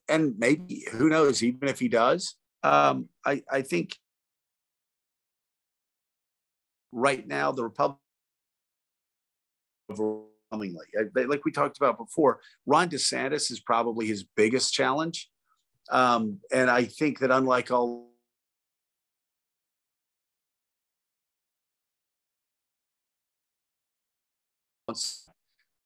and 0.08 0.34
maybe 0.38 0.86
who 0.92 1.08
knows, 1.08 1.42
even 1.42 1.68
if 1.68 1.78
he 1.78 1.88
does, 1.88 2.36
um, 2.62 3.08
I, 3.24 3.42
I 3.50 3.62
think 3.62 3.96
right 6.92 7.26
now 7.26 7.52
the 7.52 7.64
Republican 7.64 7.98
overwhelmingly, 9.90 10.86
like 11.14 11.44
we 11.44 11.52
talked 11.52 11.78
about 11.78 11.98
before, 11.98 12.40
Ron 12.66 12.88
DeSantis 12.88 13.50
is 13.50 13.60
probably 13.60 14.06
his 14.06 14.24
biggest 14.24 14.72
challenge. 14.72 15.28
Um, 15.90 16.38
and 16.52 16.70
I 16.70 16.84
think 16.84 17.18
that 17.20 17.30
unlike 17.30 17.70
all 17.70 18.12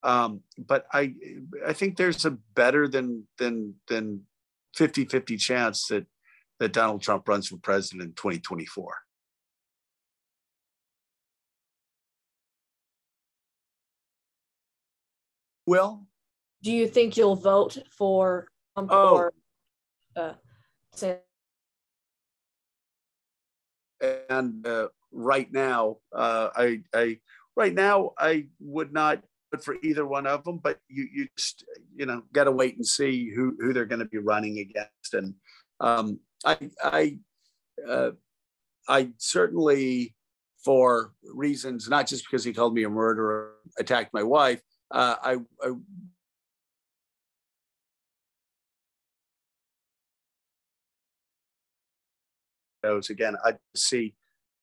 um, 0.03 0.41
but 0.57 0.85
I 0.91 1.13
I 1.65 1.73
think 1.73 1.97
there's 1.97 2.25
a 2.25 2.31
better 2.31 2.87
than 2.87 3.27
than 3.37 3.75
than 3.87 4.25
50-50 4.77 5.39
chance 5.39 5.87
that 5.87 6.05
that 6.59 6.73
Donald 6.73 7.01
Trump 7.01 7.27
runs 7.27 7.47
for 7.47 7.57
president 7.57 8.03
in 8.03 8.13
2024. 8.13 8.95
Well, 15.65 16.07
do 16.63 16.71
you 16.71 16.87
think 16.87 17.17
you'll 17.17 17.35
vote 17.35 17.77
for 17.91 18.47
Trump 18.75 18.89
oh. 18.91 19.15
or 19.15 19.33
uh, 20.15 20.33
and 24.29 24.65
uh, 24.65 24.87
right 25.11 25.51
now, 25.51 25.97
uh, 26.13 26.49
I, 26.55 26.81
I 26.93 27.19
right 27.55 27.73
now 27.73 28.13
I 28.17 28.47
would 28.59 28.93
not 28.93 29.21
for 29.63 29.75
either 29.83 30.05
one 30.05 30.27
of 30.27 30.43
them, 30.43 30.59
but 30.61 30.79
you 30.87 31.07
you 31.13 31.27
just 31.37 31.65
you 31.95 32.05
know 32.05 32.23
got 32.33 32.45
to 32.45 32.51
wait 32.51 32.75
and 32.75 32.85
see 32.85 33.31
who 33.33 33.55
who 33.59 33.73
they're 33.73 33.85
going 33.85 33.99
to 33.99 34.05
be 34.05 34.17
running 34.17 34.59
against, 34.59 35.13
and 35.13 35.33
um, 35.79 36.19
I 36.45 36.69
I 36.83 37.19
uh, 37.87 38.11
I 38.87 39.09
certainly 39.17 40.15
for 40.63 41.13
reasons 41.23 41.87
not 41.87 42.07
just 42.07 42.25
because 42.25 42.43
he 42.43 42.53
called 42.53 42.73
me 42.73 42.83
a 42.83 42.89
murderer, 42.89 43.53
attacked 43.79 44.13
my 44.13 44.23
wife. 44.23 44.61
Uh, 44.91 45.15
I, 45.21 45.37
I 45.63 45.71
again, 53.09 53.35
I 53.43 53.53
see 53.75 54.13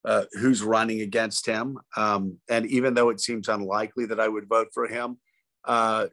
uh, 0.04 0.24
who's 0.32 0.62
running 0.62 1.00
against 1.00 1.46
him. 1.46 1.78
Um, 1.96 2.38
and 2.48 2.66
even 2.66 2.94
though 2.94 3.10
it 3.10 3.20
seems 3.20 3.48
unlikely 3.48 4.06
that 4.06 4.20
I 4.20 4.28
would 4.28 4.48
vote 4.48 4.68
for 4.72 4.86
him, 4.86 5.18
uh, 5.64 6.06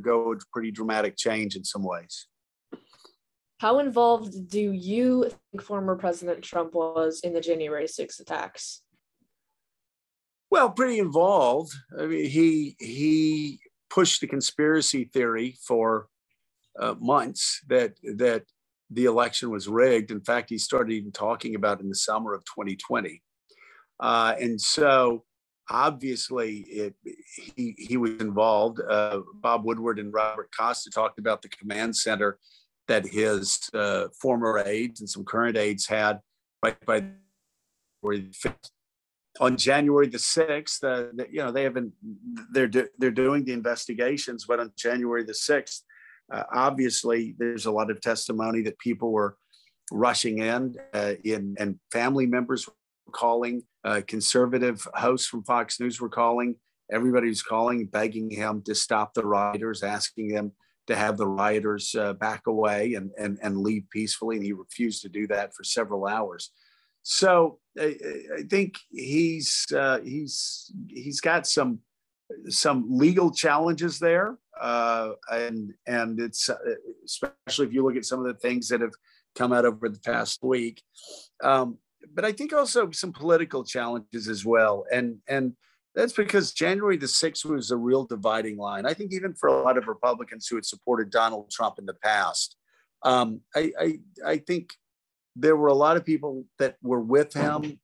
go 0.00 0.32
a 0.32 0.36
pretty 0.52 0.70
dramatic 0.70 1.16
change 1.16 1.56
in 1.56 1.64
some 1.64 1.82
ways. 1.82 2.26
How 3.58 3.78
involved 3.78 4.48
do 4.50 4.72
you 4.72 5.30
think 5.50 5.62
former 5.62 5.96
President 5.96 6.42
Trump 6.42 6.74
was 6.74 7.20
in 7.20 7.32
the 7.32 7.40
January 7.40 7.88
6 7.88 8.20
attacks? 8.20 8.82
Well, 10.50 10.70
pretty 10.70 10.98
involved. 10.98 11.72
I 11.98 12.06
mean, 12.06 12.26
he 12.26 12.76
he 12.78 13.58
pushed 13.90 14.20
the 14.20 14.26
conspiracy 14.26 15.04
theory 15.12 15.56
for 15.66 16.08
uh, 16.78 16.94
months 17.00 17.62
that 17.68 17.94
that 18.14 18.44
the 18.90 19.04
election 19.04 19.50
was 19.50 19.68
rigged. 19.68 20.10
In 20.10 20.20
fact, 20.20 20.50
he 20.50 20.58
started 20.58 20.92
even 20.92 21.12
talking 21.12 21.54
about 21.54 21.80
in 21.80 21.88
the 21.88 21.94
summer 21.94 22.34
of 22.34 22.44
2020. 22.44 23.22
Uh, 23.98 24.34
and 24.40 24.60
so 24.60 25.24
obviously 25.68 26.58
it, 26.68 26.94
he, 27.56 27.74
he 27.78 27.96
was 27.96 28.12
involved. 28.20 28.80
Uh, 28.80 29.20
Bob 29.34 29.64
Woodward 29.64 29.98
and 29.98 30.12
Robert 30.12 30.50
Costa 30.56 30.90
talked 30.90 31.18
about 31.18 31.42
the 31.42 31.48
command 31.48 31.96
center 31.96 32.38
that 32.88 33.06
his 33.06 33.68
uh, 33.74 34.06
former 34.20 34.62
aides 34.64 35.00
and 35.00 35.10
some 35.10 35.24
current 35.24 35.56
aides 35.56 35.86
had 35.86 36.20
right 36.62 36.76
by 36.86 37.04
on 39.40 39.56
January 39.56 40.06
the 40.06 40.18
6th, 40.18 40.84
uh, 40.84 41.24
you 41.30 41.38
know, 41.38 41.50
they 41.50 41.64
haven't, 41.64 41.92
they're, 42.52 42.68
do, 42.68 42.88
they're 42.98 43.10
doing 43.10 43.44
the 43.44 43.52
investigations, 43.52 44.46
but 44.46 44.60
on 44.60 44.72
January 44.76 45.24
the 45.24 45.32
6th, 45.32 45.82
uh, 46.32 46.42
obviously, 46.52 47.34
there's 47.38 47.66
a 47.66 47.70
lot 47.70 47.90
of 47.90 48.00
testimony 48.00 48.62
that 48.62 48.78
people 48.78 49.12
were 49.12 49.36
rushing 49.92 50.38
in, 50.38 50.74
uh, 50.92 51.14
in 51.24 51.54
and 51.58 51.78
family 51.92 52.26
members 52.26 52.66
were 52.66 53.12
calling, 53.12 53.62
uh, 53.84 54.00
conservative 54.06 54.86
hosts 54.94 55.28
from 55.28 55.44
Fox 55.44 55.78
News 55.78 56.00
were 56.00 56.08
calling. 56.08 56.56
Everybody 56.90 57.28
was 57.28 57.42
calling, 57.42 57.86
begging 57.86 58.30
him 58.30 58.62
to 58.62 58.74
stop 58.74 59.14
the 59.14 59.26
rioters, 59.26 59.82
asking 59.82 60.28
them 60.28 60.52
to 60.86 60.96
have 60.96 61.16
the 61.16 61.26
rioters 61.26 61.94
uh, 61.94 62.12
back 62.14 62.46
away 62.46 62.94
and, 62.94 63.10
and, 63.18 63.38
and 63.42 63.58
leave 63.58 63.84
peacefully. 63.90 64.36
And 64.36 64.44
he 64.44 64.52
refused 64.52 65.02
to 65.02 65.08
do 65.08 65.26
that 65.28 65.54
for 65.54 65.64
several 65.64 66.06
hours. 66.06 66.50
So 67.02 67.60
I, 67.78 67.96
I 68.38 68.42
think 68.42 68.78
he's 68.90 69.66
uh, 69.72 70.00
he's 70.02 70.72
he's 70.88 71.20
got 71.20 71.46
some 71.46 71.78
some 72.48 72.86
legal 72.88 73.30
challenges 73.30 74.00
there, 74.00 74.38
uh, 74.60 75.10
and 75.30 75.72
and 75.86 76.20
it's 76.20 76.48
uh, 76.48 76.56
especially 77.04 77.66
if 77.66 77.72
you 77.72 77.84
look 77.84 77.96
at 77.96 78.04
some 78.04 78.20
of 78.20 78.26
the 78.26 78.40
things 78.40 78.68
that 78.68 78.80
have 78.80 78.94
come 79.34 79.52
out 79.52 79.64
over 79.64 79.88
the 79.88 80.00
past 80.00 80.42
week. 80.42 80.82
Um, 81.42 81.78
but 82.14 82.24
I 82.24 82.32
think 82.32 82.52
also 82.52 82.90
some 82.90 83.12
political 83.12 83.64
challenges 83.64 84.28
as 84.28 84.44
well, 84.44 84.84
and 84.92 85.18
and 85.28 85.54
that's 85.94 86.12
because 86.12 86.52
January 86.52 86.96
the 86.96 87.08
sixth 87.08 87.44
was 87.44 87.70
a 87.70 87.76
real 87.76 88.04
dividing 88.04 88.56
line. 88.56 88.86
I 88.86 88.94
think 88.94 89.12
even 89.12 89.34
for 89.34 89.48
a 89.48 89.62
lot 89.62 89.78
of 89.78 89.88
Republicans 89.88 90.46
who 90.46 90.56
had 90.56 90.66
supported 90.66 91.10
Donald 91.10 91.50
Trump 91.50 91.78
in 91.78 91.86
the 91.86 91.94
past, 91.94 92.56
um, 93.02 93.40
I, 93.54 93.72
I 93.80 93.98
I 94.24 94.36
think 94.38 94.74
there 95.34 95.56
were 95.56 95.68
a 95.68 95.74
lot 95.74 95.96
of 95.96 96.04
people 96.04 96.44
that 96.58 96.76
were 96.82 97.00
with 97.00 97.32
him 97.34 97.78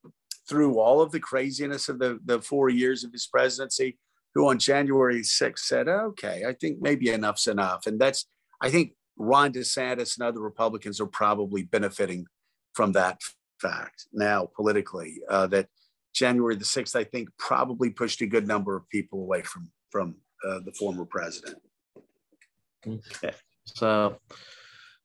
through 0.49 0.79
all 0.79 1.01
of 1.01 1.13
the 1.13 1.21
craziness 1.21 1.89
of 1.89 1.99
the, 1.99 2.19
the 2.25 2.41
four 2.41 2.69
years 2.69 3.05
of 3.05 3.13
his 3.13 3.27
presidency 3.27 3.99
who 4.35 4.49
on 4.49 4.59
January 4.59 5.21
6th 5.21 5.59
said, 5.59 5.89
okay, 5.89 6.45
I 6.47 6.53
think 6.55 6.79
maybe 6.81 7.11
enough's 7.11 7.47
enough. 7.47 7.87
And 7.87 8.01
that's, 8.01 8.27
I 8.61 8.71
think 8.71 8.93
Ron 9.17 9.53
DeSantis 9.53 10.17
and 10.17 10.27
other 10.27 10.41
Republicans 10.41 11.01
are 11.01 11.07
probably 11.07 11.65
benefiting 11.65 12.27
from 12.73 12.93
that 12.93 13.21
fact 13.61 14.07
now 14.13 14.49
politically, 14.57 15.21
uh, 15.29 15.47
that 15.49 15.69
January 16.15 16.57
the 16.57 16.65
6th, 16.65 16.97
I 16.97 17.05
think 17.05 17.29
probably 17.39 17.91
pushed 17.91 18.21
a 18.23 18.27
good 18.27 18.47
number 18.47 18.77
of 18.77 18.89
people 18.89 19.21
away 19.21 19.43
from, 19.43 19.71
from 19.91 20.17
uh, 20.47 20.61
the 20.65 20.73
former 20.73 21.05
president. 21.05 21.59
Okay. 22.87 23.33
So 23.65 24.17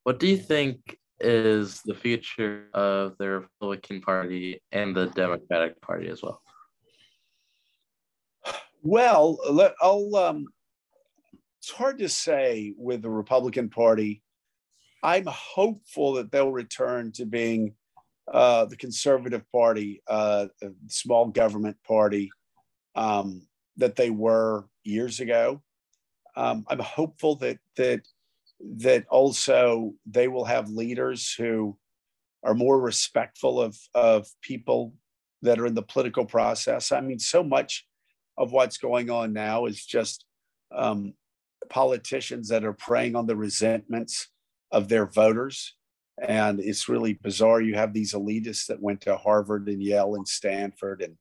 what 0.04 0.20
do 0.20 0.28
you 0.28 0.38
think 0.38 0.98
is 1.20 1.82
the 1.84 1.94
future 1.94 2.68
of 2.74 3.16
the 3.20 3.30
Republican 3.30 4.02
Party 4.02 4.62
and 4.72 4.96
the 4.96 5.08
Democratic 5.08 5.80
Party 5.82 6.10
as 6.10 6.22
well? 6.22 6.42
Well, 8.84 9.40
let, 9.50 9.74
I'll. 9.82 10.16
Um, 10.16 10.48
it's 11.60 11.72
hard 11.72 12.00
to 12.00 12.10
say 12.10 12.74
with 12.78 13.02
the 13.02 13.10
Republican 13.10 13.70
Party. 13.70 14.22
I'm 15.04 15.26
hopeful 15.26 16.14
that 16.14 16.32
they'll 16.32 16.52
return 16.52 17.12
to 17.14 17.26
being 17.26 17.76
uh, 18.32 18.66
the 18.66 18.76
conservative 18.76 19.44
party, 19.52 20.02
uh, 20.08 20.48
small 20.88 21.28
government 21.28 21.78
party 21.86 22.30
um, 22.96 23.48
that 23.78 23.96
they 23.96 24.10
were 24.10 24.66
years 24.84 25.20
ago. 25.20 25.62
Um, 26.36 26.66
I'm 26.70 26.80
hopeful 26.80 27.36
that 27.38 27.58
that 27.78 28.02
that 28.78 29.06
also 29.10 29.94
they 30.06 30.28
will 30.28 30.46
have 30.46 30.70
leaders 30.70 31.34
who 31.34 31.78
are 32.44 32.54
more 32.54 32.80
respectful 32.80 33.60
of 33.62 33.78
of 33.94 34.28
people 34.42 34.94
that 35.42 35.60
are 35.60 35.66
in 35.66 35.76
the 35.76 35.82
political 35.82 36.26
process. 36.26 36.92
I 36.92 37.02
mean, 37.02 37.20
so 37.20 37.44
much 37.44 37.86
of 38.38 38.52
what's 38.52 38.78
going 38.78 39.10
on 39.10 39.34
now 39.34 39.66
is 39.66 39.84
just 39.84 40.26
um, 40.76 41.14
politicians 41.70 42.50
that 42.50 42.64
are 42.64 42.74
preying 42.74 43.16
on 43.16 43.28
the 43.28 43.36
resentments 43.36 44.30
of 44.72 44.90
their 44.90 45.06
voters. 45.06 45.76
And 46.22 46.60
it's 46.60 46.90
really 46.90 47.14
bizarre. 47.14 47.62
You 47.62 47.76
have 47.76 47.94
these 47.94 48.14
elitists 48.14 48.68
that 48.68 48.82
went 48.82 49.02
to 49.02 49.18
Harvard 49.18 49.68
and 49.68 49.82
Yale 49.82 50.16
and 50.16 50.28
Stanford 50.28 51.02
and 51.02 51.16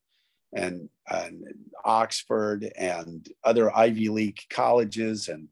and, 0.53 0.89
and 1.09 1.45
Oxford 1.85 2.73
and 2.79 3.29
other 3.45 3.77
Ivy 3.77 4.09
League 4.09 4.39
colleges 4.49 5.29
and 5.29 5.49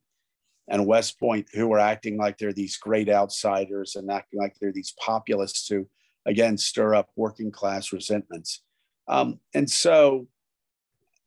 and 0.66 0.86
West 0.86 1.20
Point 1.20 1.46
who 1.52 1.70
are 1.74 1.78
acting 1.78 2.16
like 2.16 2.38
they're 2.38 2.54
these 2.54 2.78
great 2.78 3.10
outsiders 3.10 3.96
and 3.96 4.10
acting 4.10 4.40
like 4.40 4.54
they're 4.60 4.72
these 4.72 4.94
populists 4.98 5.68
who 5.68 5.86
again 6.24 6.56
stir 6.56 6.94
up 6.94 7.10
working 7.16 7.50
class 7.50 7.92
resentments. 7.92 8.62
Um, 9.06 9.40
and 9.52 9.70
so 9.70 10.26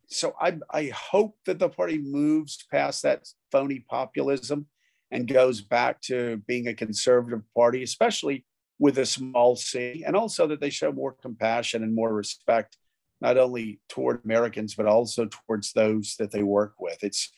so 0.07 0.33
I, 0.39 0.57
I 0.71 0.91
hope 0.95 1.37
that 1.45 1.59
the 1.59 1.69
party 1.69 1.97
moves 1.97 2.65
past 2.71 3.03
that 3.03 3.27
phony 3.51 3.85
populism 3.89 4.67
and 5.11 5.27
goes 5.27 5.61
back 5.61 6.01
to 6.01 6.41
being 6.47 6.67
a 6.67 6.73
conservative 6.73 7.41
party, 7.55 7.83
especially 7.83 8.45
with 8.79 8.97
a 8.99 9.05
small 9.05 9.55
c, 9.55 10.03
and 10.05 10.15
also 10.15 10.47
that 10.47 10.61
they 10.61 10.69
show 10.69 10.91
more 10.91 11.13
compassion 11.13 11.83
and 11.83 11.95
more 11.95 12.13
respect, 12.13 12.77
not 13.21 13.37
only 13.37 13.79
toward 13.89 14.23
Americans, 14.23 14.75
but 14.75 14.85
also 14.85 15.27
towards 15.29 15.73
those 15.73 16.15
that 16.19 16.31
they 16.31 16.43
work 16.43 16.75
with. 16.79 17.03
It's 17.03 17.31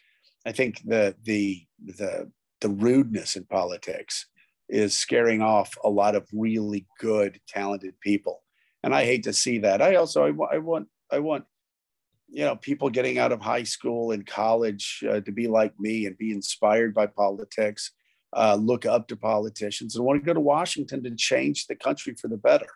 I 0.46 0.52
think 0.52 0.82
the 0.86 1.16
the 1.24 1.66
the 1.84 2.32
the 2.62 2.70
rudeness 2.70 3.36
in 3.36 3.46
politics 3.46 4.28
is 4.68 4.96
scaring 4.96 5.42
off 5.42 5.76
a 5.84 5.90
lot 5.90 6.16
of 6.16 6.28
really 6.34 6.86
good, 7.00 7.40
talented 7.48 8.00
people, 8.02 8.44
and 8.84 8.94
I 8.94 9.06
hate 9.06 9.24
to 9.24 9.34
see 9.34 9.60
that. 9.60 9.82
I 9.82 9.96
also 9.96 10.26
I, 10.26 10.56
I 10.56 10.58
want 10.58 10.88
I 11.12 11.20
want 11.20 11.46
you 12.32 12.46
know 12.46 12.56
people 12.56 12.90
getting 12.90 13.18
out 13.18 13.32
of 13.32 13.42
high 13.42 13.64
school 13.64 14.12
and 14.12 14.26
college 14.26 15.04
uh, 15.10 15.20
to 15.22 15.32
be 15.32 15.48
like 15.48 15.74
me 15.80 16.06
and 16.06 16.18
be 16.18 16.32
inspired 16.32 16.94
by 16.94 17.06
politics 17.06 17.92
uh, 18.36 18.56
look 18.56 18.86
up 18.86 19.08
to 19.08 19.16
politicians 19.16 19.96
and 19.96 20.06
want 20.06 20.22
to 20.22 20.26
go 20.26 20.34
to 20.34 20.40
washington 20.40 21.04
to 21.04 21.16
change 21.16 21.66
the 21.68 21.76
country 21.76 22.16
for 22.20 22.28
the 22.28 22.38
better. 22.38 22.68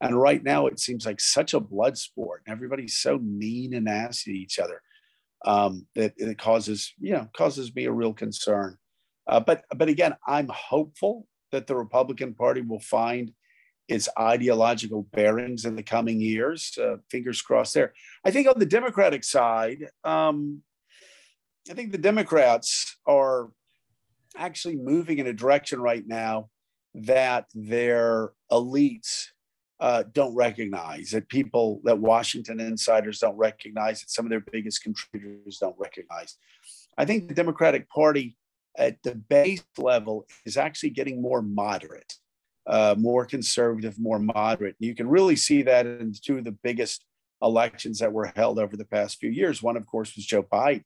And 0.00 0.20
right 0.20 0.42
now 0.42 0.66
it 0.66 0.80
seems 0.80 1.06
like 1.06 1.20
such 1.20 1.54
a 1.54 1.60
blood 1.60 1.96
sport 1.96 2.42
and 2.44 2.52
everybody's 2.52 2.98
so 2.98 3.18
mean 3.18 3.74
and 3.74 3.84
nasty 3.84 4.32
to 4.32 4.38
each 4.38 4.58
other 4.58 4.82
um, 5.44 5.86
that 5.94 6.14
it 6.16 6.38
causes 6.38 6.92
you 6.98 7.12
know 7.12 7.28
causes 7.36 7.74
me 7.74 7.84
a 7.84 7.92
real 7.92 8.14
concern. 8.14 8.78
Uh, 9.28 9.38
but 9.38 9.64
but 9.76 9.88
again 9.88 10.14
i'm 10.26 10.48
hopeful 10.48 11.28
that 11.52 11.68
the 11.68 11.76
republican 11.76 12.34
party 12.34 12.60
will 12.60 12.80
find 12.80 13.30
its 13.88 14.08
ideological 14.18 15.06
bearings 15.12 15.64
in 15.64 15.76
the 15.76 15.82
coming 15.82 16.20
years. 16.20 16.76
Uh, 16.78 16.96
fingers 17.10 17.42
crossed 17.42 17.74
there. 17.74 17.92
I 18.24 18.30
think 18.30 18.48
on 18.48 18.58
the 18.58 18.66
Democratic 18.66 19.24
side, 19.24 19.90
um, 20.04 20.62
I 21.70 21.74
think 21.74 21.92
the 21.92 21.98
Democrats 21.98 22.96
are 23.06 23.50
actually 24.36 24.76
moving 24.76 25.18
in 25.18 25.26
a 25.26 25.32
direction 25.32 25.80
right 25.80 26.06
now 26.06 26.48
that 26.94 27.46
their 27.54 28.32
elites 28.50 29.26
uh, 29.80 30.04
don't 30.12 30.34
recognize, 30.34 31.10
that 31.10 31.28
people, 31.28 31.80
that 31.84 31.98
Washington 31.98 32.60
insiders 32.60 33.18
don't 33.18 33.36
recognize, 33.36 34.00
that 34.00 34.10
some 34.10 34.24
of 34.24 34.30
their 34.30 34.44
biggest 34.52 34.82
contributors 34.82 35.58
don't 35.58 35.78
recognize. 35.78 36.36
I 36.96 37.04
think 37.04 37.28
the 37.28 37.34
Democratic 37.34 37.88
Party 37.88 38.36
at 38.76 39.02
the 39.02 39.14
base 39.14 39.64
level 39.76 40.26
is 40.46 40.56
actually 40.56 40.90
getting 40.90 41.20
more 41.20 41.42
moderate 41.42 42.14
uh, 42.66 42.94
more 42.98 43.24
conservative, 43.24 43.98
more 43.98 44.18
moderate. 44.18 44.76
You 44.78 44.94
can 44.94 45.08
really 45.08 45.36
see 45.36 45.62
that 45.62 45.86
in 45.86 46.12
two 46.12 46.38
of 46.38 46.44
the 46.44 46.56
biggest 46.62 47.04
elections 47.42 47.98
that 47.98 48.12
were 48.12 48.32
held 48.36 48.58
over 48.58 48.76
the 48.76 48.84
past 48.84 49.18
few 49.18 49.30
years. 49.30 49.62
One, 49.62 49.76
of 49.76 49.86
course, 49.86 50.14
was 50.14 50.24
Joe 50.24 50.44
Biden. 50.44 50.84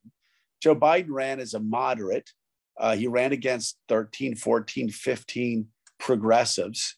Joe 0.63 0.75
Biden 0.75 1.11
ran 1.11 1.39
as 1.39 1.55
a 1.55 1.61
moderate. 1.61 2.31
Uh, 2.79 2.97
he 2.97 3.07
ran 3.07 3.33
against 3.33 3.79
13, 3.89 4.37
14, 4.37 4.91
15 4.91 5.69
progressives. 5.99 6.97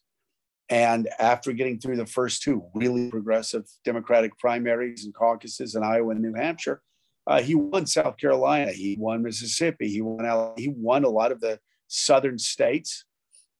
And 0.69 1.09
after 1.19 1.51
getting 1.51 1.79
through 1.79 1.97
the 1.97 2.05
first 2.05 2.43
two 2.43 2.63
really 2.73 3.09
progressive 3.09 3.65
Democratic 3.83 4.37
primaries 4.37 5.03
and 5.03 5.13
caucuses 5.13 5.75
in 5.75 5.83
Iowa 5.83 6.11
and 6.11 6.21
New 6.21 6.33
Hampshire, 6.35 6.81
uh, 7.25 7.41
he 7.41 7.55
won 7.55 7.85
South 7.85 8.17
Carolina. 8.17 8.71
He 8.71 8.95
won 8.99 9.23
Mississippi. 9.23 9.89
He 9.89 10.01
won. 10.01 10.53
He 10.57 10.69
won 10.69 11.03
a 11.03 11.09
lot 11.09 11.31
of 11.31 11.41
the 11.41 11.59
southern 11.87 12.37
states. 12.37 13.05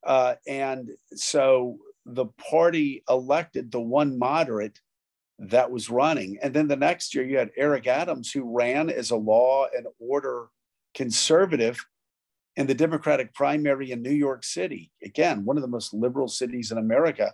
Uh, 0.06 0.36
and 0.48 0.90
so 1.14 1.78
the 2.06 2.26
party 2.50 3.04
elected 3.10 3.72
the 3.72 3.82
one 3.82 4.18
moderate 4.18 4.80
that 5.40 5.72
was 5.72 5.90
running. 5.90 6.38
And 6.42 6.54
then 6.54 6.68
the 6.68 6.76
next 6.76 7.16
year, 7.16 7.26
you 7.26 7.38
had 7.38 7.52
Eric 7.56 7.88
Adams, 7.88 8.32
who 8.32 8.56
ran 8.56 8.90
as 8.90 9.12
a 9.12 9.16
law 9.16 9.68
and 9.76 9.88
order 10.00 10.48
conservative 10.94 11.86
in 12.56 12.68
the 12.68 12.74
Democratic 12.74 13.34
primary 13.34 13.92
in 13.92 14.02
New 14.02 14.12
York 14.12 14.44
City. 14.44 14.92
Again, 15.04 15.46
one 15.46 15.58
of 15.58 15.62
the 15.62 15.68
most 15.68 15.94
liberal 15.94 16.28
cities 16.28 16.72
in 16.72 16.78
America. 16.78 17.34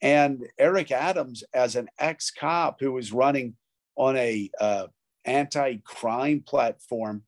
And 0.00 0.46
Eric 0.58 0.90
Adams, 0.90 1.44
as 1.52 1.76
an 1.76 1.88
ex 1.98 2.30
cop 2.30 2.80
who 2.80 2.92
was 2.92 3.12
running 3.12 3.56
on 3.96 4.16
a 4.16 4.50
uh, 4.60 4.86
anti 5.24 5.76
crime 5.84 6.42
platform, 6.46 7.22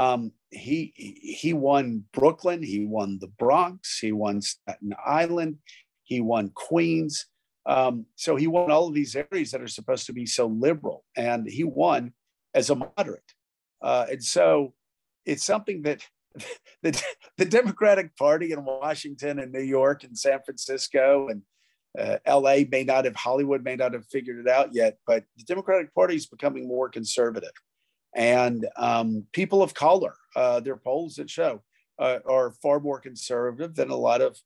um, 0.00 0.32
he 0.50 0.92
he 0.96 1.52
won 1.52 2.04
Brooklyn, 2.12 2.62
he 2.62 2.86
won 2.86 3.18
the 3.20 3.26
Bronx, 3.26 3.98
he 3.98 4.12
won 4.12 4.40
Staten 4.40 4.94
Island, 5.04 5.58
he 6.04 6.20
won 6.20 6.50
Queens. 6.54 7.26
Um, 7.66 8.06
so 8.16 8.34
he 8.36 8.46
won 8.46 8.70
all 8.70 8.88
of 8.88 8.94
these 8.94 9.14
areas 9.14 9.50
that 9.50 9.60
are 9.60 9.68
supposed 9.68 10.06
to 10.06 10.14
be 10.14 10.24
so 10.24 10.46
liberal, 10.46 11.04
and 11.16 11.46
he 11.46 11.64
won 11.64 12.14
as 12.54 12.70
a 12.70 12.74
moderate. 12.76 13.34
Uh, 13.82 14.06
and 14.10 14.24
so 14.24 14.72
it's 15.26 15.44
something 15.44 15.82
that 15.82 16.02
the, 16.82 17.02
the 17.36 17.44
Democratic 17.44 18.16
Party 18.16 18.52
in 18.52 18.64
Washington 18.64 19.38
and 19.38 19.52
New 19.52 19.62
York 19.62 20.04
and 20.04 20.16
San 20.16 20.40
Francisco 20.44 21.28
and 21.28 21.42
uh, 21.98 22.18
LA 22.26 22.58
may 22.70 22.84
not 22.84 23.04
have, 23.04 23.16
Hollywood 23.16 23.64
may 23.64 23.76
not 23.76 23.92
have 23.92 24.06
figured 24.06 24.38
it 24.38 24.48
out 24.48 24.72
yet, 24.72 24.98
but 25.06 25.24
the 25.36 25.44
Democratic 25.44 25.92
Party 25.94 26.14
is 26.14 26.26
becoming 26.26 26.66
more 26.66 26.88
conservative. 26.88 27.50
And 28.14 28.66
um, 28.76 29.26
people 29.32 29.62
of 29.62 29.74
color, 29.74 30.14
uh, 30.34 30.60
their 30.60 30.76
polls 30.76 31.14
that 31.16 31.30
show, 31.30 31.62
uh, 31.98 32.18
are 32.28 32.52
far 32.62 32.80
more 32.80 33.00
conservative 33.00 33.74
than 33.74 33.90
a 33.90 33.96
lot 33.96 34.20
of 34.20 34.38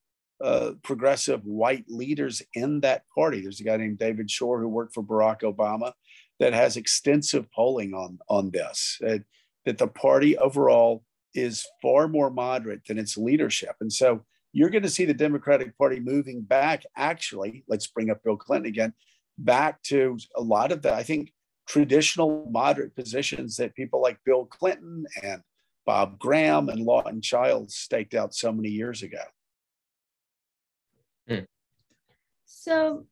uh, 0.42 0.72
progressive 0.82 1.44
white 1.44 1.84
leaders 1.88 2.42
in 2.54 2.80
that 2.80 3.04
party. 3.14 3.40
There's 3.40 3.60
a 3.60 3.64
guy 3.64 3.76
named 3.76 3.98
David 3.98 4.30
Shor 4.30 4.60
who 4.60 4.68
worked 4.68 4.94
for 4.94 5.02
Barack 5.02 5.40
Obama 5.42 5.92
that 6.40 6.52
has 6.52 6.76
extensive 6.76 7.50
polling 7.52 7.94
on, 7.94 8.18
on 8.28 8.50
this, 8.50 8.98
that 9.00 9.78
the 9.78 9.86
party 9.86 10.36
overall 10.36 11.04
is 11.34 11.66
far 11.80 12.08
more 12.08 12.30
moderate 12.30 12.84
than 12.86 12.98
its 12.98 13.16
leadership. 13.16 13.76
And 13.80 13.92
so 13.92 14.24
you're 14.52 14.70
going 14.70 14.82
to 14.82 14.90
see 14.90 15.04
the 15.04 15.14
Democratic 15.14 15.76
Party 15.78 16.00
moving 16.00 16.42
back, 16.42 16.84
actually, 16.96 17.64
let's 17.68 17.86
bring 17.86 18.10
up 18.10 18.22
Bill 18.22 18.36
Clinton 18.36 18.68
again, 18.68 18.92
back 19.38 19.82
to 19.84 20.18
a 20.36 20.40
lot 20.40 20.70
of 20.70 20.82
the, 20.82 20.92
I 20.92 21.02
think 21.02 21.32
traditional 21.66 22.48
moderate 22.50 22.94
positions 22.94 23.56
that 23.56 23.74
people 23.74 24.00
like 24.00 24.18
Bill 24.24 24.46
Clinton 24.46 25.06
and 25.22 25.42
Bob 25.86 26.18
Graham 26.18 26.68
and 26.68 26.80
Lawton 26.80 27.20
Chiles 27.20 27.74
staked 27.74 28.14
out 28.14 28.34
so 28.34 28.52
many 28.52 28.68
years 28.68 29.02
ago. 29.02 29.22
Hmm. 31.28 31.44
So 32.44 33.06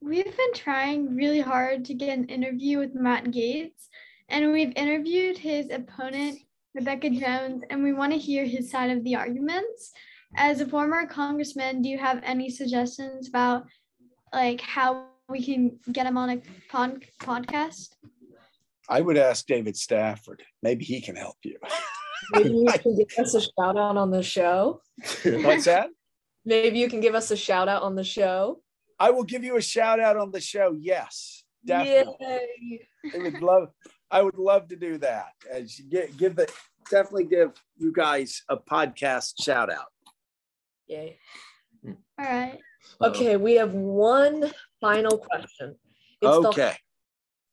we've 0.00 0.24
been 0.24 0.54
trying 0.54 1.16
really 1.16 1.40
hard 1.40 1.84
to 1.86 1.94
get 1.94 2.16
an 2.16 2.26
interview 2.26 2.78
with 2.78 2.94
Matt 2.94 3.24
Gaetz, 3.24 3.88
and 4.28 4.52
we've 4.52 4.72
interviewed 4.76 5.38
his 5.38 5.70
opponent, 5.70 6.38
Rebekah 6.74 7.10
Jones, 7.10 7.62
and 7.70 7.82
we 7.82 7.92
want 7.92 8.12
to 8.12 8.18
hear 8.18 8.44
his 8.44 8.70
side 8.70 8.90
of 8.90 9.02
the 9.04 9.16
arguments. 9.16 9.92
As 10.36 10.60
a 10.60 10.66
former 10.66 11.06
congressman, 11.06 11.80
do 11.80 11.88
you 11.88 11.98
have 11.98 12.20
any 12.22 12.50
suggestions 12.50 13.28
about 13.28 13.64
like 14.32 14.60
how 14.60 15.07
we 15.28 15.44
can 15.44 15.78
get 15.92 16.06
him 16.06 16.16
on 16.16 16.30
a 16.30 16.42
pod- 16.70 17.04
podcast? 17.20 17.90
I 18.88 19.00
would 19.02 19.18
ask 19.18 19.46
David 19.46 19.76
Stafford. 19.76 20.42
Maybe 20.62 20.84
he 20.84 21.00
can 21.00 21.14
help 21.14 21.36
you. 21.44 21.58
Maybe 22.32 22.48
you 22.50 22.66
can 22.82 22.96
give 22.96 23.08
us 23.18 23.34
a 23.34 23.40
shout 23.42 23.76
out 23.76 23.96
on 23.96 24.10
the 24.10 24.22
show. 24.22 24.80
What's 25.24 25.66
that? 25.66 25.90
Maybe 26.44 26.78
you 26.78 26.88
can 26.88 27.00
give 27.00 27.14
us 27.14 27.30
a 27.30 27.36
shout 27.36 27.68
out 27.68 27.82
on 27.82 27.94
the 27.94 28.04
show. 28.04 28.62
I 28.98 29.10
will 29.10 29.24
give 29.24 29.44
you 29.44 29.56
a 29.56 29.62
shout 29.62 30.00
out 30.00 30.16
on 30.16 30.30
the 30.30 30.40
show. 30.40 30.74
Yes, 30.80 31.44
definitely. 31.64 32.16
Yay. 32.20 32.88
I 33.14 33.18
would 33.18 33.42
love. 33.42 33.68
I 34.10 34.22
would 34.22 34.38
love 34.38 34.68
to 34.68 34.76
do 34.76 34.96
that. 34.98 35.32
As 35.52 35.78
give, 35.90 36.16
give 36.16 36.36
the 36.36 36.50
definitely 36.90 37.24
give 37.24 37.52
you 37.76 37.92
guys 37.92 38.42
a 38.48 38.56
podcast 38.56 39.34
shout 39.42 39.70
out. 39.70 39.92
Yay! 40.86 41.18
All 41.86 41.94
right. 42.18 42.58
Okay, 43.02 43.36
we 43.36 43.56
have 43.56 43.74
one 43.74 44.50
final 44.80 45.18
question. 45.18 45.76
It's 46.20 46.46
okay. 46.46 46.70
The, 46.70 46.76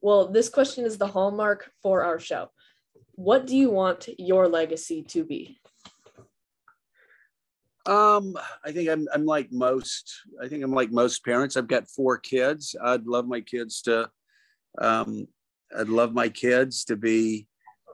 well, 0.02 0.28
this 0.28 0.50
question 0.50 0.86
is 0.86 0.98
the 0.98 1.08
hallmark 1.08 1.72
for 1.82 2.04
our 2.04 2.20
show. 2.20 2.50
What 3.14 3.48
do 3.48 3.56
you 3.56 3.70
want 3.70 4.10
your 4.18 4.48
legacy 4.48 5.04
to 5.04 5.24
be? 5.24 5.58
Um, 7.86 8.36
I 8.66 8.72
think 8.72 8.90
I'm 8.90 9.08
I'm 9.14 9.26
like 9.26 9.52
most. 9.52 10.12
I 10.42 10.48
think 10.48 10.64
I'm 10.64 10.74
like 10.74 10.92
most 10.92 11.24
parents. 11.24 11.56
I've 11.56 11.68
got 11.68 11.90
four 11.90 12.18
kids. 12.18 12.76
I'd 12.84 13.06
love 13.06 13.28
my 13.28 13.42
kids 13.42 13.82
to. 13.84 14.10
Um, 14.82 15.28
I'd 15.78 15.90
love 15.90 16.14
my 16.14 16.30
kids 16.30 16.86
to 16.86 16.96
be 16.96 17.48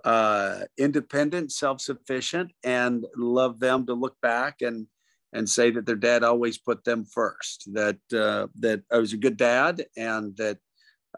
uh, 0.04 0.62
independent, 0.78 1.52
self-sufficient, 1.52 2.52
and 2.64 3.06
love 3.16 3.60
them 3.60 3.86
to 3.86 3.94
look 3.94 4.16
back 4.22 4.62
and 4.62 4.88
and 5.34 5.50
say 5.50 5.72
that 5.72 5.86
their 5.86 5.96
dad 5.96 6.24
always 6.24 6.58
put 6.58 6.84
them 6.84 7.06
first. 7.06 7.74
That 7.74 8.00
uh, 8.14 8.48
that 8.60 8.84
I 8.92 8.98
was 8.98 9.14
a 9.14 9.18
good 9.18 9.38
dad, 9.38 9.86
and 9.98 10.36
that 10.38 10.58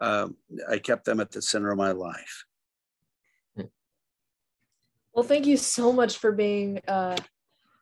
um, 0.00 0.36
I 0.68 0.78
kept 0.78 1.04
them 1.04 1.20
at 1.20 1.30
the 1.30 1.42
center 1.42 1.70
of 1.70 1.78
my 1.78 1.92
life. 1.92 2.44
Well, 5.14 5.24
thank 5.24 5.46
you 5.46 5.56
so 5.56 5.92
much 5.92 6.18
for 6.18 6.32
being 6.32 6.80
uh, 6.88 7.16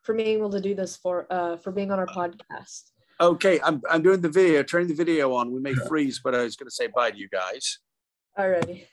for 0.03 0.15
being 0.15 0.29
able 0.29 0.51
to 0.51 0.61
do 0.61 0.75
this 0.75 0.97
for 0.97 1.27
uh, 1.31 1.57
for 1.57 1.73
being 1.73 1.91
on 1.91 1.99
our 1.99 2.07
podcast. 2.07 2.91
Okay, 3.21 3.59
I'm 3.65 3.81
I'm 3.91 4.03
doing 4.03 4.21
the 4.21 4.29
video. 4.29 4.63
Turning 4.63 4.89
the 4.89 4.95
video 4.95 5.35
on. 5.35 5.51
We 5.51 5.61
may 5.61 5.75
freeze, 5.75 6.21
but 6.23 6.35
I 6.35 6.43
was 6.43 6.57
going 6.57 6.69
to 6.69 6.75
say 6.75 6.89
bye 6.89 7.11
to 7.11 7.17
you 7.17 7.29
guys. 7.29 7.79
Alrighty. 8.39 8.87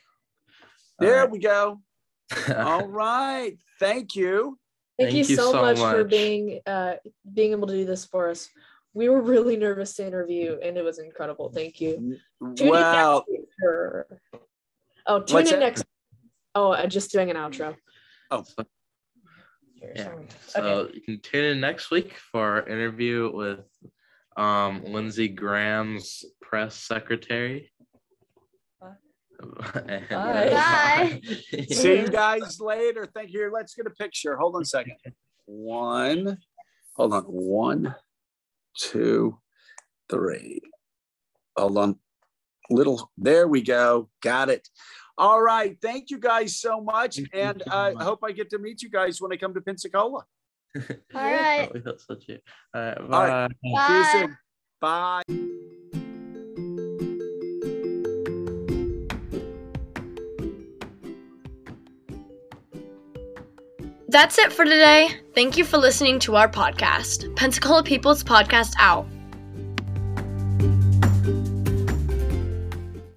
There 0.98 1.20
right. 1.20 1.30
we 1.30 1.38
go. 1.38 1.80
All 2.56 2.86
right. 2.86 3.56
Thank 3.78 4.14
you. 4.14 4.58
Thank, 5.00 5.12
Thank 5.12 5.28
you, 5.30 5.36
so, 5.36 5.52
so 5.52 5.62
much, 5.62 5.78
much, 5.78 5.94
for 5.94 6.04
being 6.04 6.60
uh, 6.66 6.94
being 7.32 7.52
able 7.52 7.66
to 7.68 7.72
do 7.72 7.86
this 7.86 8.04
for 8.04 8.28
us. 8.28 8.50
We 8.92 9.08
were 9.08 9.22
really 9.22 9.56
nervous 9.56 9.94
to 9.94 10.06
interview, 10.06 10.58
and 10.62 10.76
it 10.76 10.84
was 10.84 10.98
incredible. 10.98 11.48
Thank 11.48 11.80
you. 11.80 12.18
Tune 12.54 12.68
Wow. 12.68 13.24
Oh, 15.06 15.20
tune 15.22 15.34
What's 15.34 15.52
in 15.52 15.60
that? 15.60 15.66
next. 15.66 15.84
Oh, 16.54 16.72
I'm 16.74 16.90
just 16.90 17.12
doing 17.12 17.30
an 17.30 17.36
outro. 17.36 17.76
Oh. 18.30 18.42
So, 18.42 18.66
yeah. 19.94 20.10
So 20.48 20.62
okay. 20.62 20.94
you 20.94 21.00
can 21.00 21.20
tune 21.20 21.44
in 21.44 21.60
next 21.60 21.90
week 21.90 22.16
for 22.30 22.56
our 22.56 22.68
interview 22.68 23.30
with 23.32 23.64
um, 24.36 24.84
Lindsey 24.84 25.28
Graham's 25.28 26.26
press 26.42 26.74
secretary. 26.74 27.72
Bye. 29.74 30.06
Bye. 30.10 31.20
See 31.70 32.00
you 32.00 32.08
guys 32.08 32.60
later. 32.60 33.06
Thank 33.14 33.32
you. 33.32 33.50
Let's 33.52 33.74
get 33.74 33.86
a 33.86 33.90
picture. 33.90 34.36
Hold 34.36 34.56
on 34.56 34.62
a 34.62 34.64
second. 34.64 34.96
One. 35.46 36.38
Hold 36.96 37.14
on. 37.14 37.22
One, 37.24 37.94
two, 38.76 39.38
three. 40.10 40.60
Hold 41.56 41.78
on. 41.78 41.96
Little. 42.68 43.10
There 43.16 43.48
we 43.48 43.62
go. 43.62 44.10
Got 44.22 44.50
it. 44.50 44.68
All 45.18 45.42
right. 45.42 45.76
Thank 45.82 46.10
you 46.10 46.18
guys 46.18 46.60
so 46.60 46.80
much. 46.80 47.18
And 47.34 47.62
uh, 47.70 47.92
I 47.98 48.04
hope 48.04 48.20
I 48.24 48.32
get 48.32 48.50
to 48.50 48.58
meet 48.58 48.82
you 48.82 48.90
guys 48.90 49.20
when 49.20 49.32
I 49.32 49.36
come 49.36 49.54
to 49.54 49.60
Pensacola. 49.60 50.24
All 50.76 50.84
right. 51.14 51.68
All 52.74 52.80
right. 52.82 53.08
bye. 53.08 53.48
Bye. 53.74 53.86
See 53.86 53.94
you 53.94 54.04
soon. 54.04 54.38
Bye. 54.80 55.22
That's 64.10 64.38
it 64.38 64.52
for 64.52 64.64
today. 64.64 65.08
Thank 65.36 65.56
you 65.56 65.64
for 65.64 65.78
listening 65.78 66.18
to 66.20 66.34
our 66.34 66.50
podcast, 66.50 67.36
Pensacola 67.36 67.84
People's 67.84 68.24
Podcast 68.24 68.74
Out. 68.76 69.06